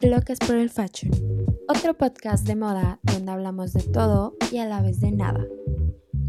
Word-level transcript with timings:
Locas 0.00 0.38
por 0.40 0.56
el 0.56 0.68
Fashion, 0.68 1.12
otro 1.68 1.96
podcast 1.96 2.46
de 2.46 2.56
moda 2.56 2.98
donde 3.02 3.30
hablamos 3.30 3.72
de 3.72 3.82
todo 3.82 4.36
y 4.50 4.58
a 4.58 4.66
la 4.66 4.82
vez 4.82 5.00
de 5.00 5.12
nada. 5.12 5.46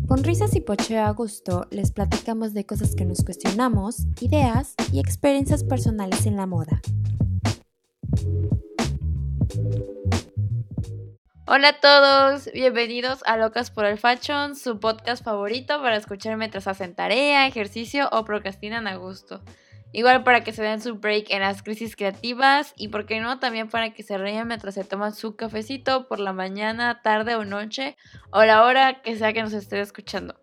Con 0.07 0.23
risas 0.23 0.55
y 0.55 0.61
pocheo 0.61 1.03
a 1.03 1.11
gusto 1.11 1.67
les 1.71 1.91
platicamos 1.91 2.53
de 2.53 2.65
cosas 2.65 2.95
que 2.95 3.05
nos 3.05 3.23
cuestionamos, 3.23 4.05
ideas 4.21 4.75
y 4.91 4.99
experiencias 4.99 5.63
personales 5.63 6.25
en 6.25 6.37
la 6.37 6.45
moda. 6.45 6.81
Hola 11.45 11.67
a 11.67 11.73
todos, 11.73 12.49
bienvenidos 12.53 13.21
a 13.25 13.35
Locas 13.35 13.69
por 13.69 13.83
el 13.83 13.97
Fashion, 13.97 14.55
su 14.55 14.79
podcast 14.79 15.25
favorito 15.25 15.81
para 15.81 15.97
escuchar 15.97 16.37
mientras 16.37 16.69
hacen 16.69 16.95
tarea, 16.95 17.45
ejercicio 17.45 18.07
o 18.13 18.23
procrastinan 18.23 18.87
a 18.87 18.95
gusto. 18.95 19.41
Igual 19.91 20.23
para 20.23 20.45
que 20.45 20.53
se 20.53 20.63
den 20.63 20.79
su 20.79 20.95
break 20.95 21.31
en 21.31 21.41
las 21.41 21.61
crisis 21.61 21.97
creativas 21.97 22.73
y, 22.77 22.87
por 22.87 23.05
qué 23.05 23.19
no, 23.19 23.39
también 23.39 23.67
para 23.67 23.93
que 23.93 24.03
se 24.03 24.17
rían 24.17 24.47
mientras 24.47 24.75
se 24.75 24.85
toman 24.85 25.13
su 25.13 25.35
cafecito 25.35 26.07
por 26.07 26.21
la 26.21 26.31
mañana, 26.31 27.01
tarde 27.01 27.35
o 27.35 27.43
noche 27.43 27.97
o 28.31 28.45
la 28.45 28.63
hora 28.63 29.01
que 29.01 29.17
sea 29.17 29.33
que 29.33 29.43
nos 29.43 29.51
esté 29.51 29.81
escuchando. 29.81 30.39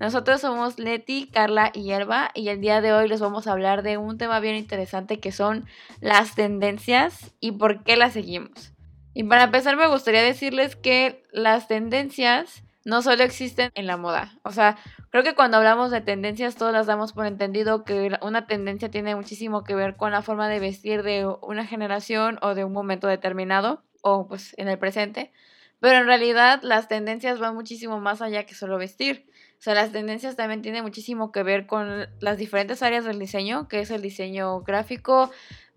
Nosotros 0.00 0.42
somos 0.42 0.78
Leti, 0.78 1.30
Carla 1.32 1.70
y 1.72 1.92
Elba 1.92 2.30
y 2.34 2.48
el 2.48 2.60
día 2.60 2.82
de 2.82 2.92
hoy 2.92 3.08
les 3.08 3.20
vamos 3.20 3.46
a 3.46 3.52
hablar 3.52 3.82
de 3.82 3.96
un 3.96 4.18
tema 4.18 4.38
bien 4.38 4.56
interesante 4.56 5.18
que 5.18 5.32
son 5.32 5.64
las 6.02 6.34
tendencias 6.34 7.32
y 7.40 7.52
por 7.52 7.84
qué 7.84 7.96
las 7.96 8.12
seguimos. 8.12 8.71
Y 9.14 9.24
para 9.24 9.44
empezar 9.44 9.76
me 9.76 9.88
gustaría 9.88 10.22
decirles 10.22 10.76
que 10.76 11.22
las 11.32 11.68
tendencias 11.68 12.62
no 12.84 13.02
solo 13.02 13.22
existen 13.22 13.70
en 13.74 13.86
la 13.86 13.96
moda. 13.96 14.38
O 14.42 14.50
sea, 14.50 14.76
creo 15.10 15.22
que 15.22 15.34
cuando 15.34 15.58
hablamos 15.58 15.90
de 15.90 16.00
tendencias 16.00 16.56
todas 16.56 16.72
las 16.72 16.86
damos 16.86 17.12
por 17.12 17.26
entendido 17.26 17.84
que 17.84 18.18
una 18.22 18.46
tendencia 18.46 18.90
tiene 18.90 19.14
muchísimo 19.14 19.64
que 19.64 19.74
ver 19.74 19.96
con 19.96 20.12
la 20.12 20.22
forma 20.22 20.48
de 20.48 20.60
vestir 20.60 21.02
de 21.02 21.26
una 21.42 21.66
generación 21.66 22.38
o 22.42 22.54
de 22.54 22.64
un 22.64 22.72
momento 22.72 23.06
determinado 23.06 23.84
o 24.02 24.26
pues 24.26 24.54
en 24.58 24.68
el 24.68 24.78
presente. 24.78 25.32
Pero 25.78 25.98
en 25.98 26.06
realidad 26.06 26.60
las 26.62 26.88
tendencias 26.88 27.38
van 27.38 27.54
muchísimo 27.54 28.00
más 28.00 28.22
allá 28.22 28.46
que 28.46 28.54
solo 28.54 28.78
vestir. 28.78 29.26
O 29.58 29.62
sea, 29.62 29.74
las 29.74 29.92
tendencias 29.92 30.34
también 30.34 30.62
tienen 30.62 30.82
muchísimo 30.82 31.30
que 31.30 31.42
ver 31.42 31.66
con 31.66 32.08
las 32.20 32.38
diferentes 32.38 32.82
áreas 32.82 33.04
del 33.04 33.18
diseño, 33.18 33.68
que 33.68 33.80
es 33.80 33.90
el 33.90 34.02
diseño 34.02 34.62
gráfico, 34.62 35.30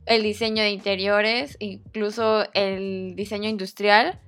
el 0.06 0.24
diseño 0.24 0.64
de 0.64 0.70
interiores, 0.70 1.58
incluso 1.60 2.46
el 2.54 3.16
diseño 3.16 3.50
industrial 3.50 4.20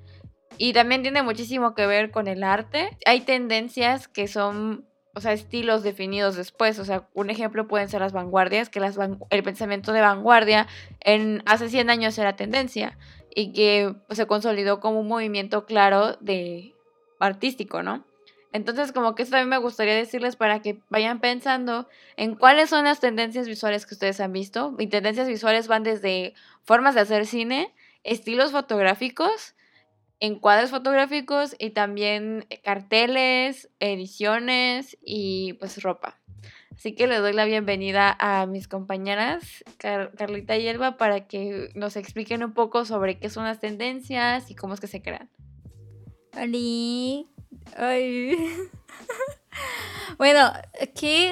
y 0.58 0.74
también 0.74 1.04
tiene 1.04 1.22
muchísimo 1.22 1.76
que 1.76 1.86
ver 1.86 2.12
con 2.12 2.28
el 2.28 2.44
arte. 2.44 2.98
Hay 3.06 3.22
tendencias 3.22 4.08
que 4.08 4.28
son, 4.28 4.88
o 5.14 5.22
sea, 5.22 5.34
estilos 5.34 5.84
definidos 5.84 6.36
después. 6.36 6.80
O 6.80 6.86
sea, 6.86 7.08
un 7.14 7.30
ejemplo 7.30 7.68
pueden 7.68 7.90
ser 7.90 8.02
las 8.02 8.14
vanguardias, 8.14 8.70
que 8.70 8.80
las 8.80 8.98
el 9.30 9.44
pensamiento 9.44 9.94
de 9.94 10.02
vanguardia 10.02 10.68
hace 11.46 11.70
100 11.70 11.90
años 11.90 12.18
era 12.18 12.36
tendencia 12.36 12.98
y 13.36 13.54
que 13.54 13.94
pues, 14.08 14.18
se 14.18 14.26
consolidó 14.26 14.80
como 14.80 15.00
un 15.00 15.08
movimiento 15.08 15.66
claro 15.66 16.18
de 16.22 16.74
artístico, 17.20 17.84
¿no? 17.84 18.06
Entonces, 18.58 18.92
como 18.92 19.14
que 19.14 19.22
esto 19.22 19.34
también 19.34 19.50
me 19.50 19.58
gustaría 19.60 19.94
decirles 19.94 20.36
para 20.36 20.64
que 20.64 20.80
vayan 20.90 21.20
pensando 21.20 21.88
en 22.16 22.34
cuáles 22.34 22.72
son 22.72 22.86
las 22.86 23.00
tendencias 23.00 23.48
visuales 23.48 23.86
que 23.86 23.94
ustedes 23.94 24.20
han 24.20 24.34
visto. 24.34 24.76
Y 24.80 24.88
tendencias 24.88 25.28
visuales 25.28 25.68
van 25.68 25.84
desde 25.84 26.34
formas 26.64 26.96
de 26.96 27.02
hacer 27.02 27.28
cine, 27.28 27.72
estilos 28.04 28.52
fotográficos, 28.52 29.54
encuadres 30.20 30.72
fotográficos 30.72 31.56
y 31.60 31.70
también 31.70 32.48
eh, 32.50 32.60
carteles, 32.60 33.70
ediciones 33.80 34.98
y 35.04 35.54
pues 35.60 35.84
ropa. 35.84 36.18
Así 36.76 36.96
que 36.96 37.06
le 37.06 37.18
doy 37.18 37.34
la 37.34 37.46
bienvenida 37.46 38.18
a 38.20 38.48
mis 38.48 38.68
compañeras 38.68 39.64
Carlita 39.78 40.58
y 40.58 40.68
Elba 40.68 40.98
para 40.98 41.28
que 41.28 41.70
nos 41.76 41.96
expliquen 41.96 42.44
un 42.44 42.54
poco 42.54 42.86
sobre 42.86 43.20
qué 43.20 43.30
son 43.30 43.44
las 43.44 43.60
tendencias 43.60 44.50
y 44.50 44.56
cómo 44.56 44.74
es 44.74 44.80
que 44.80 44.88
se 44.88 45.04
crean. 45.04 45.30
Ay. 47.76 48.36
bueno, 50.18 50.52
aquí 50.82 51.32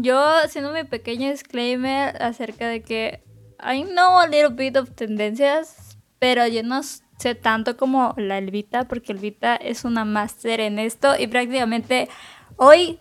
yo 0.00 0.18
haciendo 0.18 0.72
mi 0.72 0.84
pequeño 0.84 1.30
disclaimer 1.30 2.20
acerca 2.22 2.68
de 2.68 2.82
que 2.82 3.22
I 3.60 3.84
know 3.84 4.18
a 4.18 4.26
little 4.26 4.50
bit 4.50 4.76
of 4.76 4.90
tendencias, 4.90 5.98
pero 6.18 6.46
yo 6.46 6.62
no 6.62 6.82
sé 6.82 7.34
tanto 7.34 7.76
como 7.76 8.14
la 8.16 8.38
Elvita, 8.38 8.84
porque 8.84 9.12
Elvita 9.12 9.56
es 9.56 9.84
una 9.84 10.04
máster 10.04 10.60
en 10.60 10.78
esto 10.78 11.14
y 11.18 11.26
prácticamente 11.26 12.08
hoy 12.56 12.98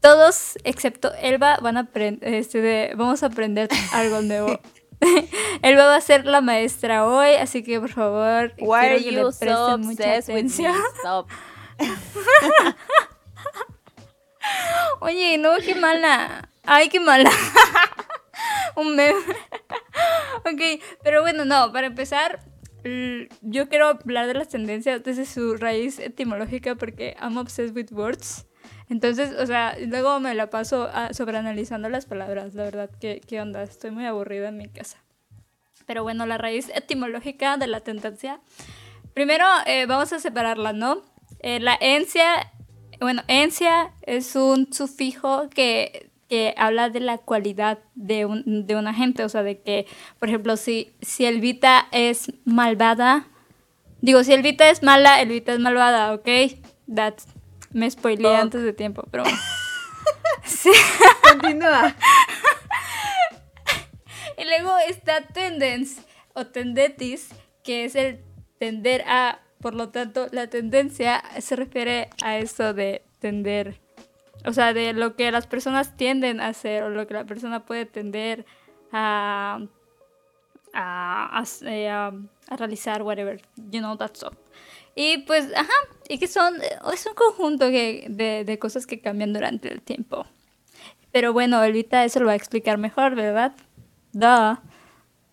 todos, 0.00 0.58
excepto 0.64 1.12
Elba, 1.14 1.58
van 1.60 1.76
a 1.76 1.80
aprender, 1.80 2.34
este, 2.34 2.92
vamos 2.96 3.22
a 3.22 3.26
aprender 3.26 3.68
algo 3.92 4.22
nuevo. 4.22 4.60
Elba 5.62 5.86
va 5.86 5.96
a 5.96 6.00
ser 6.00 6.26
la 6.26 6.40
maestra 6.40 7.06
hoy, 7.06 7.34
así 7.34 7.62
que 7.62 7.78
por 7.80 7.90
favor, 7.90 8.52
Why 8.58 8.80
quiero 8.80 8.98
que 8.98 9.12
le 9.12 9.22
presten 9.22 9.80
mucha 9.80 10.16
atención. 10.16 10.74
Oye, 15.00 15.38
no, 15.38 15.50
qué 15.64 15.74
mala. 15.74 16.48
Ay, 16.64 16.88
qué 16.88 17.00
mala. 17.00 17.30
Un 18.76 18.96
meme. 18.96 19.18
ok, 20.40 20.82
pero 21.02 21.22
bueno, 21.22 21.44
no, 21.44 21.72
para 21.72 21.86
empezar, 21.86 22.40
yo 23.40 23.68
quiero 23.68 23.88
hablar 23.88 24.26
de 24.26 24.34
las 24.34 24.48
tendencias 24.48 25.02
desde 25.02 25.26
su 25.26 25.56
raíz 25.56 25.98
etimológica 25.98 26.74
porque 26.74 27.16
I'm 27.20 27.36
obsessed 27.36 27.74
with 27.74 27.92
words. 27.92 28.46
Entonces, 28.88 29.34
o 29.38 29.46
sea, 29.46 29.76
luego 29.78 30.18
me 30.20 30.34
la 30.34 30.48
paso 30.48 30.88
sobreanalizando 31.12 31.88
las 31.88 32.06
palabras, 32.06 32.54
la 32.54 32.64
verdad, 32.64 32.90
¿qué, 33.00 33.20
¿qué 33.26 33.40
onda? 33.40 33.62
Estoy 33.62 33.90
muy 33.90 34.06
aburrida 34.06 34.48
en 34.48 34.56
mi 34.56 34.68
casa. 34.68 34.98
Pero 35.86 36.02
bueno, 36.02 36.26
la 36.26 36.38
raíz 36.38 36.70
etimológica 36.74 37.56
de 37.56 37.66
la 37.66 37.80
tendencia. 37.80 38.40
Primero, 39.14 39.46
eh, 39.66 39.86
vamos 39.86 40.12
a 40.12 40.20
separarla, 40.20 40.72
¿no? 40.72 41.02
Eh, 41.40 41.60
la 41.60 41.76
encia, 41.80 42.52
bueno, 43.00 43.22
encia 43.28 43.92
es 44.02 44.36
un 44.36 44.72
sufijo 44.72 45.48
que 45.50 46.08
que 46.28 46.54
habla 46.58 46.90
de 46.90 47.00
la 47.00 47.18
cualidad 47.18 47.78
de, 47.94 48.26
un, 48.26 48.66
de 48.66 48.76
una 48.76 48.92
gente, 48.92 49.24
o 49.24 49.28
sea, 49.28 49.42
de 49.42 49.60
que, 49.60 49.86
por 50.18 50.28
ejemplo, 50.28 50.56
si, 50.56 50.92
si 51.00 51.24
Elvita 51.24 51.88
es 51.90 52.32
malvada, 52.44 53.26
digo, 54.02 54.22
si 54.22 54.34
Elvita 54.34 54.68
es 54.68 54.82
mala, 54.82 55.20
Elvita 55.22 55.54
es 55.54 55.58
malvada, 55.58 56.12
¿ok? 56.12 56.28
That's, 56.94 57.26
me 57.72 57.90
spoileé 57.90 58.36
antes 58.36 58.62
de 58.62 58.72
tiempo, 58.74 59.04
pero... 59.10 59.24
sí. 60.44 60.70
Continúa. 61.22 61.94
y 64.36 64.44
luego 64.44 64.76
está 64.86 65.22
tendence 65.22 66.02
o 66.34 66.46
tendetis, 66.46 67.30
que 67.64 67.84
es 67.84 67.94
el 67.94 68.20
tender 68.58 69.02
a, 69.06 69.40
por 69.60 69.74
lo 69.74 69.88
tanto, 69.90 70.28
la 70.32 70.48
tendencia 70.48 71.22
se 71.40 71.56
refiere 71.56 72.10
a 72.22 72.38
eso 72.38 72.74
de 72.74 73.02
tender 73.18 73.80
o 74.46 74.52
sea, 74.52 74.72
de 74.72 74.92
lo 74.92 75.16
que 75.16 75.30
las 75.30 75.46
personas 75.46 75.96
tienden 75.96 76.40
a 76.40 76.48
hacer 76.48 76.82
o 76.82 76.90
lo 76.90 77.06
que 77.06 77.14
la 77.14 77.24
persona 77.24 77.64
puede 77.64 77.86
tender 77.86 78.46
a, 78.92 79.60
a, 80.72 81.40
a, 81.40 81.44
eh, 81.62 82.10
realizar, 82.56 83.02
whatever, 83.02 83.40
you 83.56 83.80
know, 83.80 83.96
that's 83.96 84.22
all. 84.22 84.36
Y 84.94 85.18
pues, 85.18 85.48
ajá, 85.54 85.72
y 86.08 86.18
que 86.18 86.26
son, 86.26 86.56
es 86.92 87.06
un 87.06 87.14
conjunto 87.14 87.68
que, 87.68 88.06
de, 88.08 88.44
de 88.44 88.58
cosas 88.58 88.86
que 88.86 89.00
cambian 89.00 89.32
durante 89.32 89.72
el 89.72 89.82
tiempo. 89.82 90.26
Pero 91.12 91.32
bueno, 91.32 91.56
ahorita 91.58 92.04
eso 92.04 92.20
lo 92.20 92.26
va 92.26 92.32
a 92.32 92.36
explicar 92.36 92.78
mejor, 92.78 93.14
¿verdad? 93.14 93.54
Duh. 94.12 94.58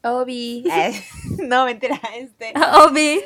Obi. 0.05 0.63
no, 1.47 1.65
mentira, 1.65 1.99
este. 2.15 2.53
Obi. 2.85 3.21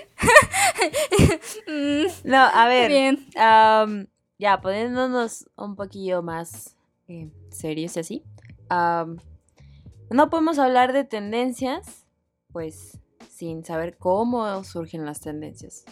no, 2.24 2.38
a 2.38 2.68
ver. 2.68 2.90
Bien. 2.90 3.28
Um, 3.36 4.08
ya 4.38 4.62
poniéndonos 4.62 5.50
un 5.58 5.76
poquillo 5.76 6.24
más 6.24 6.78
eh, 7.10 7.30
serios 7.52 7.98
y 7.98 8.00
así. 8.00 8.24
no 10.10 10.30
podemos 10.30 10.58
hablar 10.58 10.94
de 10.94 11.04
tendencias, 11.04 12.06
pues, 12.54 12.98
sin 13.30 13.66
saber 13.66 13.98
cómo 13.98 14.64
surgen 14.64 15.06
las 15.06 15.20
tendencias. 15.20 15.84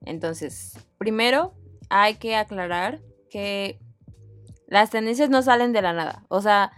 Entonces, 0.00 0.76
primero 0.98 1.54
hay 1.90 2.16
que 2.16 2.34
aclarar 2.34 3.00
que 3.30 3.78
las 4.66 4.90
tendencias 4.90 5.30
no 5.30 5.42
salen 5.42 5.72
de 5.72 5.82
la 5.82 5.92
nada. 5.92 6.24
O 6.28 6.40
sea, 6.40 6.72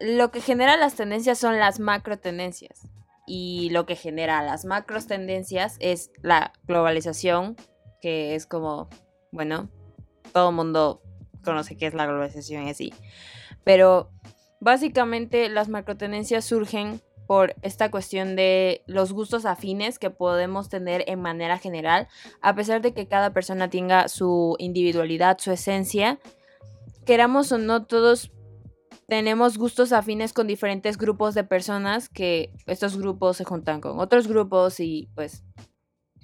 lo 0.00 0.30
que 0.30 0.40
genera 0.40 0.76
las 0.76 0.94
tendencias 0.94 1.38
son 1.38 1.58
las 1.58 1.78
macro 1.78 2.18
tendencias. 2.18 2.88
Y 3.26 3.70
lo 3.70 3.86
que 3.86 3.94
genera 3.94 4.42
las 4.42 4.64
macro 4.64 5.00
tendencias 5.00 5.76
es 5.78 6.10
la 6.22 6.52
globalización, 6.64 7.56
que 8.00 8.34
es 8.34 8.46
como, 8.46 8.88
bueno, 9.30 9.68
todo 10.32 10.48
el 10.48 10.56
mundo 10.56 11.02
conoce 11.44 11.76
qué 11.76 11.86
es 11.86 11.94
la 11.94 12.06
globalización 12.06 12.66
y 12.66 12.70
así. 12.70 12.92
Pero 13.62 14.10
básicamente 14.60 15.48
las 15.48 15.68
macrotenencias 15.68 16.44
surgen 16.44 17.00
por 17.26 17.54
esta 17.62 17.90
cuestión 17.92 18.34
de 18.34 18.82
los 18.86 19.12
gustos 19.12 19.44
afines 19.44 20.00
que 20.00 20.10
podemos 20.10 20.68
tener 20.68 21.04
en 21.06 21.20
manera 21.20 21.58
general, 21.58 22.08
a 22.40 22.56
pesar 22.56 22.82
de 22.82 22.92
que 22.92 23.06
cada 23.06 23.32
persona 23.32 23.70
tenga 23.70 24.08
su 24.08 24.56
individualidad, 24.58 25.38
su 25.38 25.52
esencia, 25.52 26.18
queramos 27.06 27.52
o 27.52 27.58
no, 27.58 27.84
todos 27.84 28.32
tenemos 29.10 29.58
gustos 29.58 29.92
afines 29.92 30.32
con 30.32 30.46
diferentes 30.46 30.96
grupos 30.96 31.34
de 31.34 31.42
personas 31.42 32.08
que 32.08 32.52
estos 32.66 32.96
grupos 32.96 33.38
se 33.38 33.44
juntan 33.44 33.80
con 33.80 33.98
otros 33.98 34.28
grupos 34.28 34.78
y 34.78 35.08
pues 35.16 35.42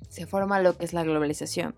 se 0.09 0.25
forma 0.25 0.61
lo 0.61 0.79
que 0.79 0.85
es 0.85 0.93
la 0.93 1.03
globalización. 1.03 1.75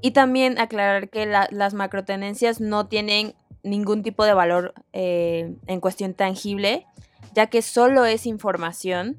Y 0.00 0.12
también 0.12 0.58
aclarar 0.58 1.10
que 1.10 1.26
las 1.26 1.74
macrotenencias 1.74 2.58
no 2.58 2.86
tienen 2.86 3.34
ningún 3.62 4.02
tipo 4.02 4.24
de 4.24 4.32
valor 4.32 4.72
eh, 4.94 5.54
en 5.66 5.80
cuestión 5.80 6.14
tangible, 6.14 6.86
ya 7.34 7.48
que 7.48 7.60
solo 7.60 8.06
es 8.06 8.24
información, 8.24 9.18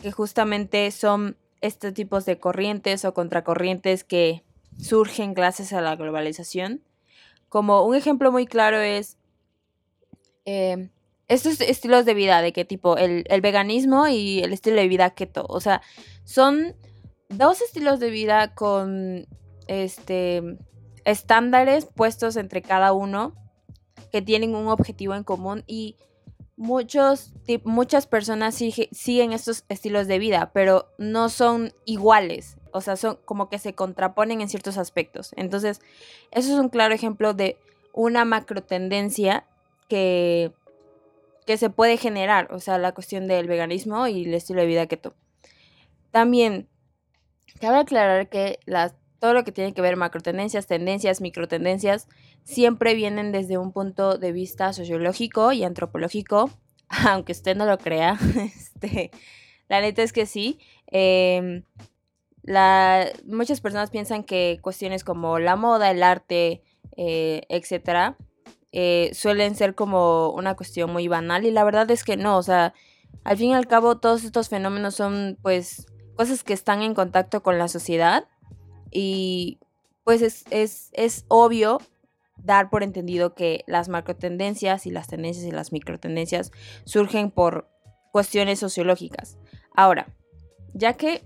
que 0.00 0.12
justamente 0.12 0.90
son 0.92 1.36
estos 1.60 1.92
tipos 1.92 2.24
de 2.24 2.38
corrientes 2.38 3.04
o 3.04 3.12
contracorrientes 3.12 4.02
que 4.02 4.44
surgen 4.78 5.34
gracias 5.34 5.74
a 5.74 5.82
la 5.82 5.94
globalización. 5.94 6.80
Como 7.50 7.84
un 7.84 7.94
ejemplo 7.94 8.32
muy 8.32 8.46
claro 8.46 8.80
es 8.80 9.18
eh, 10.46 10.88
estos 11.28 11.60
estilos 11.60 12.04
de 12.04 12.14
vida, 12.14 12.40
de 12.40 12.52
qué 12.52 12.64
tipo, 12.64 12.96
el, 12.96 13.24
el, 13.28 13.40
veganismo 13.40 14.08
y 14.08 14.40
el 14.40 14.52
estilo 14.52 14.76
de 14.76 14.88
vida 14.88 15.10
keto. 15.10 15.44
O 15.48 15.60
sea, 15.60 15.82
son 16.24 16.74
dos 17.28 17.60
estilos 17.60 18.00
de 18.00 18.10
vida 18.10 18.54
con 18.54 19.26
este 19.66 20.56
estándares 21.04 21.86
puestos 21.86 22.36
entre 22.36 22.62
cada 22.62 22.92
uno 22.92 23.34
que 24.10 24.22
tienen 24.22 24.54
un 24.54 24.68
objetivo 24.68 25.14
en 25.14 25.24
común 25.24 25.62
y 25.66 25.96
muchos, 26.56 27.32
muchas 27.64 28.06
personas 28.06 28.54
siguen 28.54 29.32
estos 29.32 29.64
estilos 29.68 30.08
de 30.08 30.18
vida, 30.18 30.50
pero 30.52 30.88
no 30.98 31.28
son 31.28 31.72
iguales. 31.84 32.56
O 32.72 32.80
sea, 32.80 32.96
son 32.96 33.18
como 33.24 33.48
que 33.48 33.58
se 33.58 33.74
contraponen 33.74 34.40
en 34.40 34.48
ciertos 34.48 34.78
aspectos. 34.78 35.32
Entonces, 35.36 35.80
eso 36.30 36.52
es 36.52 36.58
un 36.58 36.68
claro 36.68 36.94
ejemplo 36.94 37.34
de 37.34 37.56
una 37.92 38.24
macro 38.24 38.62
tendencia 38.62 39.46
que, 39.88 40.52
que 41.46 41.56
se 41.56 41.70
puede 41.70 41.96
generar. 41.96 42.52
O 42.52 42.60
sea, 42.60 42.78
la 42.78 42.92
cuestión 42.92 43.28
del 43.28 43.46
veganismo 43.46 44.06
y 44.06 44.24
el 44.24 44.34
estilo 44.34 44.60
de 44.60 44.66
vida 44.66 44.86
keto. 44.86 45.14
También, 46.10 46.68
cabe 47.60 47.78
aclarar 47.78 48.28
que 48.28 48.58
las 48.66 48.94
todo 49.18 49.34
lo 49.34 49.44
que 49.44 49.52
tiene 49.52 49.72
que 49.72 49.80
ver 49.80 49.96
macro 49.96 50.20
tendencias, 50.20 50.66
tendencias, 50.66 51.20
micro 51.20 51.48
tendencias, 51.48 52.08
siempre 52.44 52.94
vienen 52.94 53.32
desde 53.32 53.58
un 53.58 53.72
punto 53.72 54.18
de 54.18 54.32
vista 54.32 54.72
sociológico 54.72 55.52
y 55.52 55.64
antropológico, 55.64 56.50
aunque 56.88 57.32
usted 57.32 57.56
no 57.56 57.66
lo 57.66 57.78
crea. 57.78 58.18
Este, 58.76 59.10
la 59.68 59.80
neta 59.80 60.02
es 60.02 60.12
que 60.12 60.26
sí. 60.26 60.60
Em, 60.86 61.64
muchas 63.24 63.60
personas 63.60 63.90
piensan 63.90 64.22
que 64.22 64.60
cuestiones 64.62 65.02
como 65.02 65.38
la 65.38 65.56
moda, 65.56 65.90
el 65.90 66.02
arte, 66.02 66.62
eh, 66.96 67.42
etcétera, 67.48 68.16
eh, 68.78 69.14
suelen 69.14 69.54
ser 69.54 69.74
como 69.74 70.28
una 70.28 70.54
cuestión 70.54 70.92
muy 70.92 71.08
banal 71.08 71.46
y 71.46 71.50
la 71.50 71.64
verdad 71.64 71.90
es 71.90 72.04
que 72.04 72.18
no, 72.18 72.36
o 72.36 72.42
sea, 72.42 72.74
al 73.24 73.38
fin 73.38 73.52
y 73.52 73.54
al 73.54 73.66
cabo 73.66 73.96
todos 73.96 74.22
estos 74.22 74.50
fenómenos 74.50 74.94
son 74.94 75.38
pues 75.40 75.86
cosas 76.14 76.44
que 76.44 76.52
están 76.52 76.82
en 76.82 76.92
contacto 76.92 77.42
con 77.42 77.56
la 77.58 77.68
sociedad 77.68 78.28
y 78.90 79.60
pues 80.04 80.44
es, 80.50 81.24
obvio 81.28 81.80
dar 82.36 82.68
por 82.68 82.82
entendido 82.82 83.34
que 83.34 83.64
las 83.66 83.88
macrotendencias 83.88 84.84
y 84.84 84.90
las 84.90 85.06
tendencias 85.06 85.46
y 85.46 85.52
las 85.52 85.72
microtendencias 85.72 86.52
surgen 86.84 87.30
por 87.30 87.70
cuestiones 88.12 88.58
sociológicas. 88.58 89.38
Ahora, 89.74 90.14
ya 90.74 90.98
que 90.98 91.24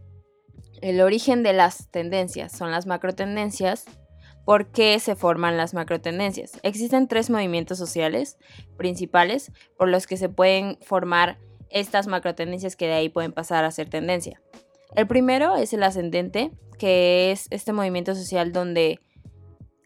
el 0.83 1.01
origen 1.01 1.43
de 1.43 1.53
las 1.53 1.91
tendencias 1.91 2.53
son 2.53 2.71
las 2.71 2.87
macrotendencias, 2.87 3.87
¿por 4.45 4.67
qué 4.67 4.99
se 4.99 5.17
forman 5.17 5.57
las 5.57 5.75
macrotendencias? 5.75 6.59
Existen 6.63 7.09
tres 7.09 7.31
movimientos 7.31 7.79
sociales 7.79 8.39
principales 8.77 9.53
por 9.77 9.89
los 9.89 10.07
que 10.07 10.17
se 10.17 10.29
pueden 10.29 10.79
formar 10.83 11.39
estas 11.71 12.07
macrotendencias 12.07 12.77
que 12.77 12.87
de 12.87 12.95
ahí 12.95 13.09
pueden 13.09 13.33
pasar 13.33 13.65
a 13.65 13.71
ser 13.71 13.89
tendencia. 13.89 14.43
El 14.97 15.07
primero 15.07 15.57
es 15.57 15.73
el 15.73 15.83
ascendente, 15.83 16.51
que 16.79 17.31
es 17.31 17.47
este 17.51 17.73
movimiento 17.73 18.15
social 18.15 18.53
donde 18.53 19.01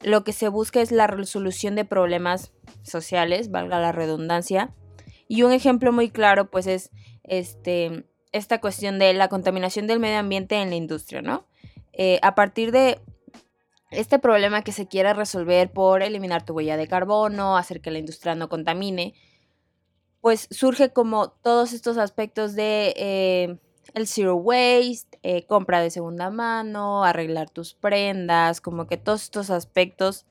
lo 0.02 0.24
que 0.24 0.32
se 0.32 0.48
busca 0.48 0.80
es 0.80 0.92
la 0.92 1.06
resolución 1.06 1.74
de 1.74 1.84
problemas 1.84 2.52
sociales, 2.82 3.50
valga 3.50 3.80
la 3.80 3.92
redundancia. 3.92 4.74
Y 5.28 5.42
un 5.42 5.52
ejemplo 5.52 5.92
muy 5.92 6.10
claro, 6.10 6.50
pues, 6.50 6.66
es 6.66 6.90
este, 7.22 8.04
esta 8.32 8.60
cuestión 8.60 8.98
de 8.98 9.14
la 9.14 9.28
contaminación 9.28 9.86
del 9.86 10.00
medio 10.00 10.18
ambiente 10.18 10.56
en 10.56 10.70
la 10.70 10.76
industria, 10.76 11.22
¿no? 11.22 11.46
Eh, 11.92 12.18
a 12.22 12.34
partir 12.34 12.72
de 12.72 13.00
este 13.94 14.18
problema 14.18 14.62
que 14.62 14.72
se 14.72 14.86
quiere 14.86 15.14
resolver 15.14 15.70
por 15.70 16.02
eliminar 16.02 16.44
tu 16.44 16.54
huella 16.54 16.76
de 16.76 16.88
carbono, 16.88 17.56
hacer 17.56 17.80
que 17.80 17.90
la 17.90 17.98
industria 17.98 18.34
no 18.34 18.48
contamine, 18.48 19.14
pues 20.20 20.48
surge 20.50 20.90
como 20.90 21.28
todos 21.28 21.72
estos 21.72 21.98
aspectos 21.98 22.54
de 22.54 22.94
eh, 22.96 23.58
el 23.94 24.06
zero 24.06 24.36
waste, 24.36 25.18
eh, 25.22 25.46
compra 25.46 25.80
de 25.80 25.90
segunda 25.90 26.30
mano, 26.30 27.04
arreglar 27.04 27.50
tus 27.50 27.74
prendas, 27.74 28.60
como 28.60 28.86
que 28.86 28.96
todos 28.96 29.22
estos 29.22 29.50
aspectos 29.50 30.26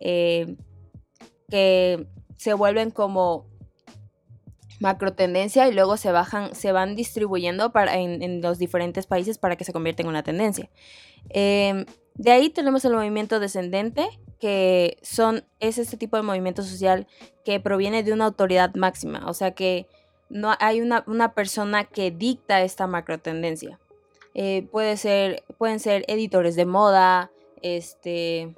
eh, 0.00 0.56
que 1.48 2.06
se 2.36 2.54
vuelven 2.54 2.90
como 2.90 3.46
macro 4.80 5.12
tendencia 5.12 5.68
y 5.68 5.72
luego 5.72 5.96
se 5.96 6.12
bajan, 6.12 6.54
se 6.54 6.72
van 6.72 6.96
distribuyendo 6.96 7.72
para, 7.72 7.96
en, 7.96 8.40
los 8.40 8.58
diferentes 8.58 9.06
países 9.06 9.38
para 9.38 9.56
que 9.56 9.64
se 9.64 9.72
convierta 9.72 10.02
en 10.02 10.08
una 10.08 10.22
tendencia. 10.22 10.70
Em, 11.30 11.86
de 12.14 12.30
ahí 12.30 12.50
tenemos 12.50 12.84
el 12.84 12.94
movimiento 12.94 13.40
descendente, 13.40 14.08
que 14.40 14.98
son, 15.02 15.44
es 15.60 15.78
este 15.78 15.96
tipo 15.96 16.16
de 16.16 16.22
movimiento 16.22 16.62
social 16.62 17.06
que 17.44 17.60
proviene 17.60 18.02
de 18.02 18.12
una 18.12 18.26
autoridad 18.26 18.74
máxima, 18.74 19.24
o 19.26 19.34
sea 19.34 19.52
que 19.52 19.86
no 20.28 20.52
hay 20.58 20.80
una, 20.80 21.34
persona 21.34 21.84
que 21.84 22.10
dicta 22.10 22.62
esta 22.62 22.86
macro 22.86 23.18
tendencia. 23.18 23.78
Eh, 24.34 24.66
puede 24.72 24.96
ser, 24.96 25.44
pueden 25.58 25.78
ser 25.78 26.04
editores 26.08 26.56
de 26.56 26.66
moda, 26.66 27.30
este, 27.62 28.54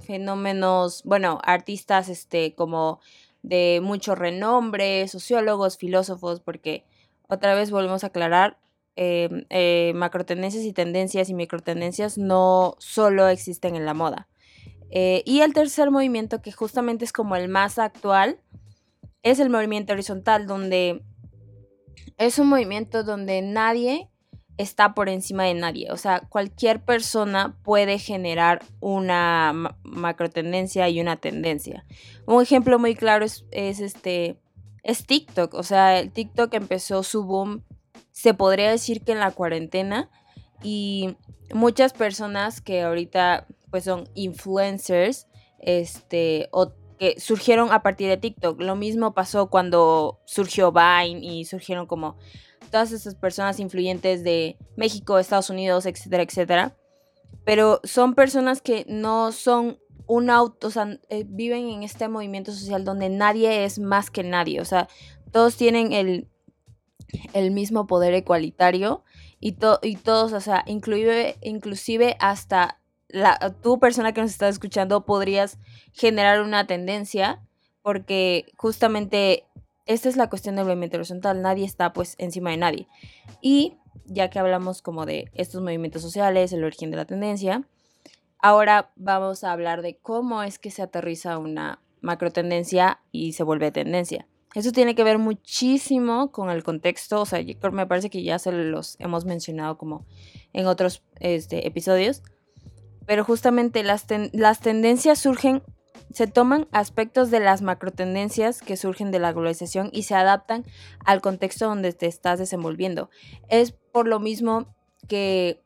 fenómenos, 0.00 1.02
bueno, 1.04 1.40
artistas 1.42 2.08
este, 2.08 2.54
como 2.54 3.00
de 3.42 3.80
mucho 3.82 4.14
renombre, 4.14 5.06
sociólogos, 5.08 5.78
filósofos, 5.78 6.40
porque 6.40 6.84
otra 7.28 7.54
vez 7.54 7.70
volvemos 7.70 8.04
a 8.04 8.08
aclarar, 8.08 8.58
eh, 8.96 9.46
eh, 9.50 9.92
macrotendencias 9.94 10.64
y 10.64 10.72
tendencias 10.72 11.28
y 11.28 11.34
microtendencias 11.34 12.18
no 12.18 12.76
solo 12.78 13.28
existen 13.28 13.76
en 13.76 13.86
la 13.86 13.94
moda. 13.94 14.28
y 14.90 15.40
el 15.40 15.52
tercer 15.52 15.90
movimiento, 15.90 16.40
que 16.40 16.52
justamente 16.52 17.04
es 17.04 17.12
como 17.12 17.36
el 17.36 17.48
más 17.48 17.78
actual, 17.78 18.40
es 19.22 19.40
el 19.40 19.50
movimiento 19.50 19.92
horizontal, 19.92 20.46
donde 20.46 21.02
es 22.18 22.38
un 22.38 22.48
movimiento 22.48 23.02
donde 23.02 23.42
nadie 23.42 24.08
está 24.58 24.94
por 24.94 25.08
encima 25.08 25.44
de 25.44 25.54
nadie. 25.54 25.90
O 25.90 25.96
sea, 25.96 26.20
cualquier 26.20 26.84
persona 26.84 27.56
puede 27.62 27.98
generar 27.98 28.64
una 28.80 29.52
macro 29.82 30.30
tendencia 30.30 30.88
y 30.88 31.00
una 31.00 31.16
tendencia. 31.16 31.84
Un 32.26 32.42
ejemplo 32.42 32.78
muy 32.78 32.94
claro 32.94 33.24
es, 33.24 33.44
este. 33.50 34.38
Es 34.82 35.04
TikTok. 35.04 35.54
O 35.54 35.62
sea, 35.62 35.98
el 35.98 36.12
TikTok 36.12 36.54
empezó 36.54 37.02
su 37.02 37.24
boom. 37.24 37.64
Se 38.16 38.32
podría 38.32 38.70
decir 38.70 39.02
que 39.02 39.12
en 39.12 39.20
la 39.20 39.30
cuarentena. 39.30 40.08
Y 40.62 41.18
muchas 41.52 41.92
personas 41.92 42.62
que 42.62 42.80
ahorita 42.80 43.46
pues 43.70 43.84
son 43.84 44.08
influencers. 44.14 45.28
Este. 45.58 46.48
O 46.50 46.72
que 46.98 47.20
surgieron 47.20 47.72
a 47.72 47.82
partir 47.82 48.08
de 48.08 48.16
TikTok. 48.16 48.58
Lo 48.62 48.74
mismo 48.74 49.12
pasó 49.12 49.50
cuando 49.50 50.22
surgió 50.24 50.72
Vine 50.72 51.20
y 51.20 51.44
surgieron 51.44 51.84
como 51.84 52.16
todas 52.70 52.90
esas 52.90 53.14
personas 53.16 53.60
influyentes 53.60 54.24
de 54.24 54.56
México, 54.76 55.18
Estados 55.18 55.50
Unidos, 55.50 55.84
etcétera, 55.84 56.22
etcétera. 56.22 56.74
Pero 57.44 57.82
son 57.84 58.14
personas 58.14 58.62
que 58.62 58.86
no 58.88 59.30
son 59.30 59.78
un 60.06 60.30
auto, 60.30 60.68
o 60.68 60.70
sea, 60.70 60.98
eh, 61.10 61.24
viven 61.28 61.68
en 61.68 61.82
este 61.82 62.08
movimiento 62.08 62.50
social 62.50 62.82
donde 62.82 63.10
nadie 63.10 63.66
es 63.66 63.78
más 63.78 64.10
que 64.10 64.22
nadie. 64.22 64.62
O 64.62 64.64
sea, 64.64 64.88
todos 65.32 65.56
tienen 65.56 65.92
el, 65.92 66.30
el 67.32 67.50
mismo 67.50 67.86
poder 67.86 68.14
ecualitario 68.14 69.02
y, 69.40 69.56
y 69.82 69.96
todos, 69.96 70.32
o 70.32 70.40
sea, 70.40 70.64
inclusive, 70.66 71.36
inclusive 71.42 72.16
hasta 72.20 72.80
la, 73.08 73.38
tu 73.62 73.78
persona 73.78 74.12
que 74.12 74.20
nos 74.20 74.30
está 74.30 74.48
escuchando 74.48 75.04
podrías 75.04 75.58
generar 75.92 76.42
una 76.42 76.66
tendencia 76.66 77.40
porque 77.82 78.46
justamente 78.56 79.44
esta 79.86 80.08
es 80.08 80.16
la 80.16 80.28
cuestión 80.28 80.56
del 80.56 80.64
movimiento 80.64 80.96
horizontal, 80.96 81.40
nadie 81.42 81.64
está 81.64 81.92
pues 81.92 82.16
encima 82.18 82.50
de 82.50 82.56
nadie. 82.56 82.88
Y 83.40 83.76
ya 84.06 84.30
que 84.30 84.38
hablamos 84.38 84.82
como 84.82 85.06
de 85.06 85.30
estos 85.34 85.62
movimientos 85.62 86.02
sociales, 86.02 86.52
el 86.52 86.64
origen 86.64 86.90
de 86.90 86.96
la 86.96 87.04
tendencia, 87.04 87.62
ahora 88.38 88.90
vamos 88.96 89.44
a 89.44 89.52
hablar 89.52 89.82
de 89.82 89.96
cómo 89.96 90.42
es 90.42 90.58
que 90.58 90.70
se 90.70 90.82
aterriza 90.82 91.38
una 91.38 91.80
macro 92.00 92.32
tendencia 92.32 93.00
y 93.12 93.34
se 93.34 93.44
vuelve 93.44 93.70
tendencia. 93.70 94.26
Eso 94.56 94.72
tiene 94.72 94.94
que 94.94 95.04
ver 95.04 95.18
muchísimo 95.18 96.32
con 96.32 96.48
el 96.48 96.64
contexto, 96.64 97.20
o 97.20 97.26
sea, 97.26 97.44
me 97.72 97.86
parece 97.86 98.08
que 98.08 98.22
ya 98.22 98.38
se 98.38 98.52
los 98.52 98.96
hemos 99.00 99.26
mencionado 99.26 99.76
como 99.76 100.06
en 100.54 100.66
otros 100.66 101.02
este, 101.20 101.66
episodios, 101.66 102.22
pero 103.04 103.22
justamente 103.22 103.84
las, 103.84 104.06
las 104.32 104.60
tendencias 104.60 105.18
surgen 105.18 105.62
se 106.10 106.26
toman 106.26 106.68
aspectos 106.72 107.30
de 107.30 107.40
las 107.40 107.60
macrotendencias 107.60 108.62
que 108.62 108.78
surgen 108.78 109.10
de 109.10 109.18
la 109.18 109.32
globalización 109.32 109.90
y 109.92 110.04
se 110.04 110.14
adaptan 110.14 110.64
al 111.04 111.20
contexto 111.20 111.66
donde 111.66 111.92
te 111.92 112.06
estás 112.06 112.38
desenvolviendo. 112.38 113.10
Es 113.50 113.72
por 113.72 114.08
lo 114.08 114.20
mismo 114.20 114.74
que 115.06 115.62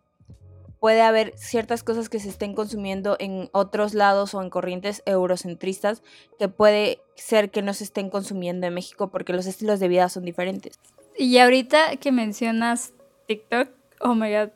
puede 0.81 1.03
haber 1.03 1.35
ciertas 1.37 1.85
cosas 1.85 2.09
que 2.09 2.19
se 2.19 2.31
estén 2.31 2.55
consumiendo 2.55 3.17
en 3.21 3.51
otros 3.53 3.95
lados 3.95 4.35
o 4.35 4.43
en 4.43 4.51
corrientes 4.51 5.03
eurocentristas 5.05 6.03
que 6.39 6.49
puede 6.49 7.01
ser 7.15 7.51
que 7.51 7.63
no 7.63 7.75
se 7.75 7.85
estén 7.85 8.09
consumiendo 8.09 8.67
en 8.67 8.75
México 8.75 9.11
porque 9.11 9.35
los 9.35 9.47
estilos 9.47 9.79
de 9.79 9.89
vida 9.89 10.09
son 10.09 10.25
diferentes. 10.25 10.81
Y 11.17 11.37
ahorita 11.39 11.97
que 11.97 12.13
mencionas 12.13 12.95
TikTok, 13.29 13.69
oh 14.01 14.15
my 14.15 14.33
god. 14.33 14.51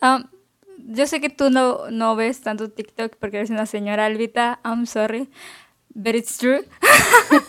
Um, 0.00 0.24
yo 0.78 1.06
sé 1.06 1.20
que 1.20 1.28
tú 1.28 1.50
no, 1.50 1.90
no 1.90 2.16
ves 2.16 2.40
tanto 2.40 2.70
TikTok 2.70 3.16
porque 3.16 3.36
eres 3.36 3.50
una 3.50 3.66
señora 3.66 4.06
albita. 4.06 4.60
I'm 4.64 4.86
sorry. 4.86 5.28
But 5.94 6.14
it's 6.14 6.38
true. 6.38 6.64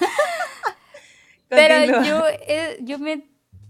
Pero 1.50 2.04
yo, 2.04 2.24
eh, 2.28 2.78
yo 2.82 3.00
me, 3.00 3.26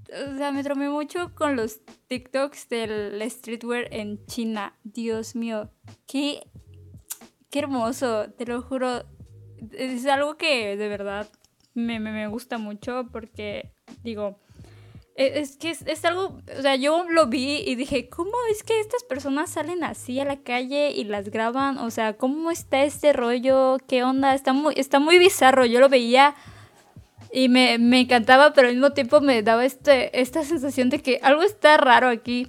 o 0.10 0.38
sea, 0.38 0.52
me 0.52 0.64
tromé 0.64 0.90
mucho 0.90 1.34
con 1.36 1.56
los 1.56 1.82
TikToks 2.08 2.70
del 2.70 3.30
streetwear 3.30 3.88
en 3.94 4.26
China. 4.26 4.74
Dios 4.84 5.36
mío, 5.36 5.70
qué, 6.08 6.50
qué 7.50 7.60
hermoso, 7.60 8.30
te 8.32 8.46
lo 8.46 8.62
juro. 8.62 9.06
Es 9.72 10.06
algo 10.06 10.38
que 10.38 10.78
de 10.78 10.88
verdad 10.88 11.28
me, 11.74 12.00
me, 12.00 12.12
me 12.12 12.28
gusta 12.28 12.58
mucho 12.58 13.08
porque, 13.12 13.72
digo, 14.04 14.40
e, 15.18 15.40
es 15.40 15.58
que 15.58 15.72
es, 15.72 16.06
algo, 16.06 16.40
o 16.58 16.62
sea, 16.62 16.76
yo 16.76 17.06
lo 17.10 17.26
vi 17.26 17.64
y 17.66 17.76
dije, 17.76 18.08
¿cómo 18.08 18.32
es 18.52 18.62
que 18.64 18.80
estas 18.80 19.04
personas 19.04 19.50
salen 19.50 19.84
así 19.84 20.20
a 20.20 20.26
la 20.26 20.38
calle 20.38 20.92
y 20.92 21.04
las 21.06 21.30
graban? 21.30 21.80
O 21.80 21.90
sea, 21.90 22.18
¿cómo 22.18 22.52
está 22.52 22.84
este 22.84 23.14
rollo? 23.14 23.78
¿Qué 23.88 24.04
onda? 24.04 24.36
Está 24.36 24.54
muy, 24.54 24.76
está 24.78 25.00
muy 25.00 25.18
bizarro. 25.18 25.66
Yo 25.66 25.80
lo 25.80 25.90
veía 25.90 26.36
y 27.38 27.50
me, 27.50 27.76
encantaba, 27.76 28.52
pero 28.54 28.68
al 28.68 28.74
mismo 28.74 28.94
tiempo 28.94 29.22
me 29.22 29.44
daba 29.44 29.64
este, 29.64 30.20
esta 30.20 30.44
sensación 30.44 30.90
de 30.90 31.04
que 31.04 31.20
algo 31.22 31.44
está 31.44 31.78
raro 31.78 32.10
aquí. 32.10 32.48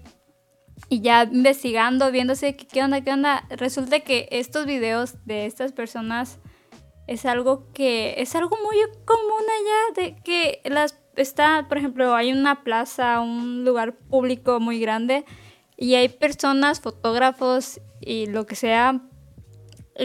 Y 0.89 1.03
ya 1.03 1.25
investigando, 1.31 2.11
viéndose 2.11 2.57
qué 2.57 2.83
onda, 2.83 3.03
qué 3.03 3.13
onda, 3.13 3.47
resulta 3.51 4.01
que 4.01 4.29
estos 4.31 4.65
videos 4.65 5.17
de 5.27 5.45
estas 5.45 5.73
personas 5.73 6.39
es 7.07 7.27
algo 7.27 7.71
que 7.75 8.15
es 8.17 8.35
algo 8.35 8.57
muy 8.65 8.79
común 9.05 9.43
allá, 9.61 10.03
de 10.03 10.23
que 10.23 10.63
las 10.65 10.99
está, 11.17 11.67
por 11.69 11.77
ejemplo, 11.77 12.15
hay 12.15 12.33
una 12.33 12.65
plaza, 12.65 13.21
un 13.21 13.67
lugar 13.67 13.93
público 13.93 14.59
muy 14.59 14.81
grande 14.81 15.27
y 15.77 15.97
hay 15.97 16.09
personas, 16.09 16.81
fotógrafos 16.81 17.79
y 18.01 18.25
lo 18.25 18.47
que 18.47 18.55
sea, 18.55 19.03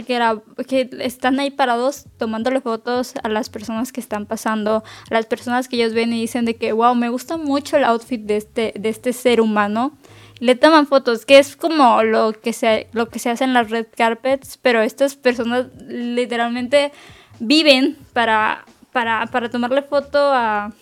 que, 0.02 0.90
están 1.00 1.40
ahí 1.40 1.52
parados 1.52 2.06
tomándole 2.18 2.62
fotos 2.62 3.14
a 3.22 3.30
las 3.30 3.50
personas 3.50 3.92
que 3.92 4.00
están 4.00 4.26
pasando, 4.26 4.84
a 5.10 5.14
las 5.14 5.26
personas 5.26 5.68
que 5.68 5.76
ellos 5.76 5.94
ven 5.94 6.12
y 6.14 6.22
dicen 6.22 6.46
de 6.46 6.56
que, 6.56 6.72
wow, 6.74 6.96
me 6.96 7.10
gusta 7.10 7.38
mucho 7.38 7.78
el 7.78 7.84
outfit 7.84 8.22
de 8.22 8.38
este, 8.38 8.74
de 8.78 8.90
este 8.90 9.14
ser 9.14 9.40
humano. 9.40 9.98
Le 10.40 10.56
toman 10.56 10.88
fotos, 10.88 11.26
que 11.26 11.38
es 11.38 11.56
como 11.56 12.04
lo 12.04 12.34
que, 12.34 12.54
se, 12.54 12.88
lo 12.92 13.10
que 13.10 13.20
se 13.20 13.30
hace 13.30 13.44
en 13.44 13.54
las 13.54 13.70
red 13.70 13.86
carpets, 13.96 14.58
pero 14.58 14.82
estas 14.82 15.16
personas 15.16 15.68
literalmente 15.88 16.92
viven 17.40 17.98
para, 18.14 18.66
para, 18.92 19.28
para 19.28 19.50
tomarle 19.50 19.84
foto 19.84 20.18
a, 20.20 20.74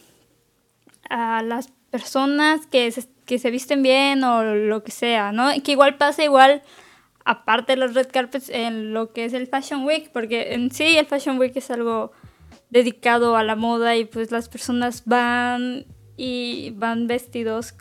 a 1.10 1.44
las 1.44 1.70
personas 1.92 2.66
que 2.66 2.90
se, 2.92 3.06
que 3.26 3.38
se 3.38 3.52
visten 3.52 3.84
bien 3.84 4.24
o 4.24 4.44
lo 4.44 4.84
que 4.84 4.92
sea, 4.92 5.32
¿no? 5.32 5.52
Que 5.64 5.74
igual 5.74 5.98
pasa 5.98 6.24
igual, 6.24 6.64
aparte 7.26 7.74
de 7.74 7.78
los 7.78 7.94
red 7.94 8.08
carpets, 8.12 8.50
en 8.50 8.94
lo 8.94 9.14
que 9.14 9.26
es 9.26 9.34
el 9.34 9.48
Fashion 9.48 9.86
Week, 9.86 10.12
porque 10.12 10.54
en 10.54 10.72
sí 10.72 10.98
el 10.98 11.06
Fashion 11.06 11.38
Week 11.40 11.56
es 11.56 11.72
algo 11.72 12.12
dedicado 12.70 13.36
a 13.36 13.44
la 13.44 13.56
moda 13.56 13.96
y 13.96 14.06
pues 14.06 14.32
las 14.32 14.50
personas 14.50 15.04
van 15.06 15.86
y 16.18 16.72
van 16.76 17.08
vestidos 17.08 17.76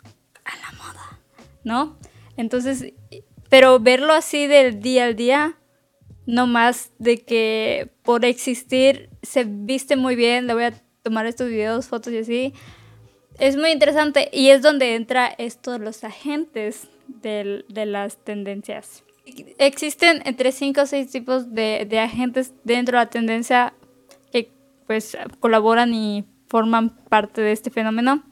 a 0.45 0.55
la 0.57 0.77
moda, 0.77 1.19
¿no? 1.63 1.97
Entonces, 2.37 2.93
pero 3.49 3.79
verlo 3.79 4.13
así 4.13 4.47
del 4.47 4.79
día 4.79 5.05
al 5.05 5.15
día, 5.15 5.57
no 6.25 6.47
más 6.47 6.91
de 6.99 7.17
que 7.17 7.91
por 8.03 8.25
existir 8.25 9.09
se 9.21 9.45
viste 9.45 9.95
muy 9.95 10.15
bien, 10.15 10.47
le 10.47 10.53
voy 10.53 10.63
a 10.63 10.73
tomar 11.03 11.25
estos 11.25 11.49
videos, 11.49 11.87
fotos 11.87 12.13
y 12.13 12.17
así, 12.19 12.53
es 13.39 13.57
muy 13.57 13.71
interesante 13.71 14.29
y 14.31 14.49
es 14.49 14.61
donde 14.61 14.95
entra 14.95 15.27
esto 15.27 15.71
de 15.71 15.79
los 15.79 16.03
agentes 16.03 16.87
de, 17.07 17.63
las 17.69 18.17
tendencias. 18.17 19.03
Existen 19.57 20.21
entre 20.25 20.51
5 20.51 20.81
o 20.81 20.85
6 20.85 21.11
tipos 21.11 21.53
de, 21.53 21.87
agentes 21.99 22.53
dentro 22.63 22.97
de 22.97 23.05
la 23.05 23.09
tendencia 23.09 23.73
que 24.31 24.51
pues 24.87 25.17
colaboran 25.39 25.93
y 25.93 26.25
forman 26.47 26.89
parte 26.89 27.41
de 27.41 27.51
este 27.51 27.69
fenómeno. 27.69 28.23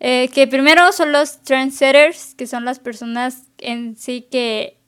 Eh, 0.00 0.28
que 0.34 0.48
primero 0.48 0.90
son 0.92 1.12
los 1.12 1.42
trendsetters, 1.42 2.34
que 2.34 2.46
son 2.46 2.64
las 2.64 2.80
personas 2.80 3.44
en 3.58 3.96
sí 3.96 4.26
que, 4.30 4.78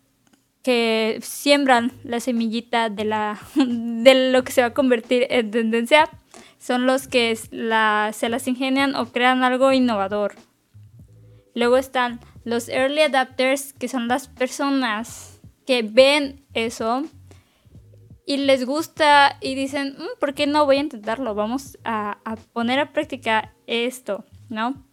que 0.62 1.20
siembran 1.22 1.92
la 2.02 2.18
semillita 2.18 2.90
de, 2.90 3.04
la, 3.04 3.38
de 3.54 4.32
lo 4.32 4.42
que 4.42 4.52
se 4.52 4.60
va 4.60 4.68
a 4.68 4.74
convertir 4.74 5.26
en 5.30 5.50
tendencia 5.50 6.10
son 6.64 6.86
los 6.86 7.08
que 7.08 7.36
se 7.36 8.28
las 8.28 8.48
ingenian 8.48 8.94
o 8.96 9.12
crean 9.12 9.44
algo 9.44 9.72
innovador. 9.72 10.34
Luego 11.54 11.76
están 11.76 12.20
los 12.44 12.68
early 12.68 13.00
adapters, 13.00 13.72
que 13.72 13.88
son 13.88 14.08
las 14.08 14.28
personas 14.28 15.40
que 15.66 15.82
ven 15.82 16.44
eso 16.54 17.04
y 18.26 18.38
les 18.38 18.64
gusta 18.64 19.36
y 19.40 19.54
dicen, 19.54 19.96
mm, 19.98 20.18
¿por 20.20 20.34
qué 20.34 20.46
no 20.46 20.64
voy 20.64 20.76
a 20.76 20.80
intentarlo? 20.80 21.34
Vamos 21.34 21.78
a, 21.84 22.18
poner 22.52 22.78
a 22.78 22.92
práctica 22.92 23.52
esto, 23.66 24.24
¿no? 24.48 24.84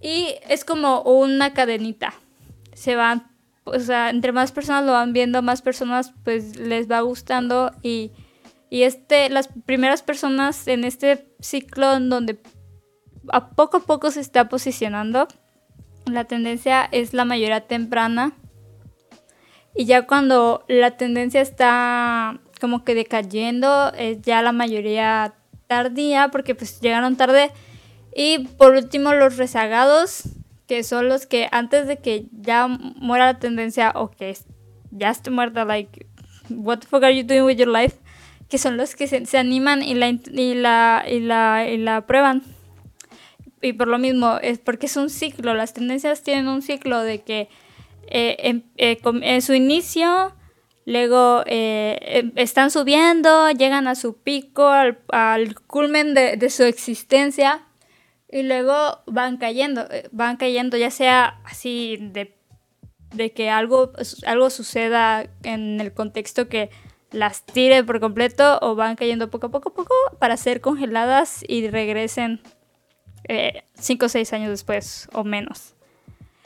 Y 0.00 0.34
es 0.48 0.64
como 0.64 1.02
una 1.02 1.52
cadenita. 1.52 2.14
Se 2.74 2.96
van, 2.96 3.30
o 3.64 3.78
sea, 3.78 4.10
entre 4.10 4.32
más 4.32 4.52
personas 4.52 4.84
lo 4.84 4.92
van 4.92 5.12
viendo, 5.12 5.42
más 5.42 5.62
personas 5.62 6.12
pues 6.24 6.56
les 6.56 6.90
va 6.90 7.00
gustando 7.00 7.72
y 7.82 8.12
y 8.72 8.84
este, 8.84 9.28
las 9.28 9.48
primeras 9.48 10.00
personas 10.00 10.66
en 10.66 10.84
este 10.84 11.28
ciclo 11.40 11.92
en 11.94 12.08
donde 12.08 12.40
a 13.28 13.50
poco 13.50 13.76
a 13.76 13.80
poco 13.80 14.10
se 14.10 14.20
está 14.20 14.48
posicionando, 14.48 15.28
la 16.06 16.24
tendencia 16.24 16.88
es 16.90 17.14
la 17.14 17.24
mayoría 17.24 17.60
temprana. 17.60 18.32
Y 19.74 19.86
ya 19.86 20.06
cuando 20.06 20.64
la 20.68 20.92
tendencia 20.92 21.40
está 21.40 22.40
como 22.60 22.84
que 22.84 22.94
decayendo, 22.94 23.92
es 23.94 24.20
ya 24.22 24.42
la 24.42 24.52
mayoría 24.52 25.34
tardía, 25.66 26.28
porque 26.28 26.54
pues 26.54 26.80
llegaron 26.80 27.16
tarde. 27.16 27.50
Y 28.14 28.40
por 28.58 28.74
último, 28.74 29.14
los 29.14 29.36
rezagados, 29.36 30.24
que 30.66 30.82
son 30.84 31.08
los 31.08 31.26
que 31.26 31.48
antes 31.50 31.86
de 31.86 31.98
que 31.98 32.26
ya 32.32 32.68
muera 32.68 33.26
la 33.26 33.38
tendencia 33.38 33.92
o 33.94 34.10
que 34.10 34.36
ya 34.90 35.10
esté 35.10 35.30
muerta, 35.30 35.64
like, 35.64 36.06
what 36.50 36.80
the 36.80 36.86
fuck 36.86 37.02
are 37.02 37.16
you 37.16 37.24
doing 37.24 37.44
with 37.44 37.56
your 37.56 37.68
life? 37.68 37.96
que 38.52 38.58
son 38.58 38.76
los 38.76 38.94
que 38.94 39.06
se, 39.06 39.38
animan 39.38 39.82
y 39.82 39.94
la, 39.94 40.10
y, 40.10 40.54
la, 40.54 41.04
y, 41.08 41.20
la, 41.20 41.66
y 41.66 41.78
la 41.78 42.06
prueban. 42.06 42.42
Y 43.62 43.72
por 43.74 43.88
lo 43.88 43.98
mismo, 43.98 44.38
es 44.42 44.58
porque 44.58 44.86
es 44.86 44.96
un 44.96 45.08
ciclo, 45.08 45.54
las 45.54 45.72
tendencias 45.72 46.22
tienen 46.22 46.48
un 46.48 46.62
ciclo 46.62 47.00
de 47.00 47.22
que 47.22 47.48
eh, 48.08 48.36
en, 48.40 48.64
eh, 48.76 49.40
su 49.40 49.54
inicio, 49.54 50.34
luego 50.84 51.44
eh, 51.46 51.98
em, 52.02 52.32
están 52.34 52.72
subiendo, 52.72 53.50
llegan 53.52 53.86
a 53.86 53.94
su 53.94 54.16
pico, 54.16 54.68
al, 54.68 55.60
culmen 55.66 56.12
de, 56.12 56.36
de, 56.36 56.50
su 56.50 56.64
existencia, 56.64 57.62
y 58.28 58.42
luego 58.42 59.02
van 59.06 59.36
cayendo, 59.36 59.86
van 60.10 60.36
cayendo, 60.36 60.76
ya 60.76 60.90
sea 60.90 61.40
así 61.44 61.98
de, 62.00 62.34
de 63.14 63.32
que 63.32 63.48
algo, 63.48 63.92
algo 64.26 64.50
suceda 64.50 65.26
en 65.44 65.80
el 65.80 65.92
contexto 65.92 66.48
que 66.48 66.70
las 67.12 67.44
tire 67.44 67.84
por 67.84 68.00
completo 68.00 68.58
o 68.62 68.74
van 68.74 68.96
cayendo 68.96 69.30
poco 69.30 69.46
a 69.46 69.50
poco 69.50 69.74
poco 69.74 69.94
para 70.18 70.36
ser 70.36 70.62
congeladas 70.62 71.44
y 71.46 71.68
regresen 71.68 72.40
5 73.74 74.06
o 74.06 74.08
6 74.08 74.32
años 74.32 74.50
después 74.50 75.08
o 75.12 75.24
menos. 75.24 75.74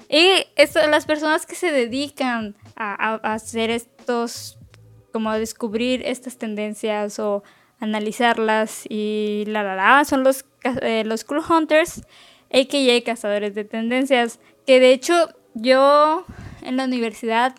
Y 0.09 0.47
esto, 0.57 0.87
las 0.89 1.07
personas 1.07 1.47
que 1.47 1.55
se 1.55 1.73
dedican 1.73 2.55
a, 2.77 3.15
hacer 3.15 3.71
estos, 3.71 4.59
como 5.13 5.31
a 5.31 5.39
descubrir 5.39 6.03
estas 6.05 6.39
tendencias 6.39 7.19
o 7.19 7.43
analizarlas 7.81 8.85
y 8.89 9.45
la 9.47 9.63
la 9.63 9.75
la, 9.75 10.05
son 10.05 10.23
los, 10.23 10.45
eh, 10.83 11.03
los 11.05 11.25
Cool 11.25 11.43
Hunters, 11.49 12.03
a.k.a. 12.53 13.05
cazadores 13.05 13.55
de 13.55 13.65
tendencias, 13.65 14.39
que 14.67 14.79
de 14.79 14.93
hecho 14.93 15.29
yo 15.55 16.25
en 16.63 16.77
la 16.77 16.85
universidad 16.85 17.55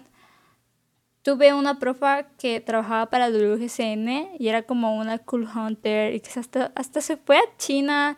tuve 1.27 1.53
una 1.53 1.77
profa 1.77 2.23
que 2.37 2.61
trabajaba 2.61 3.07
para 3.07 3.29
WGCN 3.29 4.37
y 4.39 4.47
era 4.47 4.63
como 4.63 4.97
una 4.97 5.17
cool 5.17 5.45
hunter 5.45 6.15
y 6.15 6.21
que 6.21 6.39
hasta, 6.39 6.71
hasta 6.73 7.01
se 7.01 7.17
fue 7.17 7.37
a 7.37 7.57
China 7.57 8.17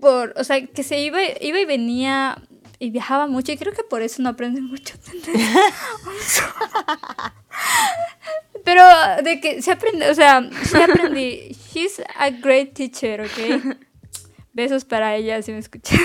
por, 0.00 0.34
o 0.36 0.44
sea, 0.44 0.64
que 0.66 0.82
se 0.82 1.00
iba, 1.00 1.18
iba 1.40 1.60
y 1.60 1.64
venía 1.64 2.42
y 2.78 2.90
viajaba 2.90 3.26
mucho 3.26 3.52
y 3.52 3.58
creo 3.58 3.74
que 3.74 3.84
por 3.84 4.02
eso 4.02 4.22
no 4.22 4.30
aprende 4.30 4.62
mucho. 4.62 4.94
Pero 8.64 8.82
de 9.22 9.40
que 9.40 9.62
se 9.62 9.72
aprende, 9.72 10.10
o 10.10 10.14
sea, 10.14 10.48
se 10.64 10.82
aprendí. 10.82 11.56
She's 11.72 12.02
a 12.16 12.30
great 12.30 12.72
teacher, 12.72 13.20
¿ok? 13.20 13.76
Besos 14.52 14.84
para 14.84 15.14
ella 15.16 15.40
si 15.42 15.52
me 15.52 15.58
escucha. 15.58 15.94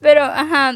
Pero, 0.00 0.24
ajá. 0.24 0.74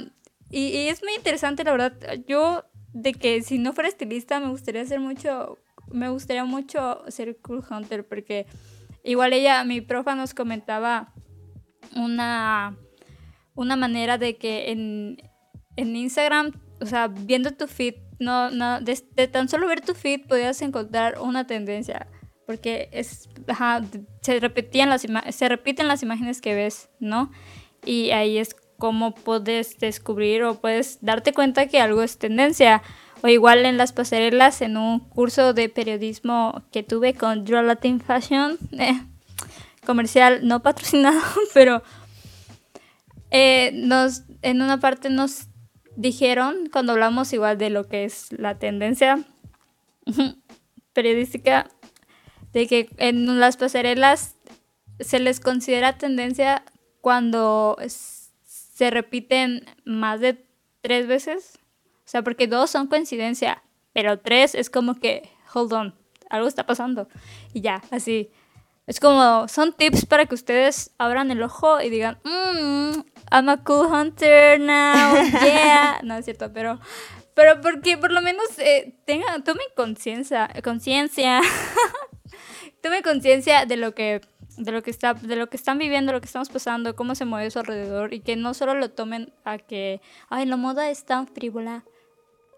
Y, 0.50 0.68
y 0.68 0.88
es 0.88 1.02
muy 1.02 1.14
interesante, 1.14 1.64
la 1.64 1.72
verdad. 1.72 1.94
Yo, 2.26 2.64
de 2.92 3.14
que 3.14 3.42
si 3.42 3.58
no 3.58 3.72
fuera 3.72 3.88
estilista, 3.88 4.40
me 4.40 4.48
gustaría 4.48 4.82
hacer 4.82 5.00
mucho. 5.00 5.58
Me 5.90 6.08
gustaría 6.08 6.44
mucho 6.44 7.02
ser 7.08 7.36
Cool 7.38 7.64
Hunter, 7.68 8.06
porque 8.06 8.46
igual 9.04 9.32
ella, 9.32 9.64
mi 9.64 9.80
profa 9.80 10.14
nos 10.14 10.34
comentaba 10.34 11.12
una, 11.96 12.76
una 13.54 13.76
manera 13.76 14.18
de 14.18 14.36
que 14.36 14.70
en, 14.70 15.16
en 15.76 15.96
Instagram, 15.96 16.52
o 16.80 16.86
sea, 16.86 17.08
viendo 17.08 17.50
tu 17.52 17.66
feed, 17.66 17.94
no, 18.18 18.50
no, 18.50 18.80
de, 18.80 19.28
tan 19.28 19.48
solo 19.48 19.68
ver 19.68 19.80
tu 19.80 19.94
feed 19.94 20.26
podías 20.26 20.60
encontrar 20.62 21.18
una 21.20 21.46
tendencia. 21.46 22.08
Porque 22.46 22.88
es, 22.92 23.28
ajá, 23.46 23.82
se, 24.22 24.40
repetían 24.40 24.88
las 24.88 25.06
se 25.30 25.48
repiten 25.48 25.86
las 25.86 26.02
imágenes 26.02 26.40
que 26.40 26.54
ves, 26.54 26.88
¿no? 26.98 27.30
Y 27.84 28.10
ahí 28.10 28.38
es 28.38 28.56
como 28.78 29.14
puedes 29.14 29.78
descubrir 29.78 30.44
o 30.44 30.54
puedes 30.60 30.98
darte 31.02 31.32
cuenta 31.32 31.66
que 31.66 31.80
algo 31.80 32.02
es 32.02 32.16
tendencia. 32.16 32.82
O 33.22 33.28
igual 33.28 33.66
en 33.66 33.76
las 33.76 33.92
pasarelas, 33.92 34.62
en 34.62 34.76
un 34.76 35.00
curso 35.00 35.52
de 35.52 35.68
periodismo 35.68 36.62
que 36.70 36.82
tuve 36.82 37.14
con 37.14 37.44
Draw 37.44 37.64
Latin 37.64 38.00
Fashion, 38.00 38.58
eh, 38.78 39.02
comercial 39.84 40.40
no 40.46 40.62
patrocinado, 40.62 41.20
pero 41.54 41.82
eh, 43.30 43.72
nos, 43.74 44.22
en 44.42 44.62
una 44.62 44.78
parte 44.80 45.10
nos 45.10 45.48
dijeron, 45.96 46.68
cuando 46.72 46.92
hablamos 46.92 47.32
igual 47.32 47.58
de 47.58 47.70
lo 47.70 47.88
que 47.88 48.04
es 48.04 48.32
la 48.32 48.58
tendencia 48.58 49.24
periodística, 50.92 51.68
de 52.52 52.66
que 52.66 52.88
en 52.98 53.40
las 53.40 53.56
pasarelas 53.56 54.36
se 55.00 55.18
les 55.18 55.40
considera 55.40 55.98
tendencia 55.98 56.64
cuando 57.00 57.76
se 57.86 58.90
repiten 58.90 59.64
más 59.84 60.20
de 60.20 60.44
tres 60.82 61.06
veces. 61.06 61.57
O 62.08 62.10
sea, 62.10 62.22
porque 62.22 62.46
dos 62.46 62.70
son 62.70 62.86
coincidencia, 62.86 63.62
pero 63.92 64.18
tres 64.18 64.54
es 64.54 64.70
como 64.70 64.94
que, 64.94 65.28
hold 65.52 65.74
on, 65.74 65.94
algo 66.30 66.48
está 66.48 66.64
pasando. 66.64 67.06
Y 67.52 67.60
ya, 67.60 67.82
así. 67.90 68.30
Es 68.86 68.98
como, 68.98 69.46
son 69.46 69.74
tips 69.74 70.06
para 70.06 70.24
que 70.24 70.34
ustedes 70.34 70.94
abran 70.96 71.30
el 71.30 71.42
ojo 71.42 71.82
y 71.82 71.90
digan, 71.90 72.18
mmm, 72.24 73.02
I'm 73.30 73.50
a 73.50 73.62
cool 73.62 73.92
hunter 73.92 74.58
now, 74.58 75.16
yeah. 75.44 76.00
no 76.02 76.16
es 76.16 76.24
cierto, 76.24 76.50
pero, 76.50 76.80
pero 77.34 77.60
porque 77.60 77.98
por 77.98 78.10
lo 78.10 78.22
menos 78.22 78.46
eh, 78.56 78.98
tengan, 79.04 79.44
tomen 79.44 79.66
conciencia, 79.76 80.48
conciencia, 80.64 81.42
tomen 82.82 83.02
conciencia 83.02 83.66
de 83.66 83.76
lo 83.76 83.94
que 83.94 84.22
de 84.56 84.72
lo 84.72 84.82
que 84.82 84.90
está 84.90 85.12
de 85.12 85.36
lo 85.36 85.50
que 85.50 85.58
están 85.58 85.76
viviendo, 85.76 86.12
lo 86.12 86.22
que 86.22 86.26
estamos 86.26 86.48
pasando, 86.48 86.96
cómo 86.96 87.14
se 87.14 87.26
mueve 87.26 87.48
a 87.48 87.50
su 87.50 87.58
alrededor 87.58 88.14
y 88.14 88.20
que 88.20 88.34
no 88.34 88.54
solo 88.54 88.72
lo 88.72 88.92
tomen 88.92 89.30
a 89.44 89.58
que, 89.58 90.00
ay, 90.30 90.46
la 90.46 90.56
moda 90.56 90.88
es 90.88 91.04
tan 91.04 91.26
frívola, 91.26 91.84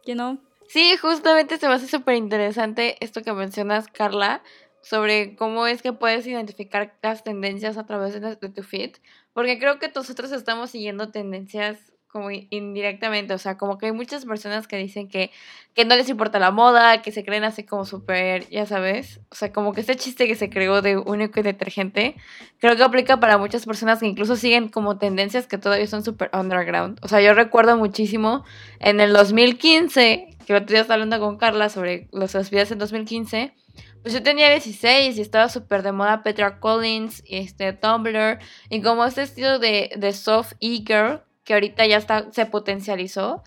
you 0.07 0.15
know. 0.15 0.39
Sí, 0.69 0.97
justamente 0.97 1.59
se 1.59 1.67
me 1.67 1.75
hace 1.75 1.89
súper 1.89 2.15
interesante 2.15 2.97
esto 3.01 3.23
que 3.23 3.33
mencionas, 3.33 3.89
Carla, 3.89 4.43
sobre 4.83 5.35
cómo 5.37 5.67
es 5.67 5.83
que 5.83 5.93
puedes 5.93 6.27
identificar 6.27 6.97
las 7.03 7.25
tendencias 7.25 7.77
a 7.77 7.87
través 7.87 8.15
de, 8.15 8.21
de 8.21 8.49
tu 8.49 8.63
feed, 8.63 8.93
porque 9.33 9.59
creo 9.59 9.79
que 9.79 9.91
nosotros 9.95 10.33
estamos 10.33 10.71
siguiendo 10.71 11.11
tendencias 11.11 11.93
como 12.13 12.31
in- 12.31 12.47
indirectamente, 12.51 13.35
o 13.35 13.39
sea, 13.39 13.57
como 13.57 13.79
que 13.79 13.87
hay 13.87 13.93
muchas 13.93 14.25
personas 14.25 14.67
que 14.67 14.77
dicen 14.77 15.09
que, 15.09 15.31
que 15.75 15.85
no 15.85 15.95
les 15.97 16.09
importa 16.09 16.39
la 16.39 16.51
moda, 16.51 17.03
que 17.03 17.13
se 17.13 17.25
creen 17.25 17.45
así 17.45 17.65
como 17.65 17.85
súper, 17.85 18.49
ya 18.49 18.67
sabes, 18.67 19.21
o 19.31 19.35
sea, 19.35 19.53
como 19.53 19.73
que 19.73 19.81
este 19.81 19.97
chiste 19.97 20.27
que 20.27 20.35
se 20.35 20.51
creó 20.51 20.83
de 20.83 20.97
único 20.99 21.41
y 21.41 21.43
detergente, 21.43 22.17
creo 22.59 22.77
que 22.77 22.83
aplica 22.83 23.21
para 23.21 23.39
muchas 23.39 23.65
personas 23.67 24.01
que 24.01 24.07
incluso 24.07 24.37
siguen 24.37 24.69
como 24.69 24.99
tendencias 24.99 25.47
que 25.47 25.59
todavía 25.59 25.87
son 25.87 26.03
súper 26.05 26.31
underground, 26.33 26.99
o 27.03 27.09
sea, 27.09 27.21
yo 27.21 27.33
recuerdo 27.35 27.77
muchísimo 27.77 28.45
en 28.81 29.01
el 29.01 29.13
2015, 29.13 30.37
que 30.47 30.53
el 30.53 30.63
otro 30.63 30.73
día 30.73 30.81
estaba 30.83 30.95
hablando 30.95 31.21
con 31.21 31.37
Carla 31.39 31.69
sobre 31.69 32.09
los 32.13 32.51
videos 32.51 32.71
en 32.71 32.79
2015, 32.79 33.55
pues 34.03 34.15
yo 34.15 34.23
tenía 34.23 34.49
16 34.49 35.19
y 35.19 35.21
estaba 35.21 35.49
súper 35.49 35.83
de 35.83 35.93
moda 35.93 36.23
Petra 36.23 36.59
Collins 36.59 37.23
y 37.27 37.37
este 37.37 37.73
Tumblr 37.75 38.39
y 38.71 38.81
como 38.81 39.05
este 39.05 39.23
estilo 39.23 39.59
de, 39.59 39.91
de 39.97 40.13
soft 40.13 40.55
e-girl 40.61 41.21
que 41.51 41.55
ahorita 41.55 41.85
ya 41.85 41.97
está, 41.97 42.31
se 42.31 42.47
potencializó 42.47 43.43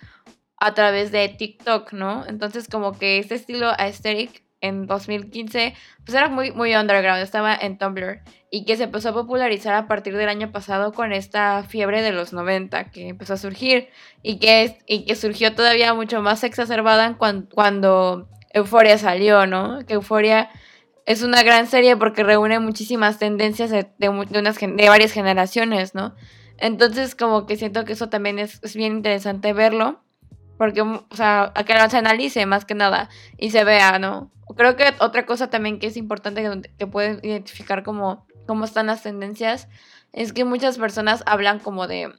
a 0.58 0.74
través 0.74 1.14
de 1.14 1.30
TikTok, 1.30 1.94
¿no? 1.94 2.26
Entonces 2.28 2.68
como 2.68 3.00
que 3.00 3.18
este 3.18 3.36
estilo 3.36 3.72
aesthetic 3.78 4.44
en 4.60 4.88
2015 4.88 5.74
pues 6.04 6.14
era 6.14 6.28
muy, 6.28 6.52
muy 6.52 6.76
underground, 6.76 7.24
estaba 7.24 7.56
en 7.56 7.78
Tumblr 7.78 8.20
y 8.52 8.66
que 8.66 8.76
se 8.76 8.84
empezó 8.84 9.10
a 9.10 9.14
popularizar 9.14 9.74
a 9.74 9.88
partir 9.88 10.18
del 10.18 10.28
año 10.28 10.52
pasado 10.52 10.92
con 10.92 11.14
esta 11.14 11.64
fiebre 11.64 12.02
de 12.02 12.12
los 12.12 12.34
90 12.34 12.92
que 12.92 13.08
empezó 13.08 13.36
a 13.36 13.38
surgir 13.38 13.88
y 14.22 14.38
que, 14.40 14.80
y 14.86 15.06
que 15.06 15.16
surgió 15.16 15.56
todavía 15.56 15.94
mucho 15.94 16.22
más 16.22 16.44
exacerbada 16.44 17.18
cuando, 17.18 18.28
Euforia 18.52 18.98
salió, 18.98 19.48
¿no? 19.48 19.80
Que 19.88 19.94
Euforia 19.94 20.50
es 21.06 21.24
una 21.24 21.42
gran 21.42 21.68
serie 21.68 21.96
porque 21.96 22.24
reúne 22.24 22.60
muchísimas 22.60 23.18
tendencias 23.18 23.70
de, 23.70 23.88
de 23.98 24.90
varias 24.90 25.14
generaciones, 25.14 25.96
¿no? 25.96 26.14
Entonces 26.58 27.16
como 27.16 27.46
que 27.46 27.58
siento 27.58 27.86
que 27.86 27.94
eso 27.94 28.10
también 28.10 28.40
es, 28.40 28.60
bien 28.76 28.98
interesante 28.98 29.54
verlo. 29.54 30.00
Porque, 30.58 30.84
mm, 30.84 31.06
o 31.10 31.16
sea, 31.16 31.52
a 31.56 31.64
que 31.64 31.74
se 31.90 31.98
analice 31.98 32.46
más 32.46 32.66
que 32.66 32.76
nada 32.76 33.10
y 33.38 33.52
se 33.52 33.64
vea, 33.64 34.00
¿no? 34.00 34.32
Creo 34.56 34.76
que 34.76 34.94
otra 35.00 35.26
cosa 35.26 35.50
también 35.50 35.80
que 35.80 35.88
es 35.88 35.98
importante 35.98 36.44
que, 36.44 36.70
que 36.78 36.88
pueden 36.88 37.20
identificar 37.24 37.84
como 37.84 38.28
cómo 38.48 38.66
están 38.66 38.88
las 38.88 39.04
tendencias 39.04 39.68
es 40.12 40.34
que 40.34 40.46
muchas 40.46 40.78
personas 40.78 41.24
hablan 41.26 41.60
como 41.60 41.88
de 41.88 42.12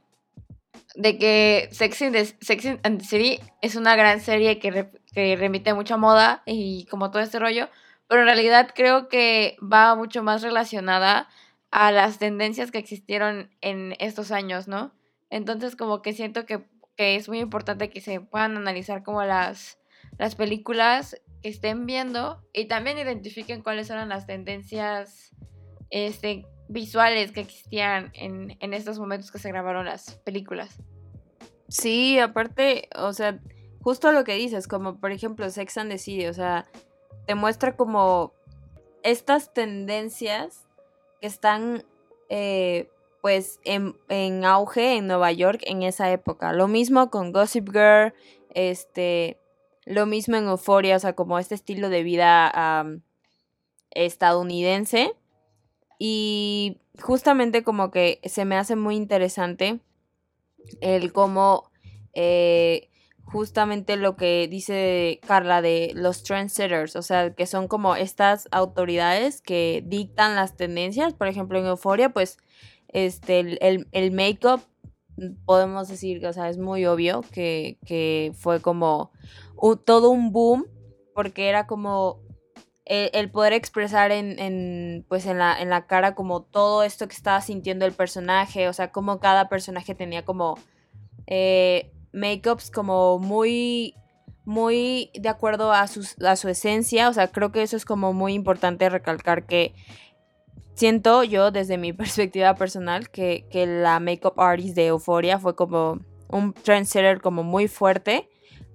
de 0.94 1.18
que 1.18 1.68
Sex, 1.72 2.02
in 2.02 2.12
the- 2.12 2.36
Sex 2.40 2.66
and 2.82 2.98
the 3.00 3.04
City 3.04 3.40
es 3.62 3.76
una 3.76 3.96
gran 3.96 4.20
serie 4.20 4.58
que, 4.58 4.90
que 5.12 5.36
remite 5.36 5.74
mucho 5.74 5.94
a 5.94 5.98
moda 5.98 6.42
y 6.46 6.86
como 6.86 7.10
todo 7.10 7.22
este 7.22 7.38
rollo, 7.38 7.68
pero 8.08 8.20
en 8.22 8.26
realidad 8.26 8.70
creo 8.74 9.08
que 9.08 9.56
va 9.60 9.94
mucho 9.96 10.22
más 10.22 10.42
relacionada 10.42 11.28
a 11.74 11.90
las 11.90 12.18
tendencias 12.18 12.70
que 12.70 12.78
existieron 12.78 13.50
en 13.60 13.96
estos 13.98 14.30
años, 14.30 14.68
¿no? 14.68 14.94
Entonces 15.28 15.74
como 15.74 16.02
que 16.02 16.12
siento 16.12 16.46
que, 16.46 16.64
que 16.96 17.16
es 17.16 17.28
muy 17.28 17.40
importante 17.40 17.90
que 17.90 18.00
se 18.00 18.20
puedan 18.20 18.56
analizar 18.56 19.02
como 19.02 19.24
las, 19.24 19.80
las 20.16 20.36
películas 20.36 21.20
que 21.42 21.48
estén 21.48 21.84
viendo 21.84 22.40
y 22.52 22.66
también 22.66 22.96
identifiquen 22.96 23.60
cuáles 23.60 23.90
eran 23.90 24.08
las 24.08 24.24
tendencias 24.24 25.34
este, 25.90 26.46
visuales 26.68 27.32
que 27.32 27.40
existían 27.40 28.12
en, 28.14 28.56
en 28.60 28.72
estos 28.72 29.00
momentos 29.00 29.32
que 29.32 29.40
se 29.40 29.48
grabaron 29.48 29.86
las 29.86 30.14
películas. 30.18 30.78
Sí, 31.66 32.20
aparte, 32.20 32.88
o 32.94 33.12
sea, 33.12 33.40
justo 33.80 34.12
lo 34.12 34.22
que 34.22 34.34
dices, 34.34 34.68
como 34.68 35.00
por 35.00 35.10
ejemplo 35.10 35.50
Sex 35.50 35.76
and 35.78 35.90
the 35.90 35.98
City, 35.98 36.26
o 36.26 36.34
sea, 36.34 36.66
te 37.26 37.34
muestra 37.34 37.74
como 37.74 38.32
estas 39.02 39.52
tendencias 39.52 40.63
que 41.24 41.28
están 41.28 41.86
eh, 42.28 42.90
pues 43.22 43.58
en, 43.64 43.96
en 44.10 44.44
auge 44.44 44.96
en 44.96 45.06
Nueva 45.06 45.32
York 45.32 45.62
en 45.64 45.82
esa 45.82 46.12
época. 46.12 46.52
Lo 46.52 46.68
mismo 46.68 47.08
con 47.08 47.32
Gossip 47.32 47.70
Girl, 47.72 48.12
este, 48.50 49.40
lo 49.86 50.04
mismo 50.04 50.36
en 50.36 50.48
Euphoria, 50.48 50.96
o 50.96 50.98
sea, 50.98 51.14
como 51.14 51.38
este 51.38 51.54
estilo 51.54 51.88
de 51.88 52.02
vida 52.02 52.84
estadounidense. 53.92 55.14
Y 55.98 56.82
justamente 57.00 57.62
como 57.62 57.90
que 57.90 58.20
se 58.24 58.44
me 58.44 58.58
hace 58.58 58.76
muy 58.76 58.94
interesante 58.94 59.80
el 60.82 61.10
cómo 61.14 61.70
eh, 62.12 62.90
justamente 63.24 63.96
lo 63.96 64.16
que 64.16 64.48
dice 64.48 65.20
Carla 65.26 65.62
de 65.62 65.92
los 65.94 66.22
trendsetters, 66.22 66.96
o 66.96 67.02
sea, 67.02 67.34
que 67.34 67.46
son 67.46 67.68
como 67.68 67.96
estas 67.96 68.48
autoridades 68.52 69.40
que 69.40 69.82
dictan 69.86 70.36
las 70.36 70.56
tendencias, 70.56 71.14
por 71.14 71.26
ejemplo 71.26 71.58
en 71.58 71.66
Euphoria, 71.66 72.10
pues 72.10 72.38
este, 72.88 73.40
el, 73.40 73.88
el, 73.90 74.12
make-up, 74.12 74.62
podemos 75.44 75.88
decir 75.88 76.20
que, 76.20 76.28
o 76.28 76.32
sea, 76.32 76.48
es 76.48 76.58
muy 76.58 76.86
obvio 76.86 77.22
que, 77.32 77.78
que 77.86 78.32
fue 78.36 78.60
como 78.60 79.10
todo 79.84 80.10
un 80.10 80.32
boom, 80.32 80.66
porque 81.14 81.48
era 81.48 81.66
como 81.66 82.20
el, 82.84 83.10
el 83.14 83.30
poder 83.30 83.52
expresar 83.52 84.12
en, 84.12 84.38
en, 84.38 85.06
pues 85.08 85.26
en 85.26 85.38
la, 85.38 85.60
en 85.60 85.70
la 85.70 85.86
cara 85.86 86.14
como 86.14 86.42
todo 86.42 86.82
esto 86.82 87.08
que 87.08 87.14
estaba 87.14 87.40
sintiendo 87.40 87.86
el 87.86 87.92
personaje, 87.92 88.68
o 88.68 88.72
sea, 88.72 88.92
como 88.92 89.18
cada 89.18 89.48
personaje 89.48 89.94
tenía 89.94 90.24
como 90.24 90.56
eh, 91.26 91.93
makeups 92.14 92.70
como 92.70 93.18
muy 93.18 93.94
muy 94.46 95.10
de 95.14 95.28
acuerdo 95.30 95.72
a, 95.72 95.86
sus- 95.86 96.20
a 96.22 96.36
su 96.36 96.48
esencia, 96.48 97.08
o 97.08 97.12
sea, 97.14 97.28
creo 97.28 97.50
que 97.50 97.62
eso 97.62 97.76
es 97.78 97.84
como 97.86 98.12
muy 98.12 98.34
importante 98.34 98.88
recalcar 98.90 99.46
que 99.46 99.74
siento 100.74 101.22
yo 101.24 101.50
desde 101.50 101.78
mi 101.78 101.92
perspectiva 101.94 102.54
personal 102.54 103.10
que, 103.10 103.46
que 103.50 103.66
la 103.66 104.00
makeup 104.00 104.38
artist 104.40 104.76
de 104.76 104.86
Euphoria 104.88 105.38
fue 105.38 105.54
como 105.56 106.00
un 106.28 106.52
trendsetter 106.52 107.20
como 107.20 107.42
muy 107.42 107.68
fuerte 107.68 108.28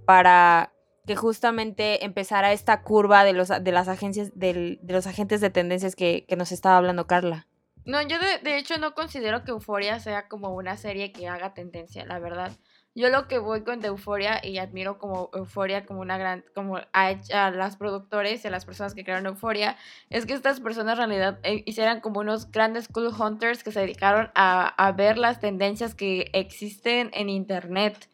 para 0.05 0.71
que 1.05 1.15
justamente 1.15 2.05
empezara 2.05 2.51
esta 2.53 2.81
curva 2.83 3.23
de 3.23 3.33
los 3.33 3.49
de 3.49 3.71
las 3.71 3.87
agencias 3.87 4.31
de 4.35 4.79
los 4.87 5.07
agentes 5.07 5.41
de 5.41 5.49
tendencias 5.49 5.95
que, 5.95 6.25
que 6.27 6.35
nos 6.35 6.51
estaba 6.51 6.77
hablando 6.77 7.07
Carla. 7.07 7.47
No, 7.85 8.01
yo 8.03 8.17
de, 8.19 8.37
de 8.43 8.57
hecho 8.57 8.77
no 8.77 8.93
considero 8.93 9.43
que 9.43 9.51
Euforia 9.51 9.99
sea 9.99 10.27
como 10.27 10.53
una 10.53 10.77
serie 10.77 11.11
que 11.11 11.27
haga 11.27 11.53
tendencia, 11.55 12.05
la 12.05 12.19
verdad. 12.19 12.51
Yo 12.99 13.09
lo 13.09 13.29
que 13.29 13.39
voy 13.39 13.63
con 13.63 13.83
Euforia 13.85 14.41
y 14.43 14.57
admiro 14.57 14.97
como 14.97 15.29
Euforia 15.33 15.85
como 15.85 16.01
una 16.01 16.17
gran, 16.17 16.43
como 16.53 16.79
a, 16.91 17.11
hecho- 17.11 17.33
a 17.37 17.49
las 17.49 17.77
productores 17.77 18.43
y 18.43 18.47
a 18.49 18.51
las 18.51 18.65
personas 18.65 18.93
que 18.93 19.05
crearon 19.05 19.25
Euforia, 19.25 19.77
es 20.09 20.25
que 20.25 20.33
estas 20.33 20.59
personas 20.59 20.99
en 20.99 21.07
realidad 21.07 21.39
eh, 21.43 21.63
hicieran 21.65 22.01
como 22.01 22.19
unos 22.19 22.51
grandes 22.51 22.89
cool 22.89 23.07
hunters 23.17 23.63
que 23.63 23.71
se 23.71 23.79
dedicaron 23.79 24.31
a 24.35 24.93
ver 24.97 25.17
las 25.17 25.39
tendencias 25.39 25.95
que 25.95 26.29
existen 26.33 27.09
en 27.13 27.29
internet 27.29 28.09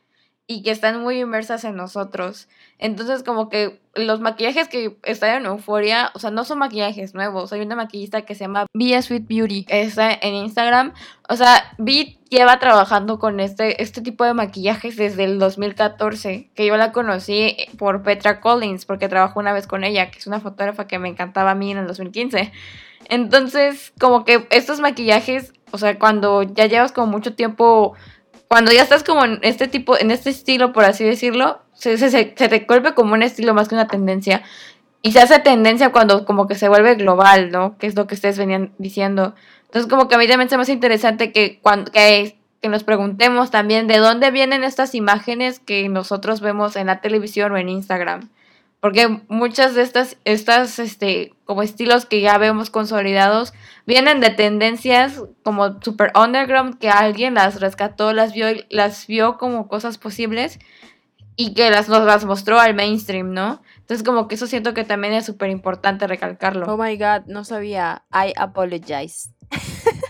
y 0.47 0.61
que 0.61 0.71
están 0.71 1.01
muy 1.01 1.19
inmersas 1.21 1.63
en 1.63 1.75
nosotros. 1.75 2.47
Entonces, 2.77 3.23
como 3.23 3.49
que 3.49 3.79
los 3.95 4.19
maquillajes 4.19 4.67
que 4.67 4.97
están 5.03 5.37
en 5.37 5.45
Euforia, 5.45 6.11
o 6.13 6.19
sea, 6.19 6.29
no 6.29 6.43
son 6.43 6.59
maquillajes 6.59 7.15
nuevos. 7.15 7.51
Hay 7.51 7.61
una 7.61 7.75
maquillista 7.75 8.23
que 8.23 8.35
se 8.35 8.43
llama 8.43 8.67
Via 8.73 9.01
Sweet 9.01 9.27
Beauty, 9.27 9.65
está 9.69 10.11
en 10.13 10.35
Instagram. 10.35 10.93
O 11.29 11.35
sea, 11.35 11.73
Vi 11.77 12.19
lleva 12.29 12.59
trabajando 12.59 13.17
con 13.17 13.39
este, 13.39 13.81
este 13.81 14.01
tipo 14.01 14.23
de 14.25 14.33
maquillajes 14.33 14.97
desde 14.97 15.23
el 15.23 15.39
2014, 15.39 16.49
que 16.53 16.65
yo 16.65 16.75
la 16.75 16.91
conocí 16.91 17.55
por 17.77 18.03
Petra 18.03 18.41
Collins, 18.41 18.85
porque 18.85 19.07
trabajó 19.07 19.39
una 19.39 19.53
vez 19.53 19.67
con 19.67 19.83
ella, 19.83 20.11
que 20.11 20.19
es 20.19 20.27
una 20.27 20.41
fotógrafa 20.41 20.85
que 20.85 20.99
me 20.99 21.07
encantaba 21.07 21.51
a 21.51 21.55
mí 21.55 21.71
en 21.71 21.77
el 21.77 21.87
2015. 21.87 22.51
Entonces, 23.09 23.93
como 23.99 24.25
que 24.25 24.47
estos 24.49 24.79
maquillajes, 24.79 25.53
o 25.71 25.77
sea, 25.77 25.97
cuando 25.97 26.43
ya 26.43 26.65
llevas 26.65 26.91
como 26.91 27.07
mucho 27.07 27.35
tiempo 27.35 27.95
cuando 28.47 28.71
ya 28.71 28.83
estás 28.83 29.03
como 29.03 29.25
en 29.25 29.39
este 29.41 29.67
tipo, 29.67 29.97
en 29.97 30.11
este 30.11 30.29
estilo, 30.29 30.73
por 30.73 30.85
así 30.85 31.03
decirlo, 31.03 31.61
se, 31.73 31.97
se, 31.97 32.09
se 32.09 32.33
se 32.35 32.49
te 32.49 32.65
vuelve 32.67 32.93
como 32.93 33.13
un 33.13 33.23
estilo 33.23 33.53
más 33.53 33.67
que 33.67 33.75
una 33.75 33.87
tendencia. 33.87 34.43
Y 35.01 35.11
se 35.11 35.19
hace 35.19 35.39
tendencia 35.39 35.91
cuando 35.91 36.25
como 36.25 36.47
que 36.47 36.55
se 36.55 36.67
vuelve 36.67 36.95
global, 36.95 37.51
¿no? 37.51 37.77
Que 37.77 37.85
es 37.87 37.95
lo 37.95 38.07
que 38.07 38.15
ustedes 38.15 38.37
venían 38.37 38.71
diciendo. 38.79 39.35
Entonces 39.65 39.89
como 39.89 40.07
que 40.07 40.15
a 40.15 40.17
mí 40.17 40.27
también 40.27 40.49
se 40.49 40.57
me 40.57 40.63
hace 40.63 40.71
interesante 40.71 41.31
que, 41.31 41.59
cuando, 41.61 41.91
que 41.91 42.35
nos 42.63 42.83
preguntemos 42.83 43.51
también 43.51 43.87
de 43.87 43.97
dónde 43.97 44.31
vienen 44.31 44.63
estas 44.63 44.95
imágenes 44.95 45.59
que 45.59 45.89
nosotros 45.89 46.41
vemos 46.41 46.75
en 46.75 46.87
la 46.87 47.01
televisión 47.01 47.51
o 47.51 47.57
en 47.57 47.69
Instagram. 47.69 48.29
Porque 48.85 49.19
muchas 49.29 49.73
de 49.73 49.81
estas, 49.81 50.15
estas 50.25 50.77
este, 50.77 51.33
como 51.45 51.63
estilos 51.63 52.05
que 52.05 52.21
ya 52.21 52.37
vemos 52.37 52.69
consolidados 52.69 53.51
vienen 53.87 54.19
de 54.19 54.29
tendencias 54.29 55.23
como 55.41 55.81
super 55.81 56.11
underground 56.13 56.77
que 56.77 56.91
alguien 56.91 57.33
las 57.33 57.59
rescató, 57.59 58.13
las 58.13 58.33
vio, 58.33 58.45
las 58.69 59.07
vio 59.07 59.39
como 59.39 59.67
cosas 59.67 59.97
posibles 59.97 60.59
y 61.35 61.55
que 61.55 61.71
las, 61.71 61.89
nos 61.89 62.05
las 62.05 62.25
mostró 62.25 62.59
al 62.59 62.75
mainstream, 62.75 63.33
¿no? 63.33 63.63
Entonces 63.77 64.03
como 64.03 64.27
que 64.27 64.35
eso 64.35 64.45
siento 64.45 64.75
que 64.75 64.83
también 64.83 65.15
es 65.15 65.25
súper 65.25 65.49
importante 65.49 66.05
recalcarlo. 66.05 66.71
Oh 66.71 66.77
my 66.77 66.95
god, 66.95 67.25
no 67.25 67.43
sabía. 67.43 68.03
I 68.13 68.33
apologize. 68.37 69.31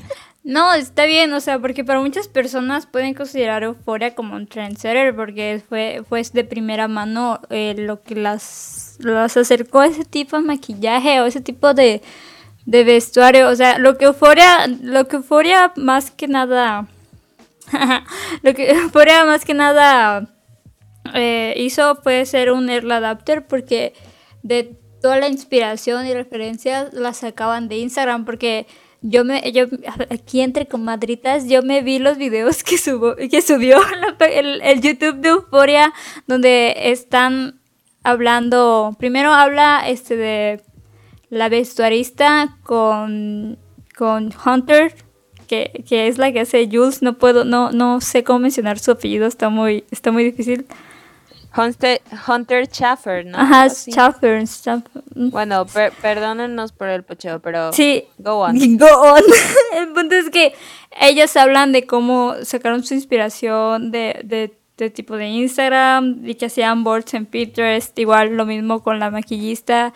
No, 0.45 0.75
está 0.75 1.05
bien, 1.07 1.33
o 1.33 1.39
sea, 1.39 1.57
porque 1.57 1.83
para 1.83 1.99
muchas 1.99 2.27
personas 2.27 2.85
pueden 2.85 3.15
considerar 3.15 3.63
Euphoria 3.63 4.13
como 4.13 4.35
un 4.35 4.45
trendsetter 4.45 5.15
porque 5.15 5.59
fue, 5.67 6.03
fue 6.07 6.21
de 6.21 6.43
primera 6.43 6.87
mano 6.87 7.39
eh, 7.49 7.73
lo 7.75 8.03
que 8.03 8.13
las, 8.13 8.97
las 8.99 9.35
acercó 9.37 9.79
a 9.79 9.87
ese 9.87 10.05
tipo 10.05 10.37
de 10.37 10.43
maquillaje 10.43 11.19
o 11.19 11.25
ese 11.25 11.41
tipo 11.41 11.73
de, 11.73 12.03
de 12.67 12.83
vestuario. 12.83 13.49
O 13.49 13.55
sea, 13.55 13.79
lo 13.79 13.97
que 13.97 14.05
Euphoria, 14.05 14.67
lo 14.67 15.07
que 15.07 15.15
Euphoria 15.15 15.73
más 15.77 16.11
que 16.11 16.27
nada, 16.27 16.85
lo 18.43 18.53
que 18.53 18.69
Euphoria 18.69 19.25
más 19.25 19.45
que 19.45 19.55
nada 19.55 20.29
eh, 21.15 21.55
hizo 21.57 21.95
fue 21.95 22.23
ser 22.27 22.51
un 22.51 22.69
early 22.69 22.91
adapter 22.91 23.47
porque 23.47 23.93
de 24.43 24.77
toda 25.01 25.17
la 25.17 25.27
inspiración 25.27 26.05
y 26.05 26.13
referencias 26.13 26.93
las 26.93 27.17
sacaban 27.17 27.67
de 27.67 27.77
Instagram 27.77 28.25
porque 28.25 28.67
yo 29.07 29.23
me 29.23 29.51
yo 29.51 29.65
aquí 30.09 30.41
entre 30.41 30.65
comadritas 30.65 31.47
yo 31.47 31.61
me 31.61 31.81
vi 31.81 31.99
los 31.99 32.17
videos 32.17 32.63
que 32.63 32.77
subo, 32.77 33.15
que 33.15 33.41
subió 33.41 33.79
el, 34.19 34.61
el 34.61 34.81
YouTube 34.81 35.17
de 35.17 35.29
Euphoria 35.29 35.93
donde 36.27 36.73
están 36.75 37.59
hablando 38.03 38.95
primero 38.97 39.31
habla 39.31 39.87
este 39.87 40.17
de 40.17 40.61
la 41.29 41.49
vestuarista 41.49 42.57
con 42.63 43.59
con 43.95 44.33
Hunter 44.43 44.95
que, 45.47 45.83
que 45.87 46.07
es 46.07 46.17
la 46.17 46.31
que 46.31 46.39
hace 46.39 46.67
Jules 46.71 47.03
no 47.03 47.19
puedo 47.19 47.45
no 47.45 47.71
no 47.71 48.01
sé 48.01 48.23
cómo 48.23 48.39
mencionar 48.39 48.79
su 48.79 48.91
apellido 48.91 49.27
está 49.27 49.49
muy 49.49 49.83
está 49.91 50.11
muy 50.11 50.23
difícil 50.23 50.65
Hunter, 51.57 52.01
Hunter 52.27 52.67
Schaffer, 52.67 53.25
¿no? 53.25 53.37
ajá 53.37 53.61
Algo 53.63 53.71
así. 53.73 53.91
Schaffer, 53.91 54.45
Schaffer. 54.47 55.03
Bueno, 55.15 55.65
per- 55.65 55.93
perdónennos 56.01 56.71
por 56.71 56.87
el 56.89 57.03
pocheo, 57.03 57.39
pero 57.39 57.71
Sí. 57.73 58.05
go 58.17 58.39
on. 58.43 58.57
Go 58.77 58.87
on. 58.87 59.21
El 59.77 59.89
punto 59.93 60.15
es 60.15 60.29
que 60.29 60.53
ellos 60.99 61.35
hablan 61.37 61.71
de 61.71 61.85
cómo 61.85 62.33
sacaron 62.43 62.83
su 62.83 62.93
inspiración 62.93 63.91
de, 63.91 64.21
de, 64.25 64.53
de 64.77 64.89
tipo 64.89 65.15
de 65.17 65.27
Instagram 65.27 66.21
y 66.25 66.35
que 66.35 66.47
hacían 66.47 66.83
boards 66.83 67.13
en 67.13 67.25
Pinterest. 67.25 67.97
Igual 67.99 68.35
lo 68.35 68.45
mismo 68.45 68.83
con 68.83 68.99
la 68.99 69.09
maquillista. 69.11 69.93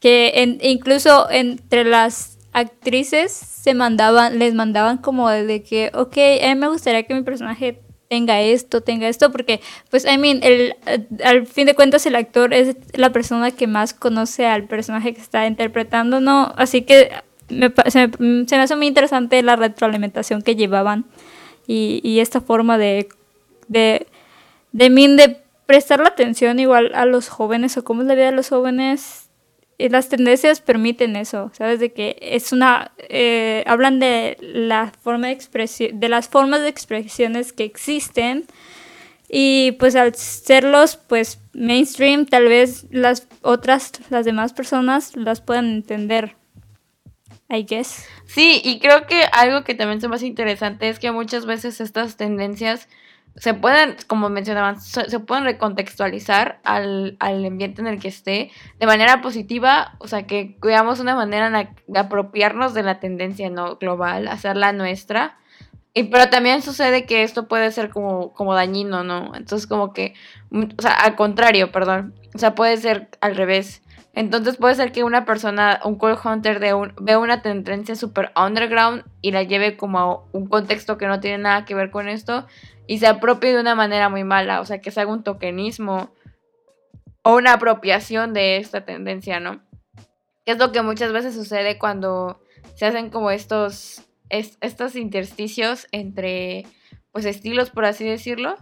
Que 0.00 0.32
en- 0.42 0.58
incluso 0.62 1.28
entre 1.30 1.84
las 1.84 2.38
actrices 2.52 3.32
se 3.32 3.74
mandaban, 3.74 4.38
les 4.38 4.54
mandaban 4.54 4.98
como 4.98 5.28
de 5.28 5.62
que, 5.62 5.90
ok, 5.94 6.16
a 6.44 6.54
mí 6.54 6.54
me 6.60 6.68
gustaría 6.68 7.02
que 7.04 7.14
mi 7.14 7.22
personaje 7.22 7.80
tenga 8.08 8.40
esto, 8.40 8.80
tenga 8.80 9.08
esto, 9.08 9.30
porque, 9.30 9.60
pues, 9.90 10.04
I 10.04 10.18
mean, 10.18 10.40
el, 10.42 10.74
eh, 10.86 11.06
al 11.24 11.46
fin 11.46 11.66
de 11.66 11.74
cuentas 11.74 12.06
el 12.06 12.16
actor 12.16 12.54
es 12.54 12.76
la 12.94 13.12
persona 13.12 13.50
que 13.50 13.66
más 13.66 13.94
conoce 13.94 14.46
al 14.46 14.64
personaje 14.64 15.14
que 15.14 15.20
está 15.20 15.46
interpretando, 15.46 16.20
¿no? 16.20 16.52
Así 16.56 16.82
que 16.82 17.10
me, 17.48 17.72
se, 17.86 18.10
me, 18.18 18.48
se 18.48 18.56
hace 18.56 18.76
muy 18.76 18.86
interesante 18.86 19.42
la 19.42 19.56
retroalimentación 19.56 20.42
que 20.42 20.56
llevaban 20.56 21.04
y, 21.66 22.18
esta 22.20 22.40
forma 22.40 22.78
de, 22.78 23.08
de, 23.68 24.06
de, 24.72 24.88
de 24.88 25.36
prestar 25.66 26.00
la 26.00 26.08
atención 26.08 26.58
igual 26.58 26.92
a 26.94 27.04
los 27.04 27.28
jóvenes 27.28 27.76
o 27.76 27.84
cómo 27.84 28.02
es 28.02 28.08
la 28.08 28.14
vida 28.14 28.26
de 28.26 28.32
los 28.32 28.48
jóvenes. 28.48 29.27
Y 29.80 29.88
las 29.90 30.08
tendencias 30.08 30.60
permiten 30.60 31.14
eso, 31.14 31.52
¿sabes? 31.54 31.78
De 31.78 31.92
que 31.92 32.18
es 32.20 32.52
una... 32.52 32.90
eh, 32.98 33.62
hablan 33.66 34.00
de 34.00 34.36
la 34.40 34.92
forma 35.00 35.28
de 35.28 35.34
expresión, 35.34 36.00
de 36.00 36.08
las 36.08 36.28
formas 36.28 36.62
de 36.62 36.68
expresiones 36.68 37.52
que 37.52 37.64
existen 37.64 38.44
y 39.28 39.72
pues 39.72 39.94
al 39.94 40.14
serlos 40.14 40.96
pues 40.96 41.38
mainstream 41.52 42.26
tal 42.26 42.48
vez 42.48 42.86
las 42.90 43.28
otras, 43.42 43.92
las 44.10 44.24
demás 44.24 44.52
personas 44.52 45.14
las 45.16 45.40
puedan 45.40 45.66
entender. 45.66 46.34
I 47.50 47.64
guess. 47.64 48.04
Sí, 48.26 48.60
y 48.64 48.78
creo 48.78 49.06
que 49.06 49.22
algo 49.32 49.64
que 49.64 49.74
también 49.74 49.98
es 49.98 50.08
más 50.08 50.22
interesante 50.22 50.88
es 50.88 50.98
que 50.98 51.12
muchas 51.12 51.46
veces 51.46 51.80
estas 51.80 52.16
tendencias 52.16 52.88
se 53.38 53.54
pueden, 53.54 53.96
como 54.06 54.28
mencionaban, 54.28 54.80
se, 54.80 55.20
pueden 55.20 55.44
recontextualizar 55.44 56.60
al, 56.64 57.16
al 57.20 57.44
ambiente 57.44 57.80
en 57.80 57.86
el 57.86 58.00
que 58.00 58.08
esté 58.08 58.50
de 58.78 58.86
manera 58.86 59.20
positiva, 59.20 59.94
o 59.98 60.08
sea, 60.08 60.26
que 60.26 60.56
veamos 60.60 60.98
una 61.00 61.14
manera 61.14 61.50
de 61.86 61.98
apropiarnos 61.98 62.74
de 62.74 62.82
la 62.82 62.98
tendencia 63.00 63.48
no 63.48 63.76
global, 63.76 64.28
hacerla 64.28 64.72
nuestra. 64.72 65.38
Y 65.94 66.04
pero 66.04 66.28
también 66.30 66.62
sucede 66.62 67.06
que 67.06 67.22
esto 67.22 67.48
puede 67.48 67.70
ser 67.72 67.90
como, 67.90 68.32
como 68.32 68.54
dañino, 68.54 69.04
¿no? 69.04 69.32
Entonces 69.34 69.66
como 69.66 69.92
que, 69.92 70.14
o 70.52 70.82
sea, 70.82 70.92
al 70.92 71.14
contrario, 71.16 71.72
perdón. 71.72 72.14
O 72.34 72.38
sea, 72.38 72.54
puede 72.54 72.76
ser 72.76 73.08
al 73.20 73.36
revés. 73.36 73.82
Entonces 74.18 74.56
puede 74.56 74.74
ser 74.74 74.90
que 74.90 75.04
una 75.04 75.24
persona, 75.24 75.78
un 75.84 75.96
call 75.96 76.18
hunter 76.24 76.58
vea 76.58 77.18
una 77.20 77.40
tendencia 77.40 77.94
super 77.94 78.32
underground 78.34 79.04
y 79.22 79.30
la 79.30 79.44
lleve 79.44 79.76
como 79.76 79.98
a 80.00 80.24
un 80.32 80.48
contexto 80.48 80.98
que 80.98 81.06
no 81.06 81.20
tiene 81.20 81.38
nada 81.38 81.64
que 81.64 81.76
ver 81.76 81.92
con 81.92 82.08
esto 82.08 82.44
y 82.88 82.98
se 82.98 83.06
apropie 83.06 83.54
de 83.54 83.60
una 83.60 83.76
manera 83.76 84.08
muy 84.08 84.24
mala, 84.24 84.60
o 84.60 84.64
sea, 84.64 84.80
que 84.80 84.90
se 84.90 85.00
haga 85.00 85.12
un 85.12 85.22
tokenismo 85.22 86.12
o 87.22 87.36
una 87.36 87.52
apropiación 87.52 88.32
de 88.34 88.56
esta 88.56 88.84
tendencia, 88.84 89.38
¿no? 89.38 89.60
Que 90.44 90.50
es 90.50 90.58
lo 90.58 90.72
que 90.72 90.82
muchas 90.82 91.12
veces 91.12 91.32
sucede 91.32 91.78
cuando 91.78 92.40
se 92.74 92.86
hacen 92.86 93.10
como 93.10 93.30
estos, 93.30 94.02
es- 94.30 94.58
estos 94.60 94.96
intersticios 94.96 95.86
entre, 95.92 96.66
pues, 97.12 97.24
estilos, 97.24 97.70
por 97.70 97.84
así 97.84 98.04
decirlo. 98.04 98.56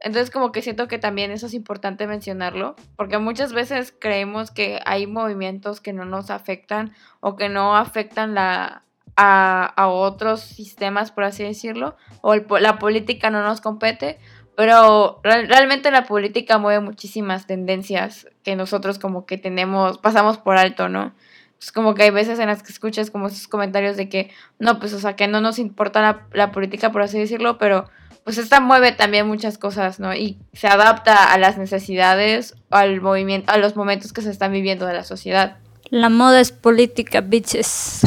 Entonces 0.00 0.30
como 0.30 0.52
que 0.52 0.62
siento 0.62 0.86
que 0.86 0.98
también 0.98 1.30
eso 1.32 1.46
es 1.46 1.54
importante 1.54 2.06
mencionarlo, 2.06 2.76
porque 2.96 3.18
muchas 3.18 3.52
veces 3.52 3.92
creemos 3.98 4.50
que 4.50 4.80
hay 4.84 5.06
movimientos 5.06 5.80
que 5.80 5.92
no 5.92 6.04
nos 6.04 6.30
afectan 6.30 6.92
o 7.20 7.34
que 7.36 7.48
no 7.48 7.76
afectan 7.76 8.34
la, 8.34 8.84
a, 9.16 9.64
a 9.64 9.88
otros 9.88 10.40
sistemas, 10.40 11.10
por 11.10 11.24
así 11.24 11.42
decirlo, 11.42 11.96
o 12.20 12.34
el 12.34 12.46
la 12.60 12.78
política 12.78 13.30
no 13.30 13.42
nos 13.42 13.60
compete, 13.60 14.18
pero 14.56 15.20
real- 15.24 15.48
realmente 15.48 15.90
la 15.90 16.04
política 16.04 16.58
mueve 16.58 16.80
muchísimas 16.80 17.46
tendencias 17.46 18.28
que 18.44 18.54
nosotros 18.54 18.98
como 19.00 19.26
que 19.26 19.36
tenemos, 19.38 19.98
pasamos 19.98 20.38
por 20.38 20.56
alto, 20.56 20.88
¿no? 20.88 21.12
Es 21.60 21.72
como 21.72 21.94
que 21.94 22.04
hay 22.04 22.10
veces 22.10 22.38
en 22.38 22.46
las 22.46 22.62
que 22.62 22.70
escuchas 22.70 23.10
como 23.10 23.26
esos 23.26 23.48
comentarios 23.48 23.96
de 23.96 24.08
que, 24.08 24.30
no, 24.60 24.78
pues, 24.78 24.92
o 24.94 25.00
sea, 25.00 25.16
que 25.16 25.26
no 25.26 25.40
nos 25.40 25.58
importa 25.58 26.00
la, 26.00 26.26
la 26.32 26.52
política, 26.52 26.92
por 26.92 27.02
así 27.02 27.18
decirlo, 27.18 27.58
pero 27.58 27.84
pues 28.28 28.36
esta 28.36 28.60
mueve 28.60 28.92
también 28.92 29.26
muchas 29.26 29.56
cosas, 29.56 30.00
¿no? 30.00 30.14
Y 30.14 30.36
se 30.52 30.66
adapta 30.68 31.32
a 31.32 31.38
las 31.38 31.56
necesidades, 31.56 32.54
al 32.68 33.00
movimiento, 33.00 33.50
a 33.50 33.56
los 33.56 33.74
momentos 33.74 34.12
que 34.12 34.20
se 34.20 34.28
están 34.30 34.52
viviendo 34.52 34.84
de 34.84 34.92
la 34.92 35.02
sociedad. 35.02 35.56
La 35.88 36.10
moda 36.10 36.38
es 36.38 36.52
política, 36.52 37.22
bitches. 37.22 38.02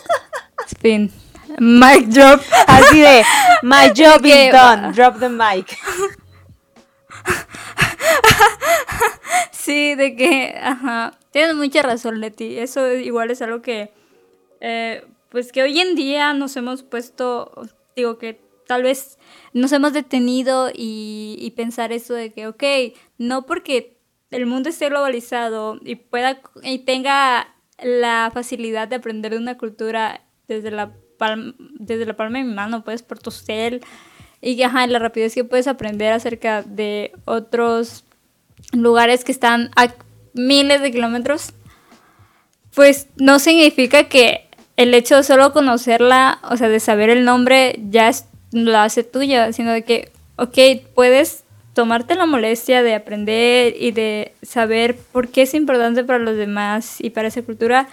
Spin. 0.66 1.12
Mic 1.58 2.06
drop. 2.06 2.40
Así 2.68 3.02
de, 3.02 3.22
my 3.60 3.88
job 3.94 4.24
is 4.24 4.50
done, 4.50 4.92
drop 4.94 5.18
the 5.18 5.28
mic. 5.28 5.76
Sí, 9.52 9.94
de 9.94 10.16
que, 10.16 10.58
ajá, 10.58 11.18
tienes 11.32 11.54
mucha 11.54 11.82
razón, 11.82 12.18
Leti. 12.18 12.58
Eso 12.58 12.90
igual 12.94 13.30
es 13.30 13.42
algo 13.42 13.60
que, 13.60 13.92
eh, 14.62 15.04
pues 15.28 15.52
que 15.52 15.62
hoy 15.62 15.78
en 15.78 15.96
día 15.96 16.32
nos 16.32 16.56
hemos 16.56 16.82
puesto, 16.82 17.68
digo 17.94 18.16
que 18.16 18.48
tal 18.70 18.84
vez 18.84 19.18
nos 19.52 19.72
hemos 19.72 19.92
detenido 19.92 20.70
y, 20.72 21.34
y 21.40 21.50
pensar 21.56 21.90
eso 21.90 22.14
de 22.14 22.30
que, 22.30 22.46
ok, 22.46 22.62
no 23.18 23.44
porque 23.44 23.96
el 24.30 24.46
mundo 24.46 24.68
esté 24.68 24.90
globalizado 24.90 25.80
y 25.84 25.96
pueda 25.96 26.40
y 26.62 26.78
tenga 26.78 27.52
la 27.82 28.30
facilidad 28.32 28.86
de 28.86 28.94
aprender 28.94 29.32
de 29.32 29.38
una 29.38 29.58
cultura 29.58 30.20
desde 30.46 30.70
la 30.70 30.92
palma, 31.18 31.52
desde 31.58 32.06
la 32.06 32.14
palma 32.14 32.38
de 32.38 32.44
mi 32.44 32.54
mano, 32.54 32.84
pues 32.84 33.02
por 33.02 33.18
tu 33.18 33.32
cel 33.32 33.82
y 34.40 34.62
ajá, 34.62 34.86
la 34.86 35.00
rapidez 35.00 35.34
que 35.34 35.42
puedes 35.42 35.66
aprender 35.66 36.12
acerca 36.12 36.62
de 36.62 37.10
otros 37.24 38.04
lugares 38.70 39.24
que 39.24 39.32
están 39.32 39.72
a 39.74 39.92
miles 40.32 40.80
de 40.80 40.92
kilómetros, 40.92 41.54
pues 42.76 43.08
no 43.16 43.40
significa 43.40 44.04
que 44.04 44.48
el 44.76 44.94
hecho 44.94 45.16
de 45.16 45.24
solo 45.24 45.52
conocerla, 45.52 46.38
o 46.48 46.56
sea, 46.56 46.68
de 46.68 46.78
saber 46.78 47.10
el 47.10 47.24
nombre, 47.24 47.80
ya 47.90 48.08
es, 48.08 48.29
la 48.52 48.84
hace 48.84 49.04
tuya, 49.04 49.52
sino 49.52 49.72
de 49.72 49.82
que, 49.82 50.10
ok, 50.36 50.58
puedes 50.94 51.44
tomarte 51.74 52.14
la 52.14 52.26
molestia 52.26 52.82
de 52.82 52.94
aprender 52.94 53.74
y 53.78 53.92
de 53.92 54.34
saber 54.42 54.96
por 54.96 55.28
qué 55.28 55.42
es 55.42 55.54
importante 55.54 56.04
para 56.04 56.18
los 56.18 56.36
demás 56.36 56.96
y 57.00 57.10
para 57.10 57.28
esa 57.28 57.42
cultura, 57.42 57.88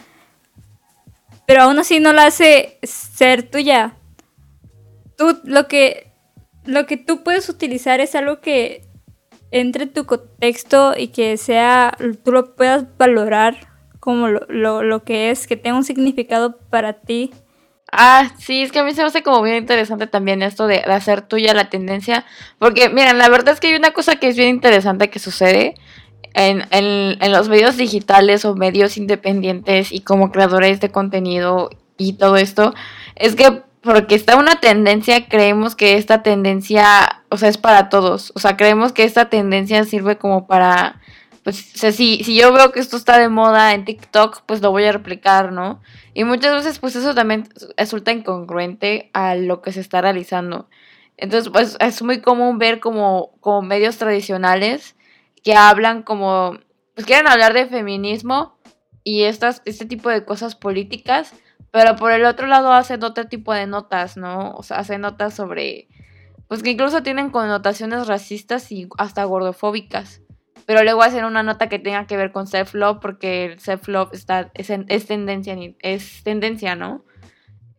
pero 1.45 1.61
aún 1.61 1.79
así 1.79 1.99
no 1.99 2.11
la 2.11 2.25
hace 2.25 2.77
ser 2.83 3.43
tuya. 3.43 3.93
Tú, 5.15 5.39
lo 5.43 5.67
que, 5.67 6.11
lo 6.65 6.85
que 6.85 6.97
tú 6.97 7.23
puedes 7.23 7.49
utilizar 7.49 8.01
es 8.01 8.15
algo 8.15 8.41
que 8.41 8.83
entre 9.51 9.83
en 9.83 9.93
tu 9.93 10.05
contexto 10.05 10.93
y 10.97 11.07
que 11.07 11.37
sea, 11.37 11.95
tú 12.23 12.31
lo 12.31 12.55
puedas 12.55 12.85
valorar 12.97 13.55
como 13.99 14.27
lo, 14.27 14.45
lo, 14.49 14.83
lo 14.83 15.03
que 15.03 15.31
es, 15.31 15.47
que 15.47 15.55
tenga 15.55 15.77
un 15.77 15.83
significado 15.83 16.57
para 16.69 16.93
ti. 16.93 17.31
Ah, 17.91 18.31
sí, 18.37 18.63
es 18.63 18.71
que 18.71 18.79
a 18.79 18.83
mí 18.83 18.93
se 18.93 19.01
me 19.01 19.07
hace 19.07 19.23
como 19.23 19.41
bien 19.41 19.57
interesante 19.57 20.07
también 20.07 20.41
esto 20.41 20.67
de, 20.67 20.83
de 20.85 20.93
hacer 20.93 21.21
tuya 21.21 21.53
la 21.53 21.69
tendencia. 21.69 22.25
Porque, 22.59 22.89
miren, 22.89 23.17
la 23.17 23.29
verdad 23.29 23.53
es 23.53 23.59
que 23.59 23.67
hay 23.67 23.75
una 23.75 23.91
cosa 23.91 24.17
que 24.17 24.27
es 24.27 24.35
bien 24.35 24.49
interesante 24.49 25.09
que 25.09 25.19
sucede 25.19 25.75
en, 26.33 26.65
en, 26.71 27.17
en 27.21 27.31
los 27.31 27.49
medios 27.49 27.77
digitales 27.77 28.45
o 28.45 28.55
medios 28.55 28.97
independientes 28.97 29.91
y 29.91 30.01
como 30.01 30.31
creadores 30.31 30.79
de 30.81 30.89
contenido 30.89 31.69
y 31.97 32.13
todo 32.13 32.37
esto. 32.37 32.73
Es 33.15 33.35
que 33.35 33.63
porque 33.81 34.15
está 34.15 34.35
una 34.35 34.59
tendencia, 34.59 35.27
creemos 35.29 35.75
que 35.75 35.95
esta 35.95 36.21
tendencia, 36.21 37.23
o 37.29 37.37
sea, 37.37 37.47
es 37.49 37.57
para 37.57 37.89
todos. 37.89 38.33
O 38.35 38.39
sea, 38.39 38.57
creemos 38.57 38.91
que 38.91 39.03
esta 39.03 39.29
tendencia 39.29 39.83
sirve 39.85 40.17
como 40.17 40.45
para, 40.45 40.99
pues, 41.47 41.75
o 41.75 41.77
sea, 41.77 41.93
si, 41.93 42.25
si 42.25 42.35
yo 42.35 42.51
veo 42.51 42.73
que 42.73 42.81
esto 42.81 42.97
está 42.97 43.17
de 43.17 43.29
moda 43.29 43.73
en 43.73 43.85
TikTok, 43.85 44.41
pues 44.45 44.61
lo 44.61 44.71
voy 44.71 44.83
a 44.83 44.91
replicar, 44.91 45.53
¿no? 45.53 45.81
Y 46.13 46.25
muchas 46.25 46.53
veces, 46.53 46.79
pues 46.79 46.97
eso 46.97 47.15
también 47.15 47.47
resulta 47.77 48.11
incongruente 48.11 49.09
a 49.13 49.33
lo 49.35 49.61
que 49.61 49.71
se 49.71 49.79
está 49.79 50.01
realizando. 50.01 50.67
Entonces, 51.15 51.49
pues 51.49 51.77
es 51.79 52.01
muy 52.01 52.19
común 52.19 52.57
ver 52.57 52.81
como, 52.81 53.31
como 53.39 53.61
medios 53.61 53.97
tradicionales 53.97 54.97
que 55.41 55.55
hablan 55.55 56.03
como, 56.03 56.57
pues 56.95 57.07
quieren 57.07 57.29
hablar 57.29 57.53
de 57.53 57.67
feminismo 57.67 58.59
y 59.05 59.23
estas, 59.23 59.61
este 59.63 59.85
tipo 59.85 60.09
de 60.09 60.25
cosas 60.25 60.53
políticas, 60.53 61.33
pero 61.71 61.95
por 61.95 62.11
el 62.11 62.25
otro 62.25 62.47
lado 62.47 62.73
hacen 62.73 63.05
otro 63.05 63.29
tipo 63.29 63.53
de 63.53 63.67
notas, 63.67 64.17
¿no? 64.17 64.51
O 64.51 64.63
sea, 64.63 64.79
hacen 64.79 64.99
notas 64.99 65.33
sobre, 65.33 65.87
pues 66.49 66.61
que 66.61 66.71
incluso 66.71 67.03
tienen 67.03 67.29
connotaciones 67.29 68.05
racistas 68.05 68.69
y 68.69 68.89
hasta 68.97 69.23
gordofóbicas. 69.23 70.26
Pero 70.67 70.83
luego 70.83 71.01
hacen 71.01 71.23
una 71.23 71.43
nota 71.43 71.69
que 71.69 71.79
tenga 71.79 72.07
que 72.07 72.17
ver 72.17 72.33
con 72.33 72.45
self-love 72.45 72.99
porque 73.01 73.45
el 73.45 73.59
self-love 73.59 74.09
está, 74.11 74.51
es, 74.53 74.69
es 74.69 75.05
tendencia, 75.07 75.57
es 75.79 76.23
tendencia, 76.23 76.75
¿no? 76.75 77.05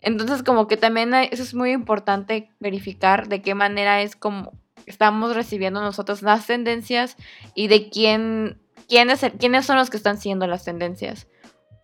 Entonces 0.00 0.42
como 0.42 0.66
que 0.66 0.78
también 0.78 1.12
eso 1.12 1.42
es 1.42 1.54
muy 1.54 1.72
importante 1.72 2.50
verificar 2.60 3.28
de 3.28 3.42
qué 3.42 3.54
manera 3.54 4.00
es 4.00 4.16
como 4.16 4.52
estamos 4.86 5.36
recibiendo 5.36 5.82
nosotros 5.82 6.22
las 6.22 6.46
tendencias 6.46 7.18
y 7.54 7.68
de 7.68 7.90
quién, 7.90 8.58
quién 8.88 9.10
quiénes 9.38 9.66
son 9.66 9.76
los 9.76 9.90
que 9.90 9.98
están 9.98 10.16
siendo 10.16 10.46
las 10.46 10.64
tendencias. 10.64 11.26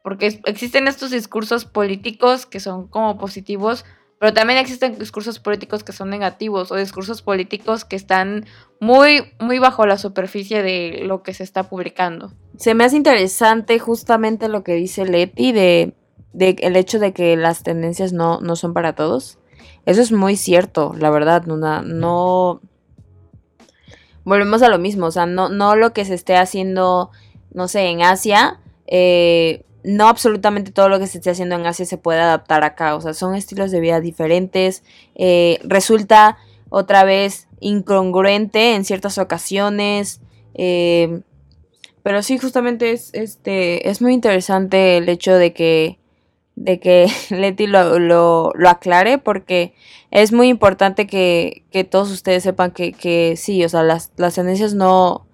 Porque 0.03 0.40
existen 0.47 0.88
estos 0.88 1.11
discursos 1.11 1.67
políticos 1.67 2.47
que 2.47 2.61
son 2.61 2.88
como 2.88 3.19
positivos, 3.19 3.85
pero 4.25 4.33
también 4.33 4.59
existen 4.59 4.99
discursos 4.99 5.39
políticos 5.39 5.85
que 5.85 5.93
son 5.93 6.09
negativos 6.09 6.73
o 6.73 6.77
discursos 6.77 7.21
políticos 7.21 7.85
que 7.85 7.95
están 7.95 8.47
muy, 8.81 9.35
muy 9.39 9.59
bajo 9.59 9.85
la 9.85 9.99
superficie 9.99 10.63
de 10.63 11.03
lo 11.05 11.23
que 11.23 11.35
se 11.35 11.43
está 11.43 11.65
publicando. 11.65 12.33
Se 12.57 12.73
me 12.73 12.85
hace 12.85 12.97
interesante 12.97 13.79
justamente 13.79 14.49
lo 14.49 14.65
que 14.65 14.73
dice 14.77 15.05
Leti 15.05 15.53
de, 15.53 15.93
de 16.33 16.57
el 16.61 16.77
hecho 16.77 16.99
de 16.99 17.13
que 17.13 17.37
las 17.37 17.65
tendencias 17.65 18.15
no, 18.15 18.41
no 18.41 18.57
son 18.57 18.73
para 18.73 18.95
todos. 18.95 19.37
Eso 19.85 20.01
es 20.01 20.11
muy 20.11 20.37
cierto, 20.37 20.95
la 20.99 21.11
verdad, 21.11 21.45
Nuna. 21.45 21.83
No. 21.83 22.63
Volvemos 24.25 24.63
a 24.63 24.71
lo 24.71 24.79
mismo. 24.79 25.05
O 25.05 25.11
sea, 25.11 25.27
no, 25.27 25.51
no 25.51 25.77
lo 25.77 25.93
que 25.93 26.07
se 26.07 26.15
esté 26.15 26.39
haciendo, 26.39 27.11
no 27.53 27.69
sé, 27.69 27.89
en 27.89 28.01
Asia. 28.01 28.59
eh, 28.87 29.67
no 29.85 30.09
absolutamente 30.09 30.73
todo 30.73 30.88
lo 30.88 30.99
que 30.99 31.07
se 31.07 31.18
esté 31.18 31.31
haciendo 31.31 31.55
en 31.57 31.66
Asia 31.66 31.85
se 31.87 31.99
puede 31.99 32.20
adaptar 32.20 32.64
acá. 32.64 32.97
O 32.97 33.01
sea, 33.01 33.14
son 33.14 33.35
estilos 33.37 33.70
de 33.70 33.81
vida 33.81 34.01
diferentes. 34.01 34.83
eh, 35.14 35.61
resulta 35.64 36.38
otra 36.70 37.05
vez 37.05 37.47
incongruente 37.61 38.75
en 38.75 38.85
ciertas 38.85 39.18
ocasiones. 39.18 40.20
eh, 40.55 41.20
pero 42.05 42.23
sí, 42.23 42.38
justamente 42.38 42.92
es, 42.92 43.11
este, 43.14 43.88
es 43.88 44.03
muy 44.03 44.12
interesante 44.12 44.99
el 44.99 45.09
hecho 45.09 45.35
de 45.35 45.55
que, 45.55 45.99
de 46.55 46.79
que 46.79 47.09
Leti 47.31 47.66
lo, 47.66 47.99
lo, 47.99 48.53
lo 48.55 48.68
aclare 48.68 49.16
porque 49.18 49.75
es 50.11 50.31
muy 50.31 50.49
importante 50.49 51.07
que, 51.07 51.64
que 51.73 51.83
todos 51.85 52.11
ustedes 52.12 52.42
sepan 52.42 52.73
que, 52.73 52.92
que 52.92 53.37
sí, 53.38 53.64
o 53.64 53.68
sea, 53.70 53.83
las, 53.83 54.12
las 54.16 54.35
tendencias 54.35 54.75
no, 54.75 55.27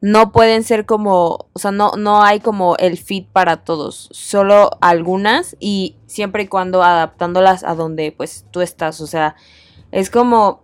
no 0.00 0.32
pueden 0.32 0.62
ser 0.62 0.86
como, 0.86 1.48
o 1.52 1.58
sea, 1.58 1.70
no, 1.70 1.92
no 1.96 2.22
hay 2.22 2.40
como 2.40 2.76
el 2.76 2.98
fit 2.98 3.26
para 3.28 3.58
todos, 3.58 4.08
solo 4.12 4.70
algunas 4.80 5.56
y 5.58 5.96
siempre 6.06 6.44
y 6.44 6.48
cuando 6.48 6.82
adaptándolas 6.82 7.64
a 7.64 7.74
donde 7.74 8.12
pues 8.12 8.46
tú 8.50 8.60
estás, 8.60 9.00
o 9.00 9.06
sea, 9.06 9.34
es 9.90 10.10
como 10.10 10.62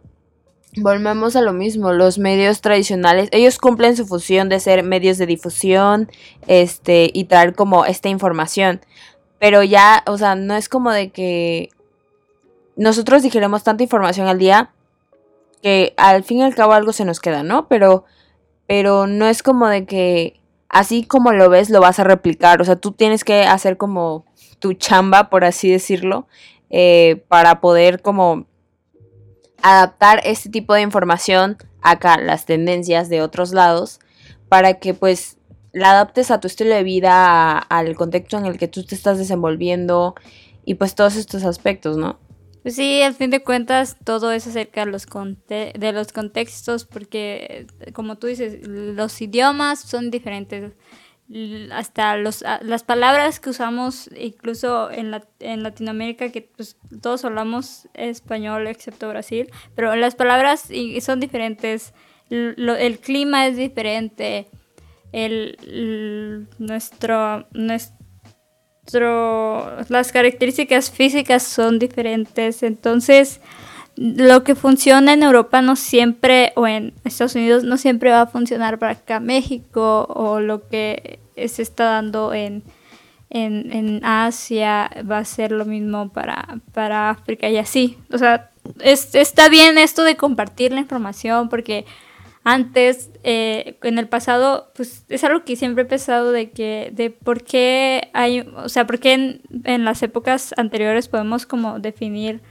Volvemos 0.76 1.36
a 1.36 1.40
lo 1.40 1.52
mismo, 1.52 1.92
los 1.92 2.18
medios 2.18 2.60
tradicionales, 2.60 3.28
ellos 3.30 3.58
cumplen 3.58 3.96
su 3.96 4.06
función 4.06 4.48
de 4.48 4.58
ser 4.58 4.82
medios 4.82 5.18
de 5.18 5.26
difusión, 5.26 6.10
este, 6.48 7.10
y 7.14 7.24
traer 7.24 7.54
como 7.54 7.84
esta 7.84 8.08
información, 8.08 8.80
pero 9.38 9.62
ya, 9.62 10.02
o 10.06 10.18
sea, 10.18 10.34
no 10.34 10.56
es 10.56 10.68
como 10.68 10.90
de 10.90 11.10
que 11.10 11.68
nosotros 12.76 13.22
dijéramos 13.22 13.62
tanta 13.62 13.84
información 13.84 14.26
al 14.26 14.38
día 14.38 14.72
que 15.62 15.94
al 15.96 16.24
fin 16.24 16.38
y 16.38 16.42
al 16.42 16.56
cabo 16.56 16.72
algo 16.72 16.92
se 16.92 17.04
nos 17.04 17.20
queda, 17.20 17.44
¿no? 17.44 17.68
Pero, 17.68 18.04
pero 18.66 19.06
no 19.06 19.26
es 19.26 19.42
como 19.42 19.68
de 19.68 19.86
que 19.86 20.40
así 20.68 21.04
como 21.04 21.32
lo 21.32 21.48
ves 21.48 21.70
lo 21.70 21.80
vas 21.80 21.98
a 21.98 22.04
replicar, 22.04 22.60
o 22.60 22.64
sea, 22.64 22.76
tú 22.76 22.92
tienes 22.92 23.24
que 23.24 23.42
hacer 23.42 23.76
como 23.76 24.24
tu 24.58 24.74
chamba, 24.74 25.30
por 25.30 25.44
así 25.44 25.70
decirlo, 25.70 26.26
eh, 26.70 27.24
para 27.28 27.60
poder 27.60 28.02
como 28.02 28.46
adaptar 29.62 30.20
este 30.24 30.50
tipo 30.50 30.74
de 30.74 30.82
información 30.82 31.56
acá, 31.82 32.18
las 32.18 32.46
tendencias 32.46 33.08
de 33.08 33.22
otros 33.22 33.52
lados, 33.52 34.00
para 34.48 34.74
que 34.74 34.94
pues 34.94 35.38
la 35.72 35.90
adaptes 35.90 36.30
a 36.30 36.40
tu 36.40 36.46
estilo 36.46 36.74
de 36.74 36.82
vida, 36.82 37.58
al 37.58 37.94
contexto 37.96 38.38
en 38.38 38.46
el 38.46 38.58
que 38.58 38.68
tú 38.68 38.84
te 38.84 38.94
estás 38.94 39.18
desenvolviendo 39.18 40.14
y 40.64 40.74
pues 40.74 40.94
todos 40.94 41.16
estos 41.16 41.44
aspectos, 41.44 41.96
¿no? 41.96 42.18
Pues 42.64 42.76
sí, 42.76 43.02
al 43.02 43.12
fin 43.14 43.28
de 43.28 43.42
cuentas, 43.44 43.98
todo 44.04 44.32
es 44.32 44.46
acerca 44.46 44.86
de 44.86 44.90
los, 44.90 45.04
conte- 45.06 45.72
de 45.78 45.92
los 45.92 46.12
contextos, 46.14 46.86
porque, 46.86 47.66
eh, 47.80 47.92
como 47.92 48.16
tú 48.16 48.26
dices, 48.26 48.66
los 48.66 49.20
idiomas 49.20 49.80
son 49.80 50.10
diferentes. 50.10 50.72
Hasta 51.72 52.16
los, 52.16 52.42
a- 52.42 52.60
las 52.62 52.82
palabras 52.82 53.38
que 53.38 53.50
usamos, 53.50 54.08
incluso 54.18 54.90
en, 54.90 55.10
la- 55.10 55.26
en 55.40 55.62
Latinoamérica, 55.62 56.30
que 56.32 56.40
pues, 56.56 56.78
todos 57.02 57.26
hablamos 57.26 57.86
español, 57.92 58.66
excepto 58.66 59.10
Brasil, 59.10 59.50
pero 59.74 59.94
las 59.94 60.14
palabras 60.14 60.68
son 61.02 61.20
diferentes. 61.20 61.92
El 62.30 62.98
clima 62.98 63.46
es 63.46 63.58
diferente. 63.58 64.48
El, 65.12 65.58
l- 65.66 66.46
nuestro, 66.58 67.46
nuestro 67.52 67.52
nuestro- 67.52 68.03
las 68.92 70.12
características 70.12 70.90
físicas 70.90 71.42
son 71.42 71.78
diferentes. 71.78 72.62
Entonces, 72.62 73.40
lo 73.96 74.44
que 74.44 74.54
funciona 74.54 75.12
en 75.12 75.22
Europa 75.22 75.62
no 75.62 75.76
siempre, 75.76 76.52
o 76.56 76.66
en 76.66 76.92
Estados 77.04 77.34
Unidos, 77.34 77.64
no 77.64 77.76
siempre 77.76 78.10
va 78.10 78.22
a 78.22 78.26
funcionar 78.26 78.78
para 78.78 78.92
acá 78.92 79.20
México, 79.20 80.06
o 80.08 80.40
lo 80.40 80.68
que 80.68 81.20
se 81.36 81.62
está 81.62 81.84
dando 81.84 82.34
en, 82.34 82.62
en, 83.30 83.72
en 83.72 84.04
Asia 84.04 84.90
va 85.10 85.18
a 85.18 85.24
ser 85.24 85.52
lo 85.52 85.64
mismo 85.64 86.10
para, 86.12 86.60
para 86.72 87.10
África 87.10 87.48
y 87.48 87.56
así. 87.56 87.98
O 88.12 88.18
sea, 88.18 88.50
es, 88.80 89.14
está 89.14 89.48
bien 89.48 89.78
esto 89.78 90.04
de 90.04 90.16
compartir 90.16 90.72
la 90.72 90.80
información 90.80 91.48
porque 91.48 91.84
antes, 92.44 93.10
eh, 93.22 93.78
en 93.82 93.98
el 93.98 94.06
pasado, 94.06 94.70
pues 94.76 95.06
es 95.08 95.24
algo 95.24 95.44
que 95.44 95.56
siempre 95.56 95.84
he 95.84 95.86
pensado 95.86 96.30
de 96.30 96.50
que, 96.50 96.90
de 96.92 97.08
por 97.08 97.42
qué 97.42 98.10
hay, 98.12 98.46
o 98.56 98.68
sea, 98.68 98.86
por 98.86 98.98
qué 98.98 99.40
en, 99.64 99.84
las 99.84 100.02
épocas 100.02 100.52
anteriores 100.58 101.08
podemos 101.08 101.46
como 101.46 101.78
definir 101.78 102.42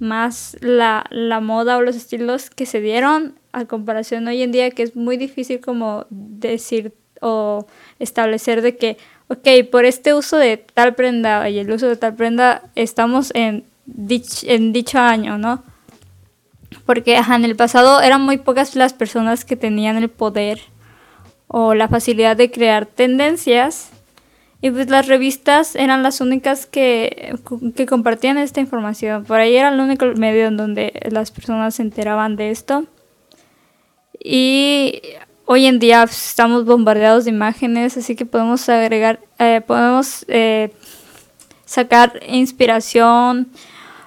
más 0.00 0.56
la, 0.60 1.04
la, 1.10 1.40
moda 1.40 1.76
o 1.76 1.82
los 1.82 1.94
estilos 1.94 2.48
que 2.48 2.64
se 2.64 2.80
dieron 2.80 3.38
a 3.52 3.66
comparación 3.66 4.26
hoy 4.26 4.42
en 4.42 4.50
día 4.50 4.70
que 4.70 4.82
es 4.82 4.96
muy 4.96 5.18
difícil 5.18 5.60
como 5.60 6.06
decir 6.10 6.94
o 7.20 7.66
establecer 7.98 8.62
de 8.62 8.76
que, 8.76 8.96
ok, 9.28 9.68
por 9.70 9.84
este 9.84 10.14
uso 10.14 10.38
de 10.38 10.56
tal 10.56 10.94
prenda 10.94 11.50
y 11.50 11.58
el 11.58 11.70
uso 11.70 11.86
de 11.86 11.96
tal 11.96 12.14
prenda 12.16 12.62
estamos 12.74 13.30
en, 13.34 13.64
en 14.42 14.72
dicho 14.72 14.98
año, 14.98 15.36
¿no? 15.36 15.62
Porque 16.86 17.16
ajá, 17.16 17.36
en 17.36 17.44
el 17.44 17.56
pasado 17.56 18.00
eran 18.00 18.22
muy 18.22 18.38
pocas 18.38 18.76
las 18.76 18.92
personas 18.92 19.44
que 19.44 19.56
tenían 19.56 19.96
el 19.96 20.10
poder 20.10 20.60
o 21.48 21.74
la 21.74 21.88
facilidad 21.88 22.36
de 22.36 22.50
crear 22.50 22.86
tendencias 22.86 23.90
y 24.64 24.70
pues 24.70 24.88
las 24.88 25.06
revistas 25.08 25.76
eran 25.76 26.02
las 26.02 26.22
únicas 26.22 26.64
que, 26.64 27.34
que 27.76 27.84
compartían 27.84 28.38
esta 28.38 28.60
información. 28.60 29.24
Por 29.24 29.38
ahí 29.38 29.54
era 29.56 29.68
el 29.68 29.78
único 29.78 30.06
medio 30.16 30.46
en 30.46 30.56
donde 30.56 31.02
las 31.10 31.30
personas 31.30 31.74
se 31.74 31.82
enteraban 31.82 32.36
de 32.36 32.50
esto. 32.50 32.86
Y 34.18 35.02
hoy 35.44 35.66
en 35.66 35.78
día 35.78 36.06
pues, 36.06 36.28
estamos 36.28 36.64
bombardeados 36.64 37.26
de 37.26 37.30
imágenes, 37.30 37.98
así 37.98 38.16
que 38.16 38.24
podemos 38.24 38.66
agregar, 38.70 39.20
eh, 39.38 39.60
podemos 39.66 40.24
eh, 40.28 40.72
sacar 41.66 42.20
inspiración 42.26 43.50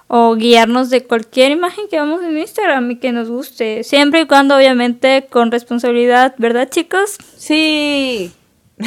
o 0.08 0.36
guiarnos 0.36 0.90
de 0.90 1.04
cualquier 1.04 1.52
imagen 1.52 1.88
que 1.90 2.00
vamos 2.00 2.24
en 2.24 2.38
Instagram 2.38 2.92
y 2.92 2.96
que 2.98 3.12
nos 3.12 3.30
guste. 3.30 3.84
Siempre 3.84 4.22
y 4.22 4.26
cuando, 4.26 4.56
obviamente, 4.56 5.28
con 5.30 5.52
responsabilidad, 5.52 6.34
¿verdad, 6.38 6.70
chicos? 6.70 7.18
Sí. 7.36 8.32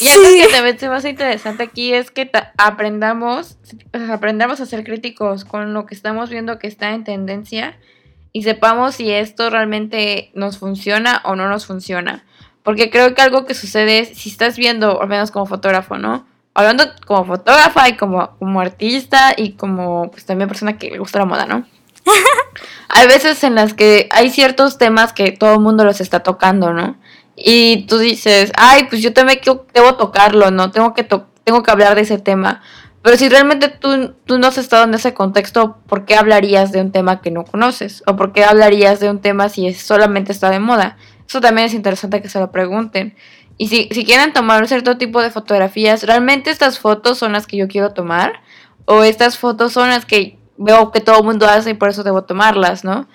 y 0.00 0.08
algo 0.08 0.28
que 0.28 0.48
también 0.50 0.78
se 0.78 0.88
me 0.88 0.96
hace 0.96 1.10
interesante 1.10 1.62
aquí 1.62 1.92
es 1.92 2.10
que 2.10 2.30
aprendamos, 2.56 3.58
aprendamos 4.10 4.60
a 4.60 4.66
ser 4.66 4.82
críticos 4.84 5.44
con 5.44 5.72
lo 5.72 5.86
que 5.86 5.94
estamos 5.94 6.28
viendo 6.28 6.58
que 6.58 6.66
está 6.66 6.92
en 6.92 7.04
tendencia 7.04 7.78
y 8.32 8.42
sepamos 8.42 8.96
si 8.96 9.10
esto 9.12 9.48
realmente 9.48 10.30
nos 10.34 10.58
funciona 10.58 11.22
o 11.24 11.36
no 11.36 11.48
nos 11.48 11.66
funciona. 11.66 12.24
Porque 12.62 12.90
creo 12.90 13.14
que 13.14 13.22
algo 13.22 13.46
que 13.46 13.54
sucede 13.54 14.00
es, 14.00 14.08
si 14.18 14.28
estás 14.28 14.56
viendo, 14.56 15.00
al 15.00 15.08
menos 15.08 15.30
como 15.30 15.46
fotógrafo, 15.46 15.98
¿no? 15.98 16.26
Hablando 16.56 16.84
como 17.06 17.24
fotógrafa 17.24 17.88
y 17.88 17.96
como, 17.96 18.30
como 18.38 18.60
artista 18.60 19.34
y 19.36 19.52
como 19.52 20.10
pues, 20.10 20.24
también 20.24 20.48
persona 20.48 20.78
que 20.78 20.90
le 20.90 20.98
gusta 20.98 21.18
la 21.18 21.26
moda, 21.26 21.46
¿no? 21.46 21.66
hay 22.88 23.06
veces 23.08 23.44
en 23.44 23.54
las 23.54 23.74
que 23.74 24.08
hay 24.10 24.30
ciertos 24.30 24.78
temas 24.78 25.12
que 25.12 25.32
todo 25.32 25.54
el 25.54 25.60
mundo 25.60 25.84
los 25.84 26.00
está 26.00 26.20
tocando, 26.20 26.72
¿no? 26.72 26.96
y 27.36 27.86
tú 27.86 27.98
dices, 27.98 28.50
ay, 28.56 28.86
pues 28.88 29.02
yo 29.02 29.12
también 29.12 29.40
debo 29.74 29.94
tocarlo, 29.96 30.50
¿no? 30.50 30.70
Tengo 30.70 30.94
que, 30.94 31.04
tengo 31.04 31.62
que 31.62 31.70
hablar 31.70 31.94
de 31.94 32.00
ese 32.00 32.18
tema. 32.18 32.62
Pero 33.02 33.16
si 33.18 33.28
realmente 33.28 33.68
tú, 33.68 34.14
tú 34.24 34.38
no 34.38 34.48
has 34.48 34.58
estado 34.58 34.84
en 34.84 34.94
ese 34.94 35.14
contexto, 35.14 35.76
¿por 35.86 36.06
qué 36.06 36.16
hablarías 36.16 36.72
de 36.72 36.80
un 36.80 36.90
tema 36.90 37.20
que 37.20 37.30
no 37.30 37.44
conoces? 37.44 38.02
¿O 38.06 38.16
por 38.16 38.32
qué 38.32 38.44
hablarías 38.44 38.98
de 38.98 39.10
un 39.10 39.20
tema 39.20 39.48
si 39.48 39.72
solamente 39.74 40.32
está 40.32 40.50
de 40.50 40.58
moda? 40.58 40.96
Eso 41.28 41.40
también 41.40 41.66
es 41.66 41.74
interesante 41.74 42.22
que 42.22 42.28
se 42.28 42.40
lo 42.40 42.50
pregunten. 42.50 43.14
Y 43.58 43.68
si, 43.68 43.88
si 43.90 44.04
quieren 44.04 44.32
tomar 44.32 44.60
un 44.60 44.68
cierto 44.68 44.98
tipo 44.98 45.22
de 45.22 45.30
fotografías, 45.30 46.02
¿realmente 46.02 46.50
estas 46.50 46.78
fotos 46.78 47.18
son 47.18 47.32
las 47.32 47.46
que 47.46 47.56
yo 47.56 47.68
quiero 47.68 47.92
tomar? 47.92 48.40
¿O 48.84 49.02
estas 49.02 49.38
fotos 49.38 49.72
son 49.72 49.88
las 49.88 50.04
que 50.04 50.38
veo 50.58 50.90
que 50.90 51.00
todo 51.00 51.18
el 51.18 51.24
mundo 51.24 51.46
hace 51.46 51.70
y 51.70 51.74
por 51.74 51.88
eso 51.88 52.02
debo 52.02 52.24
tomarlas, 52.24 52.84
¿no? 52.84 53.08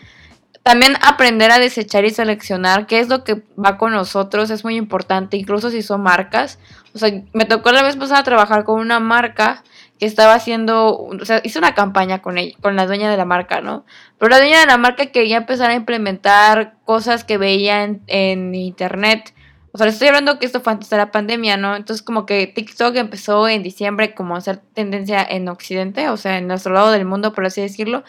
También 0.63 0.95
aprender 1.01 1.51
a 1.51 1.59
desechar 1.59 2.05
y 2.05 2.11
seleccionar 2.11 2.85
qué 2.85 2.99
es 2.99 3.09
lo 3.09 3.23
que 3.23 3.43
va 3.57 3.77
con 3.77 3.93
nosotros 3.93 4.51
es 4.51 4.63
muy 4.63 4.75
importante, 4.75 5.37
incluso 5.37 5.71
si 5.71 5.81
son 5.81 6.01
marcas. 6.01 6.59
O 6.93 6.99
sea, 6.99 7.09
me 7.33 7.45
tocó 7.45 7.71
la 7.71 7.81
vez 7.81 7.95
pasada 7.95 8.23
trabajar 8.23 8.63
con 8.63 8.79
una 8.79 8.99
marca 8.99 9.63
que 9.99 10.05
estaba 10.05 10.33
haciendo, 10.33 10.97
o 10.97 11.25
sea, 11.25 11.41
hice 11.43 11.57
una 11.57 11.73
campaña 11.73 12.21
con 12.21 12.37
ella, 12.37 12.55
con 12.61 12.75
la 12.75 12.85
dueña 12.85 13.09
de 13.09 13.17
la 13.17 13.25
marca, 13.25 13.61
¿no? 13.61 13.85
Pero 14.19 14.29
la 14.29 14.37
dueña 14.37 14.59
de 14.59 14.65
la 14.67 14.77
marca 14.77 15.07
quería 15.07 15.37
empezar 15.37 15.71
a 15.71 15.75
implementar 15.75 16.75
cosas 16.85 17.23
que 17.23 17.37
veía 17.37 17.83
en, 17.83 18.01
en 18.07 18.53
internet. 18.53 19.33
O 19.73 19.77
sea, 19.77 19.87
le 19.87 19.93
estoy 19.93 20.09
hablando 20.09 20.37
que 20.37 20.45
esto 20.45 20.59
fue 20.59 20.73
antes 20.73 20.89
de 20.89 20.97
la 20.97 21.11
pandemia, 21.11 21.55
¿no? 21.55 21.75
Entonces 21.75 22.03
como 22.03 22.25
que 22.25 22.47
TikTok 22.47 22.95
empezó 22.95 23.47
en 23.47 23.63
diciembre 23.63 24.13
como 24.13 24.35
a 24.35 24.39
hacer 24.39 24.57
tendencia 24.73 25.25
en 25.27 25.47
Occidente, 25.47 26.09
o 26.09 26.17
sea, 26.17 26.37
en 26.37 26.47
nuestro 26.47 26.73
lado 26.73 26.91
del 26.91 27.05
mundo, 27.05 27.33
por 27.33 27.45
así 27.45 27.61
decirlo. 27.61 28.03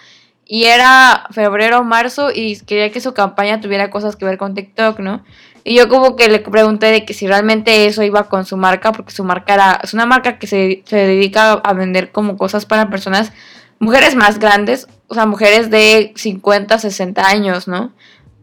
Y 0.45 0.65
era 0.65 1.27
febrero 1.31 1.85
marzo 1.85 2.31
y 2.35 2.59
quería 2.61 2.91
que 2.91 3.01
su 3.01 3.15
campaña 3.15 3.61
tuviera 3.61 3.91
cosas 3.91 4.17
que 4.17 4.25
ver 4.25 4.39
con 4.39 4.55
TikTok, 4.55 4.99
¿no? 4.99 5.25
Y 5.65 5.77
yo 5.77 5.89
como 5.89 6.17
que 6.17 6.29
le 6.29 6.41
pregunté 6.41 6.87
de 6.87 7.05
que 7.05 7.15
si 7.15 7.29
realmente 7.29 7.87
eso 7.87 8.03
iba 8.03 8.29
con 8.29 8.45
su 8.45 8.57
marca, 8.57 8.91
porque 8.91 9.13
su 9.13 9.23
marca 9.23 9.55
era, 9.55 9.81
es 9.83 9.95
una 9.95 10.07
marca 10.07 10.39
que 10.39 10.49
se, 10.49 10.83
se 10.85 10.97
dedica 10.97 11.53
a 11.53 11.73
vender 11.75 12.11
como 12.11 12.37
cosas 12.37 12.67
para 12.67 12.91
personas, 12.91 13.33
mujeres 13.79 14.17
más 14.17 14.41
grandes, 14.41 14.89
o 15.07 15.15
sea, 15.15 15.27
mujeres 15.27 15.71
de 15.71 16.13
50, 16.17 16.79
60 16.79 17.27
años, 17.27 17.69
¿no? 17.69 17.93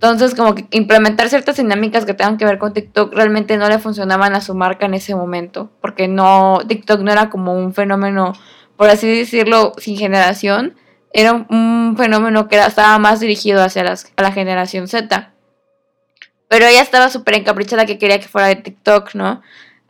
Entonces, 0.01 0.33
como 0.33 0.55
que 0.55 0.65
implementar 0.71 1.27
ciertas 1.27 1.57
dinámicas 1.57 2.05
que 2.05 2.13
tengan 2.13 2.37
que 2.37 2.45
ver 2.45 2.57
con 2.57 2.71
TikTok 2.71 3.13
realmente 3.13 3.57
no 3.57 3.67
le 3.67 3.79
funcionaban 3.79 4.33
a 4.33 4.39
su 4.39 4.55
marca 4.55 4.85
en 4.85 4.93
ese 4.93 5.13
momento, 5.13 5.73
porque 5.81 6.07
no, 6.07 6.59
TikTok 6.65 7.01
no 7.01 7.11
era 7.11 7.29
como 7.29 7.53
un 7.53 7.73
fenómeno, 7.73 8.31
por 8.77 8.89
así 8.89 9.09
decirlo, 9.13 9.73
sin 9.77 9.97
generación, 9.97 10.75
era 11.11 11.33
un, 11.33 11.95
fenómeno 11.97 12.47
que 12.47 12.57
estaba 12.57 12.97
más 12.97 13.19
dirigido 13.19 13.61
hacia 13.61 13.83
las, 13.83 14.09
la 14.15 14.31
generación 14.31 14.87
Z. 14.87 15.33
Pero 16.47 16.65
ella 16.65 16.81
estaba 16.81 17.09
súper 17.09 17.35
encaprichada 17.35 17.85
que 17.85 17.97
quería 17.97 18.21
que 18.21 18.29
fuera 18.29 18.47
de 18.47 18.55
TikTok, 18.55 19.15
¿no? 19.15 19.41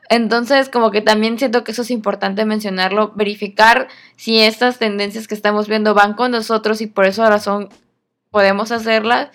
Entonces, 0.09 0.69
como 0.69 0.89
que 0.89 1.01
también 1.01 1.37
siento 1.37 1.63
que 1.63 1.71
eso 1.71 1.83
es 1.83 1.91
importante 1.91 2.45
mencionarlo, 2.45 3.11
verificar 3.15 3.89
si 4.15 4.39
estas 4.39 4.79
tendencias 4.79 5.27
que 5.27 5.35
estamos 5.35 5.67
viendo 5.67 5.93
van 5.93 6.15
con 6.15 6.31
nosotros 6.31 6.81
y 6.81 6.87
por 6.87 7.05
esa 7.05 7.29
razón 7.29 7.69
podemos 8.31 8.71
hacerlas. 8.71 9.29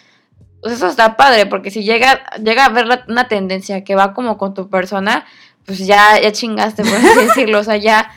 Pues 0.64 0.76
eso 0.76 0.86
está 0.86 1.18
padre, 1.18 1.44
porque 1.44 1.70
si 1.70 1.84
llega, 1.84 2.22
llega 2.42 2.64
a 2.64 2.70
ver 2.70 2.86
una 3.06 3.28
tendencia 3.28 3.84
que 3.84 3.94
va 3.94 4.14
como 4.14 4.38
con 4.38 4.54
tu 4.54 4.70
persona, 4.70 5.26
pues 5.66 5.86
ya, 5.86 6.18
ya 6.18 6.32
chingaste, 6.32 6.84
por 6.84 6.94
así 6.94 7.08
decirlo. 7.26 7.58
O 7.58 7.64
sea, 7.64 7.76
ya 7.76 8.10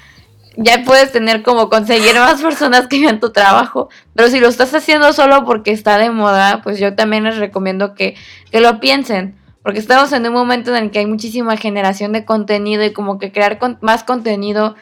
ya 0.55 0.85
puedes 0.85 1.11
tener 1.11 1.43
como 1.43 1.69
conseguir 1.69 2.15
más 2.15 2.41
personas 2.41 2.87
que 2.87 3.01
vean 3.01 3.19
tu 3.19 3.33
trabajo. 3.33 3.89
Pero 4.15 4.29
si 4.29 4.39
lo 4.39 4.47
estás 4.47 4.73
haciendo 4.73 5.11
solo 5.11 5.43
porque 5.43 5.71
está 5.71 5.97
de 5.97 6.09
moda, 6.09 6.61
pues 6.63 6.79
yo 6.79 6.95
también 6.95 7.25
les 7.25 7.35
recomiendo 7.35 7.95
que, 7.95 8.15
que 8.49 8.61
lo 8.61 8.79
piensen. 8.79 9.35
Porque 9.61 9.79
estamos 9.79 10.13
en 10.13 10.25
un 10.25 10.31
momento 10.31 10.73
en 10.73 10.85
el 10.85 10.91
que 10.91 10.99
hay 10.99 11.05
muchísima 11.05 11.57
generación 11.57 12.13
de 12.13 12.23
contenido 12.23 12.85
y 12.85 12.93
como 12.93 13.19
que 13.19 13.33
crear 13.33 13.59
más 13.81 14.05
contenido 14.05 14.75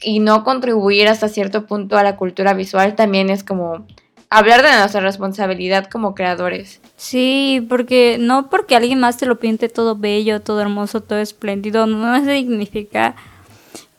y 0.00 0.20
no 0.20 0.44
contribuir 0.44 1.08
hasta 1.08 1.28
cierto 1.28 1.66
punto 1.66 1.98
a 1.98 2.02
la 2.02 2.16
cultura 2.16 2.54
visual 2.54 2.94
también 2.94 3.28
es 3.28 3.44
como 3.44 3.86
hablar 4.32 4.62
de 4.62 4.72
nuestra 4.72 5.00
responsabilidad 5.00 5.88
como 5.90 6.14
creadores. 6.14 6.80
Sí, 6.96 7.64
porque 7.68 8.16
no 8.18 8.48
porque 8.48 8.74
alguien 8.74 8.98
más 8.98 9.18
te 9.18 9.26
lo 9.26 9.38
pinte 9.38 9.68
todo 9.68 9.96
bello, 9.96 10.40
todo 10.40 10.60
hermoso, 10.60 11.02
todo 11.02 11.18
espléndido, 11.18 11.86
no 11.86 12.24
significa 12.24 13.14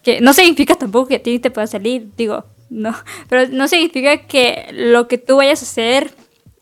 que 0.02 0.20
no 0.20 0.34
significa 0.34 0.76
tampoco 0.76 1.08
que 1.08 1.16
a 1.16 1.24
ti 1.24 1.40
te 1.40 1.52
pueda 1.52 1.68
salir, 1.68 2.10
digo, 2.18 2.46
no, 2.70 2.94
pero 3.30 3.48
no 3.50 3.68
significa 3.68 4.26
que 4.26 4.68
lo 4.72 5.08
que 5.08 5.18
tú 5.18 5.38
vayas 5.38 5.62
a 5.62 5.66
hacer 5.66 6.12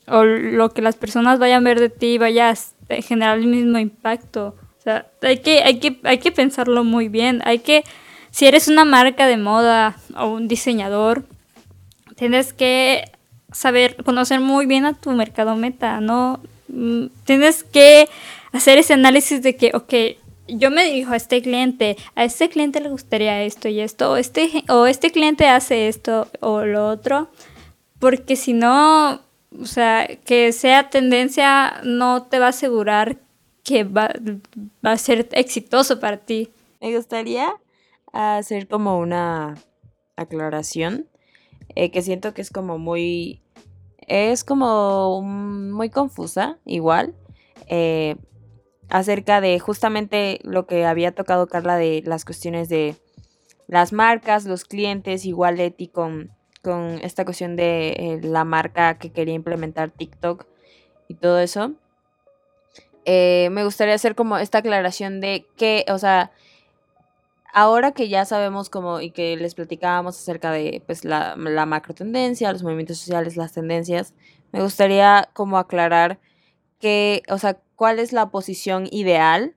o 0.08 0.24
lo 0.24 0.72
que 0.72 0.82
las 0.82 0.96
personas 0.96 1.40
vayan 1.40 1.66
a 1.66 1.70
ver 1.70 1.80
de 1.80 1.90
ti 1.90 2.18
vaya 2.18 2.50
a 2.50 3.02
generar 3.02 3.38
el 3.38 3.48
mismo 3.48 3.78
impacto. 3.78 4.56
O 4.80 4.84
sea, 4.84 5.08
hay 5.22 5.38
que, 5.38 5.62
hay 5.64 5.80
que, 5.80 6.00
hay 6.04 6.18
que 6.18 6.32
pensarlo 6.32 6.84
muy 6.84 7.08
bien. 7.08 7.42
Hay 7.46 7.60
que, 7.60 7.84
si 8.32 8.48
eres 8.48 8.68
una 8.68 8.84
marca 8.84 9.28
de 9.28 9.38
moda 9.38 9.96
o 10.18 10.26
un 10.28 10.48
diseñador, 10.48 11.24
tienes 12.16 12.52
que 12.52 13.11
saber, 13.52 13.96
conocer 14.04 14.40
muy 14.40 14.66
bien 14.66 14.86
a 14.86 14.94
tu 14.94 15.12
mercado 15.12 15.56
meta, 15.56 16.02
¿no? 16.02 16.40
Mm, 16.68 17.08
tienes 17.26 17.64
que 17.64 18.08
hacer 18.52 18.78
ese 18.78 18.94
análisis 18.94 19.42
de 19.42 19.56
que, 19.56 19.72
ok, 19.74 19.94
yo 20.48 20.70
me 20.72 20.86
dirijo 20.86 21.14
a 21.14 21.18
este 21.18 21.42
cliente, 21.42 21.98
a 22.16 22.24
este 22.24 22.50
cliente 22.50 22.80
le 22.82 22.90
gustaría 22.90 23.42
esto 23.44 23.70
y 23.70 23.80
esto, 23.80 24.12
o 24.12 24.18
este, 24.18 24.64
o 24.70 24.86
este 24.88 25.12
cliente 25.12 25.48
hace 25.48 25.88
esto 25.88 26.28
o 26.42 26.62
lo 26.66 26.88
otro, 26.88 27.30
porque 28.00 28.36
si 28.36 28.54
no, 28.54 29.22
o 29.60 29.66
sea, 29.66 30.08
que 30.26 30.52
sea 30.52 30.90
tendencia 30.90 31.82
no 31.84 32.24
te 32.24 32.40
va 32.40 32.48
a 32.48 32.50
asegurar 32.50 33.18
que 33.64 33.84
va, 33.84 34.12
va 34.86 34.94
a 34.94 34.98
ser 34.98 35.30
exitoso 35.34 36.00
para 36.00 36.18
ti. 36.18 36.50
Me 36.82 36.96
gustaría 36.96 37.54
hacer 38.12 38.68
como 38.68 38.98
una 39.00 39.56
aclaración. 40.16 41.08
eh, 41.76 41.92
que 41.92 42.02
siento 42.02 42.34
que 42.34 42.42
es 42.42 42.52
como 42.52 42.78
muy, 42.78 43.41
es 44.12 44.44
como 44.44 45.22
muy 45.22 45.90
confusa 45.90 46.60
igual, 46.66 47.16
eh, 47.68 48.18
acerca 48.90 49.40
de 49.40 49.58
justamente 49.60 50.40
lo 50.44 50.68
que 50.68 50.86
había 50.86 51.14
tocado 51.14 51.48
Carla 51.48 51.78
de 51.78 52.04
las 52.06 52.26
cuestiones 52.26 52.68
de 52.68 52.98
las 53.68 53.94
marcas, 53.94 54.44
los 54.46 54.66
clientes, 54.66 55.26
igual 55.26 55.56
Leti 55.56 55.88
con, 55.88 56.32
con 56.62 57.00
esta 57.04 57.24
cuestión 57.24 57.56
de 57.56 57.92
eh, 57.92 58.20
la 58.22 58.44
marca 58.44 58.98
que 58.98 59.14
quería 59.14 59.34
implementar 59.34 59.92
TikTok 59.92 60.46
y 61.08 61.14
todo 61.14 61.40
eso. 61.40 61.72
me 63.06 63.64
gustaría 63.64 63.96
hacer 63.96 64.16
como 64.16 64.38
esta 64.38 64.58
aclaración 64.58 65.22
de 65.22 65.46
que, 65.56 65.86
o 65.88 65.98
sea, 65.98 66.32
ahora 67.54 67.92
que 67.92 68.10
ya 68.10 68.26
sabemos 68.26 68.70
como 68.70 69.02
y 69.02 69.12
que 69.12 69.36
les 69.38 69.56
platicábamos 69.56 70.18
acerca 70.18 70.52
de 70.52 70.84
pues 70.86 71.06
la, 71.06 71.36
la 71.36 71.66
macro 71.66 71.94
tendencia, 71.94 72.52
los 72.52 72.64
movimientos 72.64 72.98
sociales, 72.98 73.38
las 73.38 73.54
tendencias, 73.54 74.14
me 74.52 74.62
gustaría 74.62 75.30
como 75.34 75.58
aclarar 75.58 76.20
que, 76.80 77.24
o 77.30 77.38
sea, 77.38 77.60
cuál 77.76 78.00
es 78.00 78.12
la 78.12 78.30
posición 78.32 78.88
ideal 78.92 79.56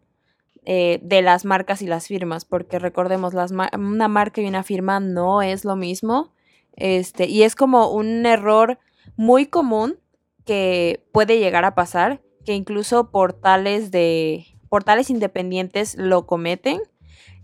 eh, 0.65 0.99
de 1.03 1.23
las 1.23 1.45
marcas 1.45 1.83
y 1.83 1.87
las 1.87 2.07
firmas, 2.07 2.45
porque 2.45 2.79
recordemos, 2.79 3.35
las 3.35 3.53
una 3.53 4.09
marca 4.09 4.41
y 4.41 4.47
una 4.47 4.63
firma 4.63 5.01
no 5.01 5.43
es 5.43 5.65
lo 5.65 5.77
mismo, 5.77 6.33
este, 6.77 7.27
y 7.27 7.43
es 7.43 7.55
como 7.55 7.91
un 7.91 8.25
error 8.27 8.79
muy 9.17 9.47
común 9.47 9.99
que 10.45 11.05
puede 11.13 11.39
llegar 11.39 11.65
a 11.65 11.75
pasar, 11.75 12.23
que 12.45 12.55
incluso 12.55 13.11
portales 13.11 13.91
de 13.91 14.47
portales 14.69 15.09
independientes 15.09 15.97
lo 15.97 16.27
cometen 16.27 16.81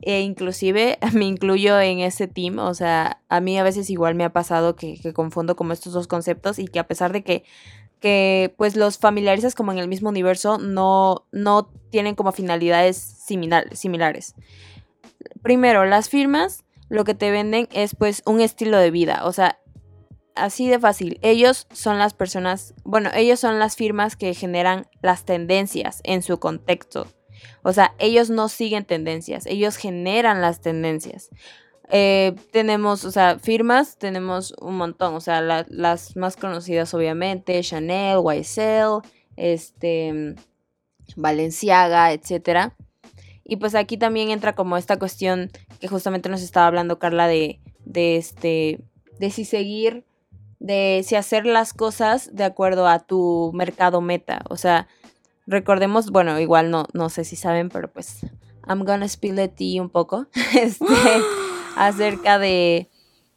e 0.03 0.21
inclusive 0.21 0.99
me 1.13 1.25
incluyo 1.27 1.81
en 1.81 2.01
ese 2.01 2.27
team, 2.27 2.59
o 2.59 2.75
sea, 2.75 3.23
a 3.29 3.41
mí 3.41 3.59
a 3.59 3.63
veces 3.63 3.91
igual 3.91 4.15
me 4.15 4.25
ha 4.25 4.33
pasado 4.33 4.77
que, 4.77 4.99
confundo 5.13 5.57
como 5.57 5.73
estos 5.73 5.93
dos 5.93 6.07
conceptos 6.07 6.59
y 6.59 6.67
que 6.67 6.79
a 6.79 6.87
pesar 6.87 7.13
de 7.13 7.23
que, 7.23 7.45
que 8.01 8.55
pues 8.57 8.77
los 8.77 8.99
familiarizas 8.99 9.55
como 9.55 9.73
en 9.73 9.79
el 9.79 9.89
mismo 9.89 10.09
universo, 10.09 10.59
no, 10.59 11.27
no 11.33 11.71
tienen 11.91 12.15
como 12.15 12.33
finalidades 12.33 12.97
similares. 12.97 14.35
Primero, 15.43 15.85
las 15.85 16.09
firmas 16.09 16.65
lo 16.89 17.05
que 17.05 17.15
te 17.15 17.31
venden 17.31 17.69
es 17.73 17.95
pues 17.95 18.23
un 18.27 18.41
estilo 18.41 18.79
de 18.79 18.91
vida, 18.91 19.23
o 19.25 19.33
sea, 19.33 19.61
así 20.35 20.69
de 20.69 20.79
fácil. 20.79 21.19
Ellos 21.23 21.67
son 21.73 21.99
las 21.99 22.15
personas, 22.15 22.75
bueno, 22.85 23.11
ellos 23.15 23.41
son 23.41 23.59
las 23.59 23.77
firmas 23.77 24.17
que 24.17 24.35
generan 24.35 24.87
las 25.03 25.25
tendencias 25.25 26.01
en 26.05 26.23
su 26.23 26.39
contexto. 26.39 27.07
O 27.63 27.73
sea, 27.73 27.95
ellos 27.99 28.31
no 28.31 28.49
siguen 28.49 28.85
tendencias, 28.85 29.47
ellos 29.47 29.77
generan 29.77 30.41
las 30.41 30.61
tendencias. 30.61 31.31
Eh, 31.93 32.37
tenemos, 32.53 33.05
o 33.05 33.11
sea, 33.11 33.39
firmas, 33.39 33.99
tenemos 33.99 34.55
un 34.61 34.77
montón, 34.77 35.15
o 35.15 35.21
sea, 35.21 35.41
las 35.41 36.17
más 36.17 36.37
conocidas 36.37 36.95
obviamente, 36.95 37.61
Chanel, 37.63 38.21
YSL, 38.25 39.03
este, 39.37 40.37
Valenciaga, 41.17 42.13
etc. 42.13 42.73
Y 43.45 43.57
pues 43.57 43.75
aquí 43.75 43.97
también 43.97 44.31
entra 44.31 44.55
como 44.55 44.77
esta 44.77 44.99
cuestión 44.99 45.51
que 45.81 45.89
justamente 45.89 46.29
nos 46.29 46.43
estaba 46.43 46.69
hablando 46.69 47.01
Carla 47.01 47.27
de, 47.27 47.61
de 47.85 48.17
este, 48.17 48.81
de 49.19 49.31
si 49.31 49.45
seguir, 49.45 50.05
de 50.61 51.03
si 51.05 51.17
hacer 51.17 51.47
las 51.47 51.73
cosas 51.73 52.31
de 52.35 52.45
acuerdo 52.45 52.87
a 52.87 53.01
tu 53.01 53.51
mercado 53.53 54.01
meta, 54.01 54.43
o 54.49 54.57
sea, 54.57 54.87
recordemos, 55.51 56.11
bueno, 56.11 56.39
igual 56.39 56.71
no, 56.71 56.87
no 56.93 57.11
sé 57.11 57.25
si 57.25 57.37
saben, 57.37 57.69
pero 57.69 57.93
pues 57.93 58.21
I'm 58.67 58.85
gonna 58.85 59.09
spill 59.09 59.35
the 59.35 59.49
tea 59.49 59.83
un 59.83 59.91
poco 59.91 60.27
este, 60.55 60.85
acerca 61.77 62.39
de, 62.39 62.89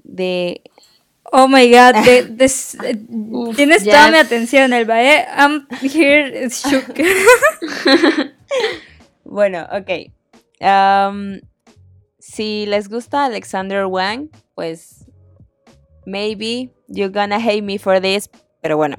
de... 0.04 0.62
Oh 1.36 1.48
my 1.48 1.68
god, 1.68 1.96
tienes 3.56 3.84
toda 3.84 4.12
mi 4.12 4.18
atención, 4.18 4.72
Elba, 4.72 5.02
¿eh? 5.02 5.26
I'm 5.36 5.68
here, 5.82 6.48
shook. 6.50 6.94
bueno, 9.24 9.68
ok. 9.72 10.12
Um, 10.62 11.40
si 12.20 12.68
les 12.68 12.88
gusta 12.88 13.26
Alexander 13.26 13.86
Wang, 13.86 14.30
pues 14.54 15.08
maybe 16.06 16.72
you're 16.88 17.12
gonna 17.12 17.40
hate 17.40 17.64
me 17.64 17.80
for 17.80 18.00
this, 18.00 18.30
pero 18.62 18.78
bueno, 18.78 18.98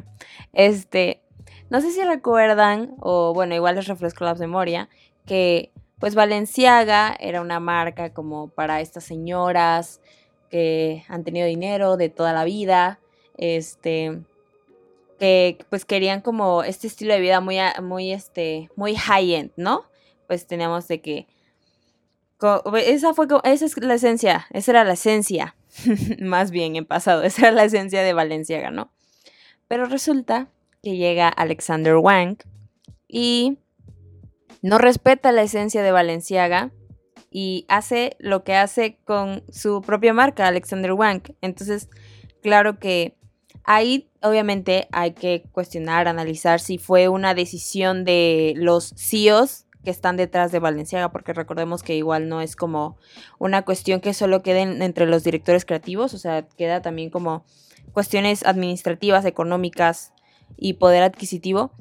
este, 0.53 1.24
no 1.71 1.81
sé 1.81 1.91
si 1.91 2.03
recuerdan, 2.03 2.95
o 3.01 3.33
bueno, 3.35 3.55
igual 3.55 3.77
les 3.77 3.87
refresco 3.87 4.25
la 4.25 4.35
memoria, 4.35 4.89
que 5.27 5.73
pues 5.99 6.15
Valenciaga 6.15 7.17
era 7.19 7.41
una 7.41 7.61
marca 7.61 8.12
como 8.12 8.49
para 8.49 8.81
estas 8.81 9.05
señoras 9.05 10.01
que 10.51 11.05
han 11.09 11.25
tenido 11.25 11.47
dinero 11.47 11.97
de 11.97 12.11
toda 12.11 12.33
la 12.33 12.45
vida, 12.45 13.01
este, 13.39 14.23
que 15.19 15.59
pues 15.71 15.85
querían 15.85 16.21
como 16.21 16.62
este 16.62 16.87
estilo 16.87 17.15
de 17.15 17.21
vida 17.21 17.41
muy, 17.41 17.59
muy, 17.83 18.12
este, 18.12 18.71
muy 18.77 18.95
high-end, 18.97 19.53
¿no? 19.57 19.85
Pues 20.27 20.47
teníamos 20.47 20.89
de 20.89 21.01
que 21.01 21.27
esa 22.75 23.15
fue 23.15 23.27
esa 23.45 23.65
es 23.65 23.77
la 23.79 23.95
esencia, 23.95 24.47
esa 24.51 24.73
era 24.73 24.85
la 24.85 24.95
esencia, 24.95 25.57
más 26.21 26.51
bien 26.51 26.77
en 26.77 26.85
pasado, 26.85 27.23
esa 27.23 27.49
era 27.49 27.53
la 27.53 27.65
esencia 27.65 28.03
de 28.03 28.12
Valenciaga, 28.12 28.71
¿no? 28.71 28.91
Pero 29.69 29.87
resulta 29.87 30.49
que 30.85 30.97
llega 30.97 31.28
Alexander 31.28 31.97
Wang 31.97 32.37
y 33.09 33.59
no 34.62 34.78
respeta 34.78 35.32
la 35.32 35.43
esencia 35.43 35.82
de 35.82 35.91
Valenciaga 35.91 36.70
y 37.30 37.64
hace 37.68 38.16
lo 38.20 38.45
que 38.45 38.55
hace 38.55 38.99
con 39.05 39.43
su 39.51 39.80
propia 39.80 40.12
marca, 40.12 40.47
Alexander 40.47 40.93
Wang. 40.93 41.22
Entonces, 41.41 41.89
claro 42.43 42.78
que 42.78 43.16
ahí 43.64 44.11
obviamente 44.22 44.89
hay 44.93 45.12
que 45.12 45.45
cuestionar, 45.53 46.07
analizar 46.07 46.61
si 46.61 46.78
fue 46.78 47.09
una 47.09 47.35
decisión 47.35 48.05
de 48.05 48.53
los 48.57 48.95
CEOs 48.97 49.66
que 49.85 49.91
están 49.91 50.16
detrás 50.16 50.53
de 50.53 50.61
Valenciaga, 50.61 51.12
porque 51.12 51.32
recordemos 51.32 51.82
que 51.82 51.95
igual 51.95 52.28
no 52.28 52.41
es 52.41 52.57
como 52.57 52.97
una 53.39 53.62
cuestión 53.62 54.01
que 54.01 54.14
solo 54.14 54.43
quede 54.43 54.62
entre 54.62 55.07
los 55.07 55.24
directores 55.24 55.64
creativos, 55.64 56.14
o 56.14 56.18
sea, 56.18 56.47
queda 56.49 56.82
también 56.82 57.11
como 57.11 57.45
cuestiones 57.93 58.47
administrativas, 58.47 59.26
económicas, 59.26 60.14
y 60.57 60.75
poder 60.75 61.03
adquisitivo, 61.03 61.73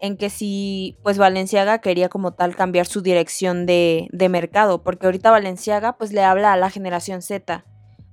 en 0.00 0.16
que 0.16 0.30
si 0.30 0.96
pues 1.02 1.18
Valenciaga 1.18 1.80
quería 1.80 2.08
como 2.08 2.32
tal 2.32 2.54
cambiar 2.54 2.86
su 2.86 3.02
dirección 3.02 3.66
de, 3.66 4.08
de, 4.12 4.28
mercado, 4.28 4.82
porque 4.82 5.06
ahorita 5.06 5.30
Valenciaga 5.30 5.96
pues 5.98 6.12
le 6.12 6.22
habla 6.22 6.52
a 6.52 6.56
la 6.56 6.70
generación 6.70 7.22
Z. 7.22 7.64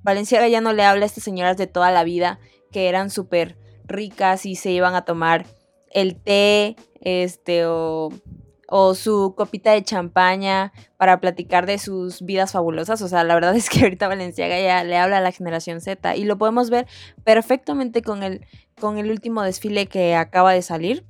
Valenciaga 0.02 0.48
ya 0.48 0.62
no 0.62 0.74
le 0.74 0.84
habla 0.84 1.04
a 1.04 1.08
estas 1.08 1.24
señoras 1.24 1.58
de 1.58 1.68
toda 1.68 1.92
la 1.92 2.04
vida 2.04 2.40
que 2.72 2.90
eran 2.90 3.10
súper 3.10 3.58
ricas 3.86 4.46
y 4.46 4.56
se 4.56 4.72
iban 4.72 4.96
a 4.96 5.06
tomar 5.06 5.46
el 5.92 6.16
té, 6.16 6.76
este, 7.02 7.66
o 7.66 8.10
o 8.68 8.96
su 8.96 9.36
copita 9.36 9.72
de 9.72 9.84
champaña 9.84 10.74
para 10.98 11.20
platicar 11.20 11.66
de 11.66 11.78
sus 11.78 12.22
vidas 12.22 12.54
fabulosas. 12.54 13.02
O 13.02 13.08
sea, 13.08 13.24
la 13.24 13.36
verdad 13.36 13.56
es 13.56 13.70
que 13.70 13.84
ahorita 13.84 14.08
Valenciaga 14.08 14.60
ya 14.60 14.84
le 14.84 14.98
habla 14.98 15.18
a 15.18 15.22
la 15.22 15.32
generación 15.32 15.82
Z 15.82 16.16
y 16.16 16.24
lo 16.24 16.38
podemos 16.38 16.70
ver 16.70 16.88
perfectamente 17.24 18.02
con 18.02 18.24
el, 18.24 18.46
con 18.80 18.98
el 18.98 19.12
último 19.12 19.44
desfile 19.44 19.88
que 19.88 20.16
acaba 20.16 20.54
de 20.54 20.62
salir, 20.62 21.06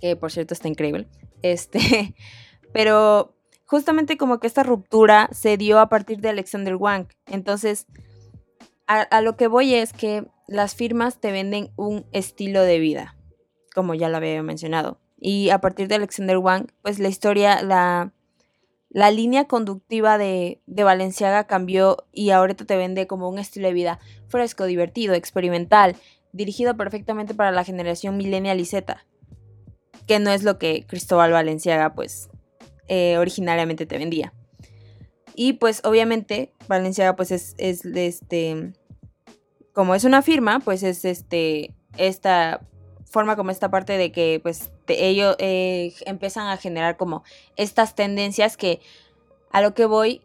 que 0.00 0.16
por 0.16 0.32
cierto 0.32 0.54
está 0.54 0.68
increíble. 0.68 1.08
Este, 1.42 2.14
pero 2.72 3.34
justamente 3.66 4.16
como 4.16 4.40
que 4.40 4.46
esta 4.46 4.62
ruptura 4.62 5.28
se 5.32 5.56
dio 5.56 5.78
a 5.78 5.88
partir 5.88 6.20
de 6.20 6.30
Alexander 6.30 6.76
Wang. 6.76 7.08
Entonces, 7.26 7.86
a, 8.86 9.02
a 9.02 9.20
lo 9.20 9.36
que 9.36 9.48
voy 9.48 9.74
es 9.74 9.92
que 9.92 10.26
las 10.46 10.74
firmas 10.74 11.20
te 11.20 11.30
venden 11.30 11.70
un 11.76 12.06
estilo 12.12 12.62
de 12.62 12.78
vida, 12.78 13.16
como 13.74 13.94
ya 13.94 14.08
lo 14.08 14.16
había 14.16 14.42
mencionado 14.42 14.98
y 15.20 15.50
a 15.50 15.60
partir 15.60 15.88
de 15.88 15.96
Alexander 15.96 16.38
Wang, 16.38 16.68
pues 16.82 16.98
la 16.98 17.08
historia, 17.08 17.62
la, 17.62 18.12
la 18.88 19.10
línea 19.10 19.46
conductiva 19.46 20.16
de, 20.16 20.60
de 20.66 20.84
Valenciaga 20.84 21.46
cambió 21.46 22.06
y 22.12 22.30
ahorita 22.30 22.64
te 22.64 22.76
vende 22.76 23.06
como 23.06 23.28
un 23.28 23.38
estilo 23.38 23.68
de 23.68 23.74
vida 23.74 23.98
fresco, 24.28 24.64
divertido, 24.64 25.14
experimental, 25.14 25.96
dirigido 26.32 26.76
perfectamente 26.76 27.34
para 27.34 27.50
la 27.50 27.64
generación 27.64 28.16
millennial 28.16 28.60
y 28.60 28.64
Z, 28.64 29.04
que 30.06 30.18
no 30.20 30.30
es 30.30 30.44
lo 30.44 30.58
que 30.58 30.84
Cristóbal 30.86 31.32
Valenciaga 31.32 31.94
pues 31.94 32.30
eh, 32.86 33.18
originariamente 33.18 33.86
te 33.86 33.98
vendía. 33.98 34.32
Y 35.34 35.54
pues 35.54 35.80
obviamente 35.84 36.52
Valenciaga 36.68 37.16
pues 37.16 37.30
es, 37.30 37.54
es 37.58 37.84
este, 37.84 38.72
como 39.72 39.94
es 39.94 40.04
una 40.04 40.22
firma, 40.22 40.60
pues 40.60 40.82
es 40.82 41.04
este, 41.04 41.74
esta 41.96 42.60
forma 43.10 43.36
como 43.36 43.50
esta 43.50 43.70
parte 43.70 43.96
de 43.96 44.12
que 44.12 44.40
pues 44.42 44.70
ellos 44.86 45.36
eh, 45.38 45.94
empiezan 46.06 46.48
a 46.48 46.56
generar 46.56 46.96
como 46.96 47.24
estas 47.56 47.94
tendencias 47.94 48.56
que 48.56 48.80
a 49.50 49.60
lo 49.60 49.74
que 49.74 49.86
voy 49.86 50.20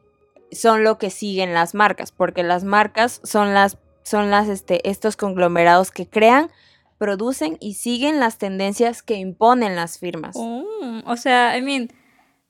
son 0.52 0.84
lo 0.84 0.98
que 0.98 1.10
siguen 1.10 1.54
las 1.54 1.74
marcas, 1.74 2.12
porque 2.12 2.44
las 2.44 2.64
marcas 2.64 3.22
son 3.24 3.54
las 3.54 3.78
son 4.04 4.30
las 4.30 4.50
este 4.50 4.88
estos 4.90 5.16
conglomerados 5.16 5.92
que 5.92 6.08
crean, 6.08 6.50
producen 6.98 7.58
y 7.60 7.76
siguen 7.76 8.20
las 8.20 8.38
tendencias 8.38 9.02
que 9.02 9.16
imponen 9.16 9.76
las 9.76 9.98
firmas. 9.98 10.36
Oh, 10.38 11.02
o 11.06 11.18
sea, 11.18 11.58
I 11.58 11.62
mean, 11.62 11.90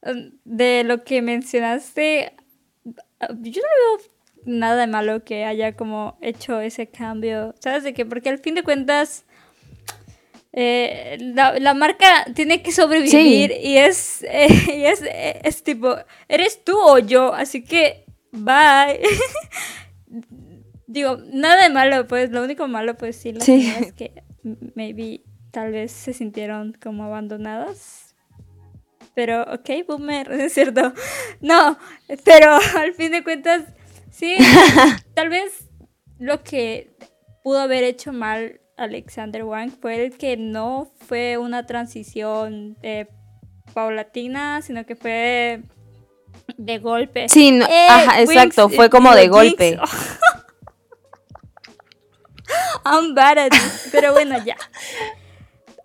um, 0.02 0.32
de 0.44 0.84
lo 0.84 1.04
que 1.04 1.22
mencionaste, 1.22 2.34
yo 2.84 3.62
no 3.62 4.00
veo 4.00 4.14
nada 4.46 4.76
de 4.76 4.88
malo 4.88 5.24
que 5.24 5.46
haya 5.46 5.76
como 5.76 6.18
hecho 6.22 6.60
ese 6.60 6.88
cambio. 6.88 7.56
¿Sabes 7.60 7.84
de 7.84 7.94
qué? 7.94 8.06
Porque 8.06 8.30
al 8.30 8.40
fin 8.40 8.56
de 8.56 8.64
cuentas 8.64 9.26
eh, 10.56 11.18
la, 11.20 11.58
la, 11.60 11.74
marca 11.74 12.26
tiene 12.36 12.62
que 12.62 12.72
sobrevivir 12.72 13.52
y, 13.60 13.78
es, 13.78 14.24
eh, 14.24 14.48
y 14.78 14.86
es, 14.86 15.02
es, 15.04 15.64
tipo, 15.64 15.96
eres 16.30 16.64
tú 16.64 16.78
o 16.80 17.00
yo, 17.00 17.34
así 17.34 17.64
que 17.64 18.06
bye. 18.32 19.00
Digo, 20.88 21.18
nada 21.32 21.64
de 21.64 21.74
malo, 21.74 22.08
pues 22.08 22.30
lo 22.30 22.44
único 22.44 22.68
malo, 22.68 22.96
pues 22.96 23.16
sí, 23.16 23.34
es 23.36 23.94
que 23.94 24.24
maybe 24.76 25.24
tal 25.50 25.72
vez 25.72 25.92
se 25.92 26.14
sintieron 26.14 26.78
como 26.82 27.06
abandonadas. 27.06 28.16
Pero, 29.16 29.44
ok, 29.44 29.70
boomer, 29.88 30.32
es 30.34 30.54
cierto. 30.54 30.94
No, 31.42 31.78
pero 32.24 32.60
al 32.78 32.94
fin 32.94 33.12
de 33.12 33.24
cuentas, 33.24 33.64
sí, 34.12 34.36
tal 35.16 35.30
vez 35.30 35.70
lo 36.20 36.44
que 36.44 36.96
pudo 37.44 37.60
haber 37.60 37.84
hecho 37.84 38.14
mal 38.14 38.60
Alexander 38.78 39.44
Wang 39.44 39.72
fue 39.72 40.06
el 40.06 40.18
que 40.18 40.38
no 40.38 40.90
fue 41.08 41.38
una 41.38 41.66
transición 41.66 42.78
eh, 42.82 43.08
paulatina, 43.74 44.62
sino 44.62 44.86
que 44.86 44.96
fue 44.96 45.64
de 46.58 46.80
golpe. 46.80 47.30
Sí, 47.30 47.50
eh, 47.50 47.88
ajá, 47.90 48.22
exacto, 48.22 48.70
fue 48.70 48.90
como 48.90 49.14
de 49.14 49.28
golpe. 49.28 49.78
I'm 52.86 53.16
bad 53.16 53.38
at 53.38 53.52
pero 53.92 54.14
bueno, 54.14 54.44
ya. 54.44 54.58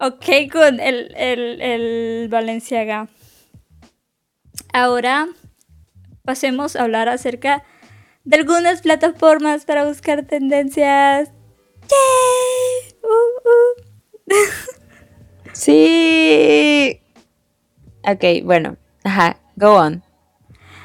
Ok 0.01 0.51
con 0.53 0.81
el, 0.81 1.15
el, 1.17 1.61
el 1.61 2.29
Valenciaga. 2.29 3.09
Ahora 4.73 5.29
pasemos 6.25 6.77
a 6.77 6.83
hablar 6.83 7.09
acerca 7.09 7.65
de 8.25 8.37
algunas 8.37 8.83
plataformas 8.83 9.65
para 9.65 9.85
buscar 9.85 10.27
tendencias. 10.27 11.31
Uh, 11.91 13.09
uh. 13.09 13.15
Sí. 15.69 17.01
Ok, 18.03 18.45
bueno. 18.45 18.77
Ajá, 19.05 19.39
go 19.57 19.75
on. 19.75 20.03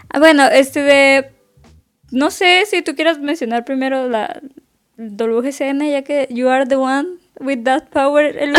Ah, 0.09 0.19
bueno, 0.19 0.45
este 0.47 0.83
de... 0.83 1.31
No 2.11 2.29
sé 2.31 2.65
si 2.67 2.81
tú 2.81 2.93
quieras 2.95 3.19
mencionar 3.19 3.63
primero 3.65 4.09
la 4.09 4.41
WGCN, 4.97 5.89
ya 5.89 6.03
que 6.03 6.27
you 6.29 6.49
are 6.49 6.65
the 6.65 6.75
one 6.75 7.17
with 7.39 7.63
that 7.63 7.89
power. 7.89 8.35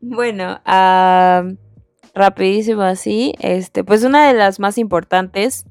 bueno, 0.00 0.60
rapidísimo 2.14 2.82
así, 2.82 3.34
este, 3.38 3.84
pues 3.84 4.04
una 4.04 4.26
de 4.26 4.34
las 4.34 4.58
más 4.58 4.76
importantes, 4.78 5.64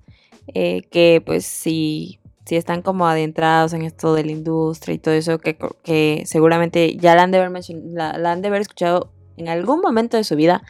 eh, 0.48 0.82
que 0.90 1.22
pues 1.24 1.46
si, 1.46 2.21
si 2.52 2.58
están 2.58 2.82
como 2.82 3.08
adentrados 3.08 3.72
en 3.72 3.84
esto 3.84 4.14
de 4.14 4.26
la 4.26 4.34
industria 4.34 4.94
y 4.94 4.98
todo 4.98 5.14
eso, 5.14 5.40
que, 5.40 5.58
que 5.84 6.24
seguramente 6.26 6.98
ya 6.98 7.16
la 7.16 7.24
han, 7.24 7.32
de 7.32 7.38
haber 7.38 7.64
la, 7.94 8.10
han 8.10 8.42
de 8.42 8.50
haber 8.50 8.60
escuchado 8.60 9.10
en 9.38 9.48
algún 9.48 9.80
momento 9.80 10.18
de 10.18 10.26
su 10.26 10.36
vida, 10.36 10.62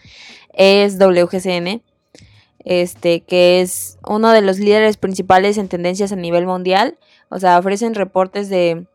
es 0.53 0.99
WGCN 0.99 1.81
este, 2.63 3.21
que 3.21 3.61
es 3.61 3.97
uno 4.07 4.31
de 4.31 4.43
los 4.43 4.59
líderes 4.59 4.97
principales 4.97 5.57
en 5.57 5.69
tendencias 5.69 6.11
a 6.11 6.15
nivel 6.15 6.45
mundial. 6.45 6.99
O 7.29 7.39
sea, 7.39 7.57
ofrecen 7.57 7.95
reportes 7.95 8.47
de, 8.47 8.85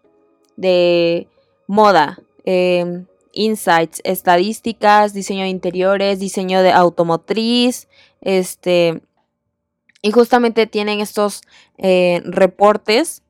de 0.57 1.27
moda, 1.67 2.21
em, 2.45 3.07
insights, 3.33 4.01
estadísticas, 4.05 5.13
diseño 5.13 5.43
de 5.43 5.49
interiores, 5.49 6.21
diseño 6.21 6.63
de 6.63 6.71
automotriz, 6.71 7.89
este, 8.21 9.03
y 10.07 10.13
justamente 10.13 10.69
tienen 10.69 11.01
estos 11.01 11.41
eh, 11.79 12.23
reportes 12.25 13.25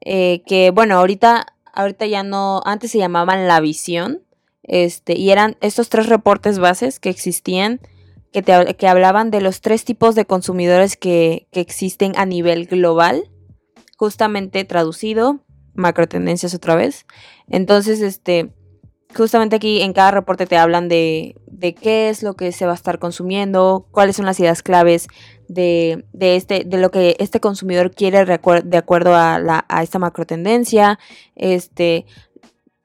eh, 0.00 0.42
que, 0.46 0.70
bueno, 0.70 0.96
ahorita, 0.96 1.44
ahorita 1.74 2.06
ya 2.06 2.22
no, 2.22 2.62
antes 2.64 2.92
se 2.92 2.96
llamaban 2.96 3.46
la 3.46 3.60
visión, 3.60 4.22
este, 4.62 5.18
y 5.18 5.30
eran 5.30 5.58
estos 5.60 5.90
tres 5.90 6.06
reportes 6.06 6.58
bases 6.58 7.00
que 7.00 7.10
existían 7.10 7.82
que, 8.32 8.40
te, 8.40 8.74
que 8.76 8.88
hablaban 8.88 9.30
de 9.30 9.42
los 9.42 9.60
tres 9.60 9.84
tipos 9.84 10.14
de 10.14 10.24
consumidores 10.24 10.96
que, 10.96 11.48
que 11.52 11.60
existen 11.60 12.14
a 12.16 12.24
nivel 12.24 12.64
global, 12.64 13.30
justamente 13.98 14.64
traducido, 14.64 15.40
macro 15.74 16.08
tendencias 16.08 16.54
otra 16.54 16.76
vez. 16.76 17.04
Entonces, 17.46 18.00
este, 18.00 18.54
justamente 19.14 19.56
aquí 19.56 19.82
en 19.82 19.92
cada 19.92 20.12
reporte 20.12 20.46
te 20.46 20.56
hablan 20.56 20.88
de, 20.88 21.36
de, 21.46 21.74
qué 21.74 22.08
es 22.08 22.22
lo 22.22 22.36
que 22.36 22.52
se 22.52 22.64
va 22.64 22.72
a 22.72 22.76
estar 22.76 22.98
consumiendo, 22.98 23.86
cuáles 23.90 24.16
son 24.16 24.24
las 24.24 24.40
ideas 24.40 24.62
claves 24.62 25.08
de, 25.50 26.04
de 26.12 26.36
este, 26.36 26.64
de 26.64 26.78
lo 26.78 26.90
que 26.90 27.16
este 27.18 27.40
consumidor 27.40 27.90
quiere 27.90 28.24
de 28.24 28.76
acuerdo 28.76 29.14
a, 29.14 29.64
a 29.68 29.82
esta 29.82 29.98
macro 29.98 30.24
tendencia, 30.24 30.98
este, 31.34 32.06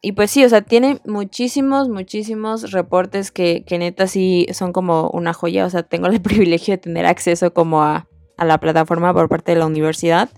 y 0.05 0.11
pues 0.11 0.29
sí, 0.29 0.45
o 0.45 0.49
sea, 0.49 0.61
tiene 0.61 0.99
muchísimos, 1.05 1.89
muchísimos 1.89 2.71
reportes 2.71 3.31
que, 3.31 3.63
que 3.65 3.79
neta 3.79 4.05
sí 4.05 4.45
son 4.53 4.71
como 4.71 5.09
una 5.09 5.33
joya. 5.33 5.65
O 5.65 5.69
sea, 5.71 5.81
tengo 5.81 6.05
el 6.05 6.21
privilegio 6.21 6.75
de 6.75 6.77
tener 6.77 7.07
acceso 7.07 7.55
como 7.55 7.81
a, 7.81 8.07
la 8.37 8.59
plataforma 8.59 9.15
por 9.15 9.29
parte 9.29 9.53
de 9.53 9.57
la 9.57 9.65
universidad. 9.65 10.29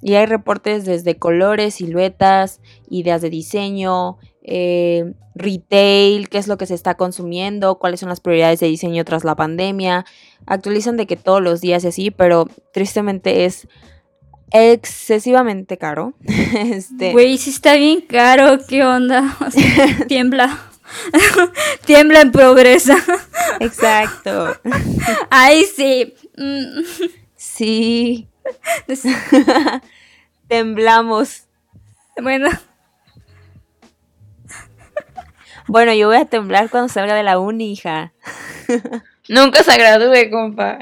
Y 0.00 0.14
hay 0.14 0.24
reportes 0.24 0.86
desde 0.86 1.18
colores, 1.18 1.74
siluetas, 1.74 2.62
ideas 2.88 3.20
de 3.20 3.28
diseño, 3.28 4.16
eh, 4.46 5.12
retail, 5.34 6.28
qué 6.28 6.38
es 6.38 6.46
lo 6.46 6.56
que 6.56 6.66
se 6.66 6.74
está 6.74 6.94
consumiendo, 6.94 7.78
cuáles 7.78 8.00
son 8.00 8.08
las 8.08 8.20
prioridades 8.20 8.60
de 8.60 8.68
diseño 8.68 9.04
tras 9.04 9.24
la 9.24 9.34
pandemia. 9.34 10.06
Actualizan 10.46 10.96
de 10.96 11.06
que 11.06 11.16
todos 11.16 11.42
los 11.42 11.60
días 11.60 11.84
y 11.84 11.88
así, 11.88 12.10
pero 12.12 12.48
tristemente 12.72 13.44
es 13.44 13.66
excesivamente 14.52 15.76
caro. 15.78 16.14
este... 16.54 17.12
Güey, 17.12 17.36
sí 17.38 17.50
está 17.50 17.74
bien 17.74 18.00
caro, 18.02 18.58
¿qué 18.68 18.84
onda? 18.84 19.36
tiembla. 20.08 20.56
tiembla 21.84 22.20
en 22.20 22.30
progresa. 22.30 22.96
Exacto. 23.58 24.56
Ay, 25.28 25.64
sí. 25.64 26.14
sí. 27.34 28.28
Temblamos. 30.46 31.42
Bueno. 32.22 32.48
Bueno, 35.68 35.92
yo 35.92 36.08
voy 36.08 36.16
a 36.16 36.24
temblar 36.26 36.70
cuando 36.70 36.88
salga 36.88 37.14
de 37.14 37.22
la 37.22 37.38
uni, 37.38 37.72
hija. 37.72 38.12
Nunca 39.28 39.62
se 39.64 39.76
gradúe, 39.76 40.30
compa. 40.30 40.78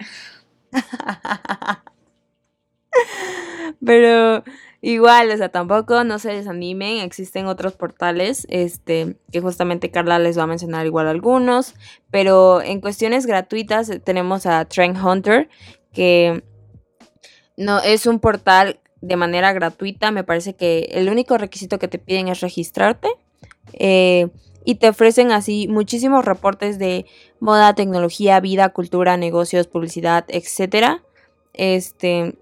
Pero 3.84 4.44
igual, 4.82 5.30
o 5.30 5.36
sea, 5.36 5.48
tampoco 5.48 6.04
no 6.04 6.18
se 6.18 6.32
desanimen, 6.32 6.98
existen 6.98 7.46
otros 7.46 7.72
portales, 7.72 8.46
este, 8.50 9.16
que 9.32 9.40
justamente 9.40 9.90
Carla 9.90 10.18
les 10.18 10.38
va 10.38 10.42
a 10.42 10.46
mencionar 10.46 10.84
igual 10.84 11.08
algunos, 11.08 11.74
pero 12.10 12.60
en 12.60 12.80
cuestiones 12.80 13.24
gratuitas 13.26 13.88
eh, 13.88 13.98
tenemos 13.98 14.44
a 14.46 14.66
Trend 14.66 15.02
Hunter, 15.02 15.48
que 15.92 16.44
no 17.56 17.80
es 17.80 18.06
un 18.06 18.20
portal 18.20 18.80
de 19.00 19.16
manera 19.16 19.52
gratuita, 19.52 20.10
me 20.10 20.24
parece 20.24 20.54
que 20.54 20.90
el 20.92 21.08
único 21.08 21.38
requisito 21.38 21.78
que 21.78 21.88
te 21.88 21.98
piden 21.98 22.28
es 22.28 22.40
registrarte. 22.40 23.08
Eh, 23.72 24.28
y 24.64 24.76
te 24.76 24.88
ofrecen 24.88 25.30
así 25.30 25.68
muchísimos 25.68 26.24
reportes 26.24 26.78
de 26.78 27.06
moda, 27.38 27.74
tecnología, 27.74 28.40
vida, 28.40 28.70
cultura, 28.70 29.16
negocios, 29.16 29.66
publicidad, 29.66 30.24
etcétera. 30.28 31.02
Este, 31.52 32.36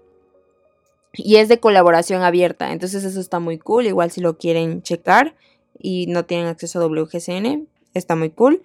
y 1.13 1.35
es 1.35 1.47
de 1.49 1.59
colaboración 1.59 2.23
abierta, 2.23 2.71
entonces 2.71 3.03
eso 3.03 3.19
está 3.19 3.39
muy 3.39 3.59
cool, 3.59 3.85
igual 3.85 4.09
si 4.09 4.21
lo 4.21 4.37
quieren 4.37 4.81
checar 4.81 5.35
y 5.77 6.07
no 6.07 6.25
tienen 6.25 6.47
acceso 6.47 6.79
a 6.79 6.87
WGCN, 6.87 7.67
está 7.93 8.15
muy 8.15 8.31
cool. 8.31 8.63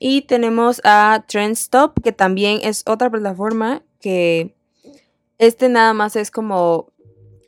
Y 0.00 0.22
tenemos 0.22 0.80
a 0.84 1.24
Trendstop, 1.26 2.00
que 2.02 2.12
también 2.12 2.60
es 2.62 2.84
otra 2.86 3.10
plataforma 3.10 3.82
que 4.00 4.54
este 5.38 5.68
nada 5.68 5.92
más 5.92 6.16
es 6.16 6.30
como 6.30 6.92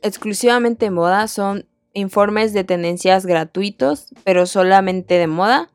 exclusivamente 0.01 0.91
moda, 0.91 1.27
son 1.27 1.65
informes 1.93 2.53
de 2.53 2.63
tendencias 2.63 3.25
gratuitos, 3.25 4.07
pero 4.23 4.45
solamente 4.45 5.15
de 5.15 5.27
moda. 5.27 5.69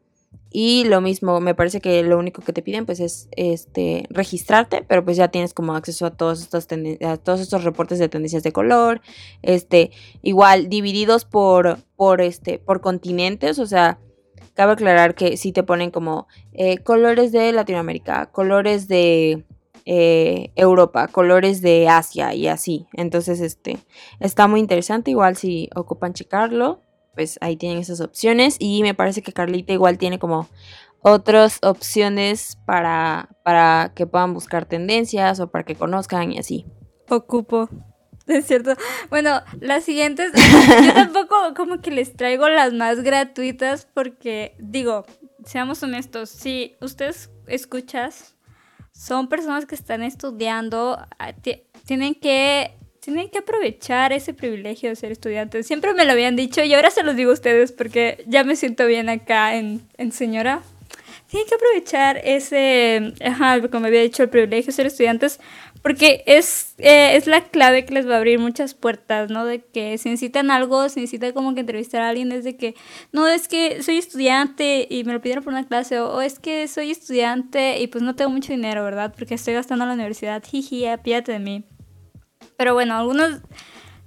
Y 0.51 0.85
lo 0.85 1.01
mismo, 1.01 1.41
me 1.41 1.55
parece 1.55 1.81
que 1.81 2.03
lo 2.03 2.19
único 2.19 2.41
que 2.41 2.53
te 2.53 2.63
piden 2.63 2.87
pues 2.87 3.01
es 3.01 3.29
este 3.33 4.07
registrarte, 4.09 4.83
pero 4.89 5.05
pues 5.05 5.17
ya 5.17 5.29
tienes 5.29 5.53
como 5.53 5.75
acceso 5.75 6.07
a 6.07 6.17
todos 6.17 6.41
estos 6.41 6.67
a 7.05 7.17
todos 7.19 7.41
estos 7.41 7.65
reportes 7.65 7.99
de 7.99 8.09
tendencias 8.09 8.43
de 8.43 8.53
color, 8.53 9.03
este, 9.43 9.91
igual 10.23 10.69
divididos 10.69 11.27
por 11.27 11.79
por 11.97 12.23
este 12.23 12.59
por 12.59 12.81
continentes, 12.81 13.59
o 13.59 13.67
sea, 13.67 13.99
cabe 14.55 14.73
aclarar 14.73 15.15
que 15.15 15.37
sí 15.37 15.53
te 15.53 15.63
ponen 15.63 15.91
como 15.91 16.27
eh, 16.55 16.79
colores 16.79 17.33
de 17.33 17.53
Latinoamérica, 17.53 18.27
colores 18.33 18.89
de 18.89 19.45
eh, 19.87 20.51
Europa, 20.57 21.09
colores 21.09 21.63
de 21.63 21.89
Asia 21.89 22.35
y 22.35 22.49
así. 22.49 22.87
Entonces, 22.93 23.41
este, 23.41 23.79
está 24.21 24.49
muy 24.49 24.61
interesante. 24.61 25.13
Igual 25.13 25.37
si 25.37 25.71
ocupan 25.75 26.13
checarlo, 26.13 26.81
pues 27.15 27.39
ahí 27.41 27.57
tienen 27.57 27.79
esas 27.79 28.01
opciones. 28.01 28.57
Y 28.59 28.83
me 28.83 28.95
parece 28.95 29.23
que 29.23 29.33
Carlita 29.33 29.73
igual 29.73 29.97
tiene 29.97 30.19
como 30.19 30.49
otras 31.03 31.61
opciones 31.63 32.59
para, 32.67 33.29
para 33.45 33.93
que 33.95 34.07
puedan 34.07 34.35
buscar 34.35 34.67
tendencias 34.67 35.39
o 35.39 35.47
para 35.47 35.65
que 35.65 35.77
conozcan 35.77 36.33
y 36.33 36.39
así. 36.39 36.67
ocupo. 37.09 37.69
Es 38.27 38.47
cierto. 38.47 38.75
Bueno, 39.09 39.41
las 39.61 39.85
siguientes, 39.85 40.33
yo 40.85 40.95
tampoco 40.95 41.37
como 41.57 41.81
que 41.81 41.93
les 41.93 42.17
traigo 42.17 42.49
las 42.49 42.73
más 42.73 43.05
gratuitas 43.05 43.87
porque, 43.95 44.57
digo, 44.59 45.07
seamos 45.45 45.81
honestos, 45.85 46.31
si 46.31 46.77
ustedes 46.81 47.31
escuchas, 47.47 48.36
son 48.97 49.29
personas 49.29 49.67
que 49.67 49.75
están 49.75 50.03
estudiando, 50.03 50.99
ah, 51.19 51.33
tienen 51.85 52.15
que, 52.15 52.73
tienen 53.01 53.29
que 53.29 53.39
aprovechar 53.39 54.13
ese 54.13 54.33
privilegio 54.33 54.89
de 54.89 54.97
ser 54.97 55.13
estudiantes. 55.13 55.67
Siempre 55.67 55.93
me 55.93 56.05
lo 56.05 56.13
habían 56.13 56.35
dicho 56.35 56.65
y 56.65 56.73
ahora 56.73 56.91
se 56.91 57.03
los 57.03 57.15
digo 57.15 57.31
a 57.31 57.35
ustedes 57.35 57.73
porque 57.73 58.25
ya 58.27 58.43
me 58.43 58.57
siento 58.57 58.87
bien 58.87 59.09
acá 59.09 59.57
en, 59.57 59.83
en 59.99 60.13
señora 60.13 60.63
tienen 61.29 61.49
que 61.49 61.55
aprovechar 61.57 62.21
ese, 62.25 63.15
ajá, 63.25 63.61
como 63.69 63.87
había 63.87 64.03
dicho, 64.03 64.23
el 64.23 64.29
privilegio 64.29 64.67
de 64.67 64.73
ser 64.73 64.87
estudiantes, 64.87 65.41
porque 65.87 66.25
es, 66.27 66.75
eh, 66.79 67.15
es 67.15 67.29
la 67.29 67.43
clave 67.43 67.85
que 67.85 67.95
les 67.95 68.09
va 68.09 68.15
a 68.15 68.17
abrir 68.17 68.41
muchas 68.41 68.75
puertas, 68.75 69.31
¿no? 69.31 69.45
De 69.45 69.61
que 69.61 69.97
si 69.99 70.09
necesitan 70.09 70.51
algo, 70.51 70.89
si 70.89 70.99
necesitan 70.99 71.31
como 71.31 71.55
que 71.55 71.61
entrevistar 71.61 72.03
a 72.03 72.09
alguien, 72.09 72.33
es 72.33 72.43
de 72.43 72.57
que, 72.57 72.75
no, 73.13 73.29
es 73.29 73.47
que 73.47 73.85
soy 73.85 73.99
estudiante 73.99 74.89
y 74.91 75.05
me 75.05 75.13
lo 75.13 75.21
pidieron 75.21 75.45
por 75.45 75.53
una 75.53 75.65
clase, 75.65 76.01
o, 76.01 76.21
es 76.23 76.41
que 76.41 76.67
soy 76.67 76.91
estudiante 76.91 77.79
y 77.79 77.87
pues 77.87 78.03
no 78.03 78.17
tengo 78.17 78.33
mucho 78.33 78.53
dinero, 78.53 78.83
¿verdad? 78.83 79.15
Porque 79.17 79.35
estoy 79.35 79.55
gastando 79.55 79.85
en 79.85 79.91
la 79.91 79.95
universidad, 79.95 80.43
jiji, 80.43 80.87
pídate 81.05 81.31
de 81.31 81.39
mí. 81.39 81.65
Pero 82.57 82.75
bueno, 82.75 82.97
algunas 82.97 83.43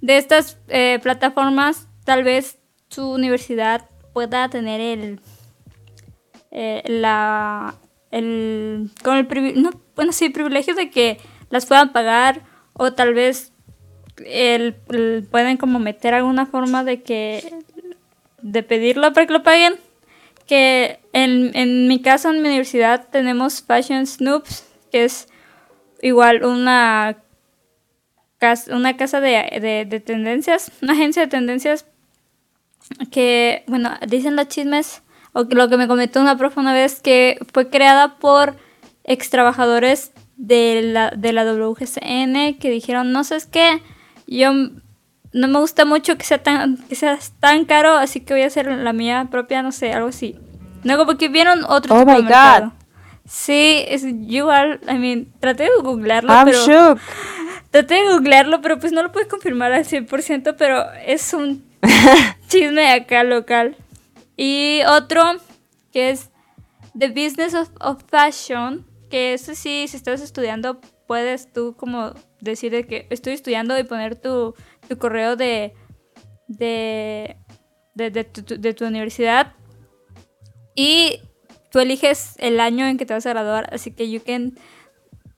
de 0.02 0.18
estas 0.18 0.58
eh, 0.68 1.00
plataformas, 1.02 1.88
tal 2.04 2.26
vez 2.26 2.58
su 2.90 3.10
universidad 3.10 3.90
pueda 4.12 4.50
tener 4.50 4.82
el 4.82 5.22
eh, 6.52 6.84
la, 6.88 7.76
el, 8.12 8.92
con 9.02 9.16
el 9.16 9.62
no, 9.62 9.70
bueno, 9.96 10.12
sí, 10.12 10.28
privilegio 10.28 10.76
de 10.76 10.90
que 10.90 11.20
las 11.50 11.66
puedan 11.66 11.92
pagar 11.92 12.42
o 12.74 12.94
tal 12.94 13.14
vez 13.14 13.52
el, 14.26 14.76
pueden 15.30 15.58
como 15.58 15.80
meter 15.80 16.14
alguna 16.14 16.46
forma 16.46 16.84
de 16.84 17.02
que 17.02 17.54
de 18.42 18.64
pedirlo 18.64 19.14
para 19.14 19.28
que 19.28 19.34
lo 19.34 19.44
paguen. 19.44 19.76
Que 20.46 21.00
en, 21.14 21.56
en 21.56 21.88
mi 21.88 22.02
caso 22.02 22.30
en 22.30 22.42
mi 22.42 22.48
universidad 22.48 23.08
tenemos 23.12 23.62
Fashion 23.62 24.08
Snoops 24.08 24.66
que 24.92 25.04
es 25.04 25.28
igual 26.02 26.44
una 26.44 27.18
casa, 28.40 28.76
una 28.76 28.98
casa 28.98 29.22
de, 29.22 29.60
de, 29.62 29.86
de 29.86 30.00
tendencias 30.00 30.72
una 30.82 30.94
agencia 30.94 31.22
de 31.22 31.28
tendencias 31.28 31.86
que 33.12 33.64
bueno 33.68 33.92
dicen 34.08 34.36
los 34.36 34.48
chismes 34.48 35.04
o 35.34 35.44
lo 35.44 35.70
que 35.70 35.78
me 35.78 35.88
comentó 35.88 36.20
una 36.20 36.38
profe 36.38 36.60
una 36.60 36.74
vez, 36.74 37.02
que 37.02 37.38
fue 37.54 37.70
creada 37.70 38.18
por 38.18 38.56
ex 39.04 39.30
trabajadores 39.30 40.12
de 40.40 40.82
la, 40.82 41.12
de 41.12 41.34
la 41.34 41.44
WGCN 41.44 42.58
que 42.58 42.72
dijeron, 42.72 43.12
no 43.12 43.26
sé, 43.26 43.36
es 43.36 43.46
que 43.46 43.84
yo 44.26 44.52
no 44.54 45.48
me 45.48 45.60
gusta 45.60 45.84
mucho 45.84 46.18
que 46.18 46.24
sea 46.24 46.42
tan, 46.42 46.78
que 46.78 46.96
sea 46.96 47.20
tan 47.42 47.66
caro, 47.66 47.98
así 47.98 48.22
que 48.22 48.34
voy 48.34 48.44
a 48.44 48.48
hacer 48.48 48.72
la 48.72 48.94
mía 48.94 49.28
propia, 49.30 49.62
no 49.62 49.74
sé, 49.74 49.92
algo 49.92 50.08
así. 50.08 50.38
No, 50.84 50.98
como 50.98 51.18
que 51.18 51.28
vieron 51.28 51.66
otro 51.68 51.94
oh 51.94 52.06
my 52.06 52.22
God. 52.22 52.72
Sí, 53.28 53.84
es 53.88 54.04
igual, 54.06 54.80
I 54.90 54.94
mean, 54.94 55.28
traté 55.40 55.64
de 55.64 55.70
googlearlo, 55.84 56.34
pero... 56.46 56.98
Traté 57.70 57.96
de 57.96 58.14
googlearlo, 58.14 58.62
pero 58.62 58.80
pues 58.80 58.92
no 58.92 59.04
lo 59.04 59.12
puedes 59.12 59.28
confirmar 59.28 59.72
al 59.72 59.86
100%, 59.86 60.56
pero 60.58 60.86
es 61.06 61.36
un 61.36 61.64
chisme 62.48 62.92
acá 62.92 63.24
local. 63.24 63.76
Y 64.36 64.82
otro 64.88 65.24
que 65.92 66.10
es 66.10 66.30
The 66.98 67.10
Business 67.10 67.54
of, 67.80 68.04
Fashion, 68.10 68.88
que 69.10 69.34
eso 69.34 69.56
sí, 69.56 69.88
si 69.88 69.98
estás 69.98 70.22
estudiando, 70.22 70.80
puedes 71.08 71.52
tú 71.52 71.76
como 71.78 72.14
decir 72.40 72.72
de 72.72 72.86
que 72.86 73.08
estoy 73.10 73.34
estudiando 73.34 73.78
y 73.78 73.84
poner 73.84 74.16
tu, 74.16 74.56
correo 74.98 75.36
de, 75.36 75.74
de, 76.48 77.36
de, 77.96 78.74
tu, 78.74 78.86
universidad. 78.86 79.54
Y 80.76 81.20
tú 81.72 81.80
eliges 81.80 82.36
el 82.38 82.60
año 82.60 82.86
en 82.88 82.98
que 82.98 83.06
te 83.06 83.14
vas 83.14 83.26
a 83.26 83.32
graduar, 83.32 83.70
así 83.74 83.92
que 83.92 84.10
you 84.10 84.22
can 84.24 84.54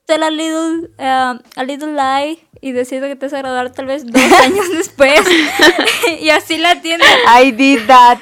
tell 0.06 0.24
a 0.24 0.30
little, 0.30 0.90
um, 1.00 1.40
a 1.56 1.64
little 1.64 1.94
lie 1.94 2.46
y 2.60 2.74
decir 2.74 3.02
que 3.02 3.16
te 3.16 3.26
vas 3.26 3.34
a 3.34 3.40
graduar 3.40 3.72
tal 3.72 3.86
vez 3.86 4.06
dos 4.06 4.22
años 4.44 4.70
después. 4.70 5.22
y 6.22 6.30
así 6.30 6.58
la 6.58 6.82
tienes. 6.82 7.08
I 7.28 7.52
did 7.52 7.88
that. 7.88 8.20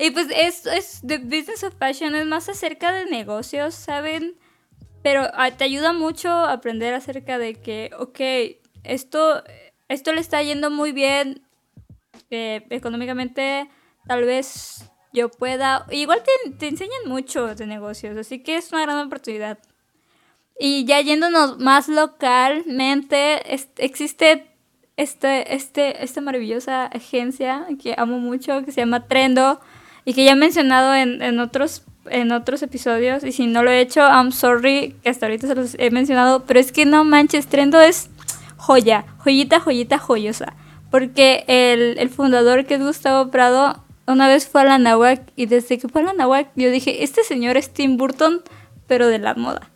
Y 0.00 0.10
pues 0.12 0.28
es, 0.34 0.64
es 0.64 1.02
The 1.06 1.18
Business 1.18 1.62
of 1.62 1.74
Fashion 1.78 2.14
es 2.14 2.24
más 2.24 2.48
acerca 2.48 2.90
de 2.90 3.04
negocios, 3.04 3.74
¿saben? 3.74 4.34
Pero 5.02 5.28
ah, 5.34 5.50
te 5.50 5.64
ayuda 5.64 5.92
mucho 5.92 6.30
aprender 6.30 6.94
acerca 6.94 7.36
de 7.36 7.56
que, 7.56 7.90
ok, 7.98 8.20
esto, 8.82 9.44
esto 9.88 10.12
le 10.14 10.22
está 10.22 10.42
yendo 10.42 10.70
muy 10.70 10.92
bien 10.92 11.42
eh, 12.30 12.66
económicamente, 12.70 13.68
tal 14.06 14.24
vez 14.24 14.90
yo 15.12 15.30
pueda... 15.30 15.84
Igual 15.90 16.22
te, 16.22 16.50
te 16.52 16.68
enseñan 16.68 17.06
mucho 17.06 17.54
de 17.54 17.66
negocios, 17.66 18.16
así 18.16 18.42
que 18.42 18.56
es 18.56 18.72
una 18.72 18.82
gran 18.82 19.06
oportunidad. 19.06 19.58
Y 20.58 20.86
ya 20.86 21.02
yéndonos 21.02 21.58
más 21.58 21.88
localmente, 21.88 23.42
existe 23.76 24.50
este, 24.96 25.54
este, 25.54 26.02
esta 26.02 26.20
maravillosa 26.22 26.86
agencia 26.86 27.66
que 27.82 27.94
amo 27.98 28.18
mucho, 28.18 28.64
que 28.64 28.72
se 28.72 28.80
llama 28.80 29.06
Trendo, 29.06 29.60
y 30.04 30.14
que 30.14 30.24
ya 30.24 30.32
he 30.32 30.36
mencionado 30.36 30.94
en, 30.94 31.22
en, 31.22 31.38
otros, 31.40 31.84
en 32.06 32.32
otros 32.32 32.62
episodios, 32.62 33.24
y 33.24 33.32
si 33.32 33.46
no 33.46 33.62
lo 33.62 33.70
he 33.70 33.80
hecho, 33.80 34.00
I'm 34.00 34.32
sorry, 34.32 34.96
que 35.02 35.10
hasta 35.10 35.26
ahorita 35.26 35.46
se 35.46 35.54
los 35.54 35.76
he 35.78 35.90
mencionado, 35.90 36.44
pero 36.46 36.60
es 36.60 36.72
que 36.72 36.86
no 36.86 37.04
manches, 37.04 37.46
Trendo 37.46 37.80
es 37.80 38.10
joya, 38.56 39.04
joyita, 39.18 39.60
joyita, 39.60 39.98
joyosa, 39.98 40.54
porque 40.90 41.44
el, 41.46 41.98
el 41.98 42.08
fundador 42.08 42.66
que 42.66 42.74
es 42.74 42.82
Gustavo 42.82 43.30
Prado, 43.30 43.82
una 44.06 44.28
vez 44.28 44.48
fue 44.48 44.62
a 44.62 44.64
la 44.64 44.78
Nahuac, 44.78 45.22
y 45.36 45.46
desde 45.46 45.78
que 45.78 45.88
fue 45.88 46.02
a 46.02 46.04
la 46.04 46.12
Nahuac, 46.12 46.48
yo 46.56 46.70
dije, 46.70 47.04
este 47.04 47.22
señor 47.22 47.56
es 47.56 47.70
Tim 47.70 47.96
Burton, 47.96 48.42
pero 48.86 49.06
de 49.06 49.18
la 49.18 49.34
moda. 49.34 49.70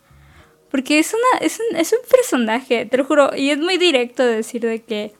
Porque 0.70 0.98
es, 0.98 1.14
una, 1.14 1.46
es, 1.46 1.60
un, 1.60 1.76
es 1.76 1.92
un 1.92 2.00
personaje, 2.10 2.84
te 2.86 2.96
lo 2.96 3.04
juro, 3.04 3.30
y 3.36 3.50
es 3.50 3.58
muy 3.58 3.78
directo 3.78 4.24
decir 4.24 4.62
de 4.62 4.82
que 4.82 5.14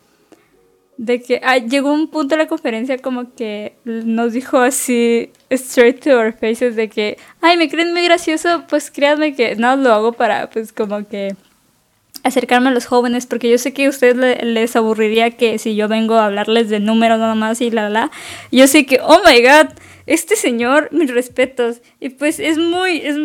de 0.97 1.21
que 1.21 1.41
ah, 1.43 1.59
llegó 1.59 1.93
un 1.93 2.09
punto 2.09 2.37
de 2.37 2.43
la 2.43 2.49
conferencia 2.49 2.99
como 2.99 3.35
que 3.35 3.77
nos 3.85 4.33
dijo 4.33 4.59
así 4.59 5.31
straight 5.51 6.03
to 6.03 6.11
our 6.11 6.33
faces 6.33 6.77
de 6.77 6.89
que 6.89 7.19
ay 7.41 7.57
me 7.57 7.69
creen 7.69 7.93
muy 7.93 8.05
gracioso 8.05 8.65
pues 8.69 8.91
créanme 8.91 9.35
que 9.35 9.57
no 9.57 9.77
lo 9.77 9.93
hago 9.93 10.13
para 10.13 10.51
pues 10.51 10.73
como 10.73 11.07
que 11.09 11.35
acercarme 12.25 12.71
a 12.71 12.73
los 12.73 12.87
jóvenes 12.87 13.27
porque 13.27 13.51
yo 13.51 13.59
sé 13.59 13.73
que 13.73 13.87
a 13.87 13.91
ustedes 13.91 14.43
les 14.43 14.75
aburriría 14.75 15.31
que 15.33 15.59
si 15.59 15.77
yo 15.77 15.89
vengo 15.89 16.15
a 16.15 16.27
hablarles 16.27 16.71
de 16.71 16.81
números 16.81 17.19
nada 17.19 17.35
más 17.35 17.61
y 17.61 17.71
la 17.71 17.91
la. 17.91 18.11
Yo 18.51 18.67
sé 18.67 18.87
que 18.87 18.99
oh 19.01 19.21
my 19.25 19.41
god 19.43 19.69
este 20.07 20.35
señor 20.35 20.89
mis 20.91 21.13
respetos. 21.13 21.83
Y 22.01 22.09
pues 22.09 22.41
es 22.41 22.59
muy 22.59 22.99
es 22.99 23.17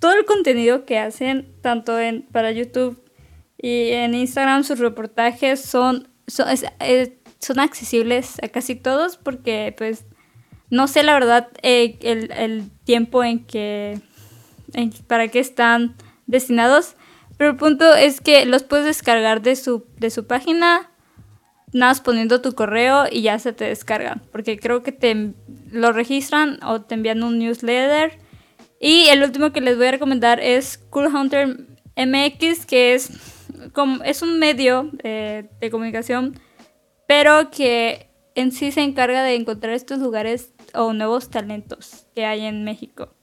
todo 0.00 0.14
el 0.14 0.24
contenido 0.24 0.84
que 0.84 0.98
hacen 0.98 1.48
tanto 1.62 1.98
en 1.98 2.22
para 2.22 2.50
YouTube 2.50 3.00
y 3.56 3.90
en 3.90 4.14
Instagram 4.14 4.64
sus 4.64 4.80
reportajes 4.80 5.60
son 5.60 6.08
son, 6.30 7.58
accesibles 7.58 8.36
a 8.42 8.48
casi 8.48 8.74
todos 8.74 9.16
porque 9.16 9.74
pues 9.76 10.04
no 10.70 10.86
sé 10.86 11.02
la 11.02 11.14
verdad 11.14 11.48
eh, 11.62 11.98
el, 12.02 12.70
tiempo 12.84 13.24
en 13.24 13.44
que 13.44 14.00
para 15.06 15.28
qué 15.28 15.40
están 15.40 15.96
destinados 16.26 16.94
pero 17.36 17.50
el 17.50 17.56
punto 17.56 17.94
es 17.94 18.20
que 18.20 18.44
los 18.44 18.62
puedes 18.62 18.86
descargar 18.86 19.42
de 19.42 19.56
su, 19.56 19.86
de 19.98 20.10
su 20.10 20.26
página 20.26 20.90
nada 21.72 22.02
poniendo 22.02 22.40
tu 22.40 22.52
correo 22.52 23.04
y 23.10 23.22
ya 23.22 23.38
se 23.38 23.52
te 23.52 23.64
descargan 23.64 24.22
porque 24.32 24.58
creo 24.58 24.82
que 24.82 24.92
te 24.92 25.32
lo 25.70 25.92
registran 25.92 26.58
o 26.64 26.82
te 26.82 26.94
envían 26.94 27.22
un 27.22 27.38
newsletter. 27.38 28.18
Y 28.80 29.08
el 29.08 29.22
último 29.22 29.52
que 29.52 29.60
les 29.60 29.76
voy 29.76 29.86
a 29.86 29.90
recomendar 29.92 30.40
es 30.40 30.78
Cool 30.78 31.14
Hunter 31.14 31.66
MX 31.96 32.66
que 32.66 32.94
es 32.94 33.10
es 34.04 34.22
un 34.22 34.38
medio 34.38 34.90
eh, 35.02 35.48
de 35.60 35.70
comunicación, 35.70 36.38
pero 37.06 37.50
que 37.50 38.10
en 38.34 38.52
sí 38.52 38.72
se 38.72 38.82
encarga 38.82 39.22
de 39.22 39.34
encontrar 39.34 39.74
estos 39.74 39.98
lugares 39.98 40.52
o 40.74 40.92
nuevos 40.92 41.30
talentos 41.30 42.06
que 42.14 42.24
hay 42.24 42.44
en 42.44 42.64
México. 42.64 43.14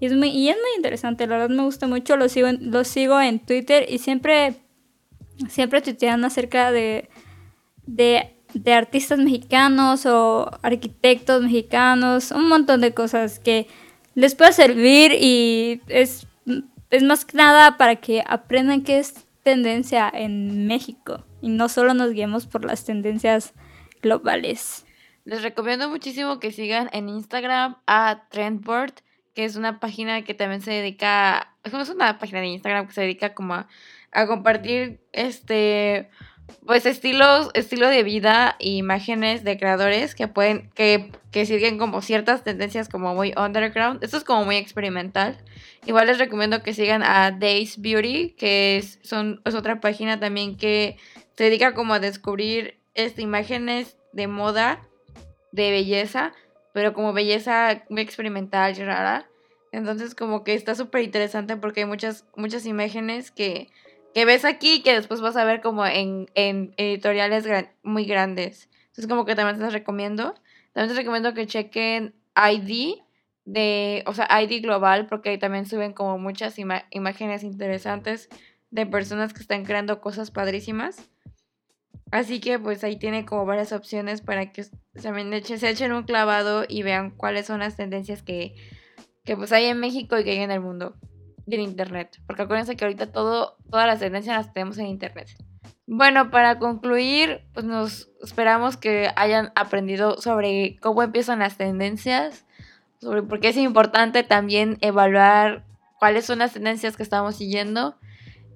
Y 0.00 0.06
es 0.06 0.14
muy, 0.14 0.28
y 0.28 0.48
es 0.48 0.56
muy 0.56 0.76
interesante, 0.76 1.26
la 1.26 1.36
verdad 1.36 1.54
me 1.54 1.62
gusta 1.62 1.86
mucho, 1.86 2.16
lo 2.16 2.28
sigo 2.28 2.48
en, 2.48 2.70
lo 2.70 2.84
sigo 2.84 3.20
en 3.20 3.38
Twitter 3.38 3.86
y 3.88 3.98
siempre, 3.98 4.54
siempre 5.48 5.82
tuitean 5.82 6.24
acerca 6.24 6.72
de, 6.72 7.10
de, 7.86 8.34
artistas 8.72 9.18
mexicanos 9.18 10.06
o 10.06 10.50
arquitectos 10.62 11.42
mexicanos, 11.42 12.30
un 12.30 12.48
montón 12.48 12.80
de 12.80 12.94
cosas 12.94 13.38
que 13.38 13.66
les 14.14 14.34
puede 14.34 14.52
servir 14.52 15.12
y 15.12 15.82
es, 15.88 16.26
es 16.90 17.02
más 17.02 17.26
que 17.26 17.36
nada 17.36 17.76
para 17.76 17.96
que 17.96 18.22
aprendan 18.26 18.82
qué 18.82 19.00
es 19.00 19.26
tendencia 19.42 20.10
en 20.12 20.66
México 20.66 21.24
y 21.40 21.48
no 21.48 21.68
solo 21.68 21.94
nos 21.94 22.12
guiemos 22.12 22.46
por 22.46 22.64
las 22.64 22.84
tendencias 22.84 23.54
globales. 24.02 24.86
Les 25.24 25.42
recomiendo 25.42 25.88
muchísimo 25.88 26.40
que 26.40 26.52
sigan 26.52 26.88
en 26.92 27.08
Instagram 27.08 27.76
a 27.86 28.24
Trendboard, 28.30 28.94
que 29.34 29.44
es 29.44 29.56
una 29.56 29.80
página 29.80 30.22
que 30.22 30.34
también 30.34 30.60
se 30.62 30.72
dedica, 30.72 31.54
es 31.62 31.72
una 31.90 32.18
página 32.18 32.40
de 32.40 32.46
Instagram 32.46 32.86
que 32.86 32.94
se 32.94 33.02
dedica 33.02 33.34
como 33.34 33.54
a 33.54 33.68
a 34.12 34.26
compartir 34.26 35.00
este 35.12 36.10
pues 36.66 36.86
estilos, 36.86 37.50
estilo 37.54 37.88
de 37.88 38.02
vida 38.02 38.56
e 38.58 38.70
imágenes 38.70 39.44
de 39.44 39.58
creadores 39.58 40.14
que 40.14 40.28
pueden, 40.28 40.70
que, 40.70 41.10
que 41.30 41.46
siguen 41.46 41.78
como 41.78 42.02
ciertas 42.02 42.44
tendencias 42.44 42.88
como 42.88 43.14
muy 43.14 43.32
underground. 43.36 44.02
Esto 44.02 44.16
es 44.16 44.24
como 44.24 44.44
muy 44.44 44.56
experimental. 44.56 45.38
Igual 45.86 46.06
les 46.06 46.18
recomiendo 46.18 46.62
que 46.62 46.74
sigan 46.74 47.02
a 47.02 47.30
Days 47.30 47.80
Beauty, 47.80 48.30
que 48.30 48.76
es, 48.76 48.98
son, 49.02 49.40
es 49.44 49.54
otra 49.54 49.80
página 49.80 50.20
también 50.20 50.56
que 50.56 50.96
se 51.36 51.44
dedica 51.44 51.74
como 51.74 51.94
a 51.94 52.00
descubrir 52.00 52.78
este, 52.94 53.22
imágenes 53.22 53.96
de 54.12 54.26
moda, 54.26 54.86
de 55.52 55.70
belleza, 55.70 56.32
pero 56.72 56.92
como 56.92 57.12
belleza 57.12 57.84
muy 57.88 58.02
experimental 58.02 58.76
y 58.76 58.84
rara. 58.84 59.26
Entonces 59.72 60.14
como 60.14 60.44
que 60.44 60.54
está 60.54 60.74
súper 60.74 61.02
interesante 61.02 61.56
porque 61.56 61.80
hay 61.80 61.86
muchas, 61.86 62.26
muchas 62.36 62.66
imágenes 62.66 63.30
que 63.30 63.68
que 64.14 64.24
ves 64.24 64.44
aquí 64.44 64.82
que 64.82 64.94
después 64.94 65.20
vas 65.20 65.36
a 65.36 65.44
ver 65.44 65.60
como 65.60 65.86
en, 65.86 66.28
en 66.34 66.74
editoriales 66.76 67.44
muy 67.82 68.04
grandes. 68.04 68.68
Entonces 68.86 69.06
como 69.06 69.24
que 69.24 69.34
también 69.34 69.58
te 69.58 69.70
recomiendo. 69.70 70.34
También 70.72 70.94
te 70.94 71.00
recomiendo 71.00 71.34
que 71.34 71.46
chequen 71.46 72.14
ID 72.36 73.00
de, 73.44 74.04
o 74.06 74.14
sea, 74.14 74.28
ID 74.42 74.62
global 74.62 75.06
porque 75.06 75.30
ahí 75.30 75.38
también 75.38 75.66
suben 75.66 75.92
como 75.92 76.18
muchas 76.18 76.56
imágenes 76.58 77.42
interesantes 77.42 78.28
de 78.70 78.86
personas 78.86 79.32
que 79.32 79.40
están 79.40 79.64
creando 79.64 80.00
cosas 80.00 80.30
padrísimas. 80.30 81.08
Así 82.10 82.40
que 82.40 82.58
pues 82.58 82.82
ahí 82.82 82.96
tiene 82.96 83.24
como 83.24 83.46
varias 83.46 83.72
opciones 83.72 84.20
para 84.20 84.50
que 84.52 84.64
también 85.00 85.44
se 85.44 85.68
echen 85.68 85.92
un 85.92 86.02
clavado 86.02 86.64
y 86.68 86.82
vean 86.82 87.10
cuáles 87.10 87.46
son 87.46 87.60
las 87.60 87.76
tendencias 87.76 88.22
que, 88.22 88.56
que 89.24 89.36
pues 89.36 89.52
hay 89.52 89.66
en 89.66 89.78
México 89.78 90.18
y 90.18 90.24
que 90.24 90.32
hay 90.32 90.38
en 90.38 90.50
el 90.50 90.60
mundo 90.60 90.96
en 91.46 91.60
internet. 91.60 92.20
Porque 92.26 92.42
acuérdense 92.42 92.76
que 92.76 92.84
ahorita 92.84 93.12
todo, 93.12 93.56
todas 93.70 93.86
las 93.86 94.00
tendencias 94.00 94.36
las 94.36 94.52
tenemos 94.52 94.78
en 94.78 94.86
internet. 94.86 95.28
Bueno, 95.86 96.30
para 96.30 96.58
concluir, 96.58 97.42
pues 97.52 97.66
nos 97.66 98.10
esperamos 98.22 98.76
que 98.76 99.10
hayan 99.16 99.50
aprendido 99.56 100.18
sobre 100.18 100.78
cómo 100.80 101.02
empiezan 101.02 101.40
las 101.40 101.56
tendencias, 101.56 102.46
sobre 103.00 103.22
por 103.22 103.40
qué 103.40 103.48
es 103.48 103.56
importante 103.56 104.22
también 104.22 104.78
evaluar 104.82 105.64
cuáles 105.98 106.24
son 106.24 106.38
las 106.38 106.52
tendencias 106.52 106.96
que 106.96 107.02
estamos 107.02 107.34
siguiendo 107.34 107.96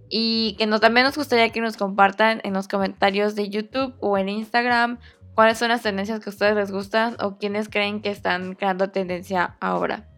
y 0.08 0.54
que 0.58 0.66
nos, 0.66 0.80
también 0.80 1.06
nos 1.06 1.16
gustaría 1.16 1.50
que 1.50 1.60
nos 1.60 1.76
compartan 1.76 2.40
en 2.44 2.52
los 2.52 2.68
comentarios 2.68 3.34
de 3.34 3.48
YouTube 3.48 3.94
o 3.98 4.16
en 4.16 4.28
Instagram 4.28 4.98
cuáles 5.34 5.58
son 5.58 5.68
las 5.68 5.82
tendencias 5.82 6.20
que 6.20 6.30
a 6.30 6.32
ustedes 6.32 6.54
les 6.54 6.70
gustan 6.70 7.16
o 7.20 7.36
quienes 7.38 7.68
creen 7.68 8.00
que 8.00 8.10
están 8.10 8.54
creando 8.54 8.90
tendencia 8.90 9.56
ahora. 9.60 10.08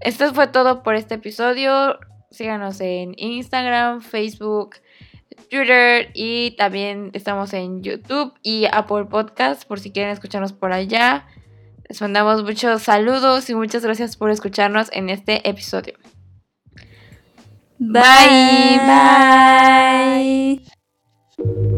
Esto 0.00 0.32
fue 0.32 0.46
todo 0.48 0.82
por 0.82 0.94
este 0.94 1.16
episodio. 1.16 1.98
Síganos 2.30 2.80
en 2.80 3.14
Instagram, 3.16 4.00
Facebook, 4.00 4.76
Twitter 5.50 6.10
y 6.14 6.52
también 6.52 7.10
estamos 7.12 7.52
en 7.52 7.82
YouTube 7.82 8.32
y 8.42 8.66
Apple 8.72 9.06
Podcast 9.06 9.64
por 9.66 9.80
si 9.80 9.90
quieren 9.90 10.12
escucharnos 10.12 10.52
por 10.52 10.72
allá. 10.72 11.26
Les 11.88 12.00
mandamos 12.00 12.42
muchos 12.44 12.82
saludos 12.82 13.50
y 13.50 13.54
muchas 13.54 13.84
gracias 13.84 14.16
por 14.16 14.30
escucharnos 14.30 14.90
en 14.92 15.10
este 15.10 15.48
episodio. 15.48 15.94
Bye. 17.78 18.78
Bye. 21.36 21.69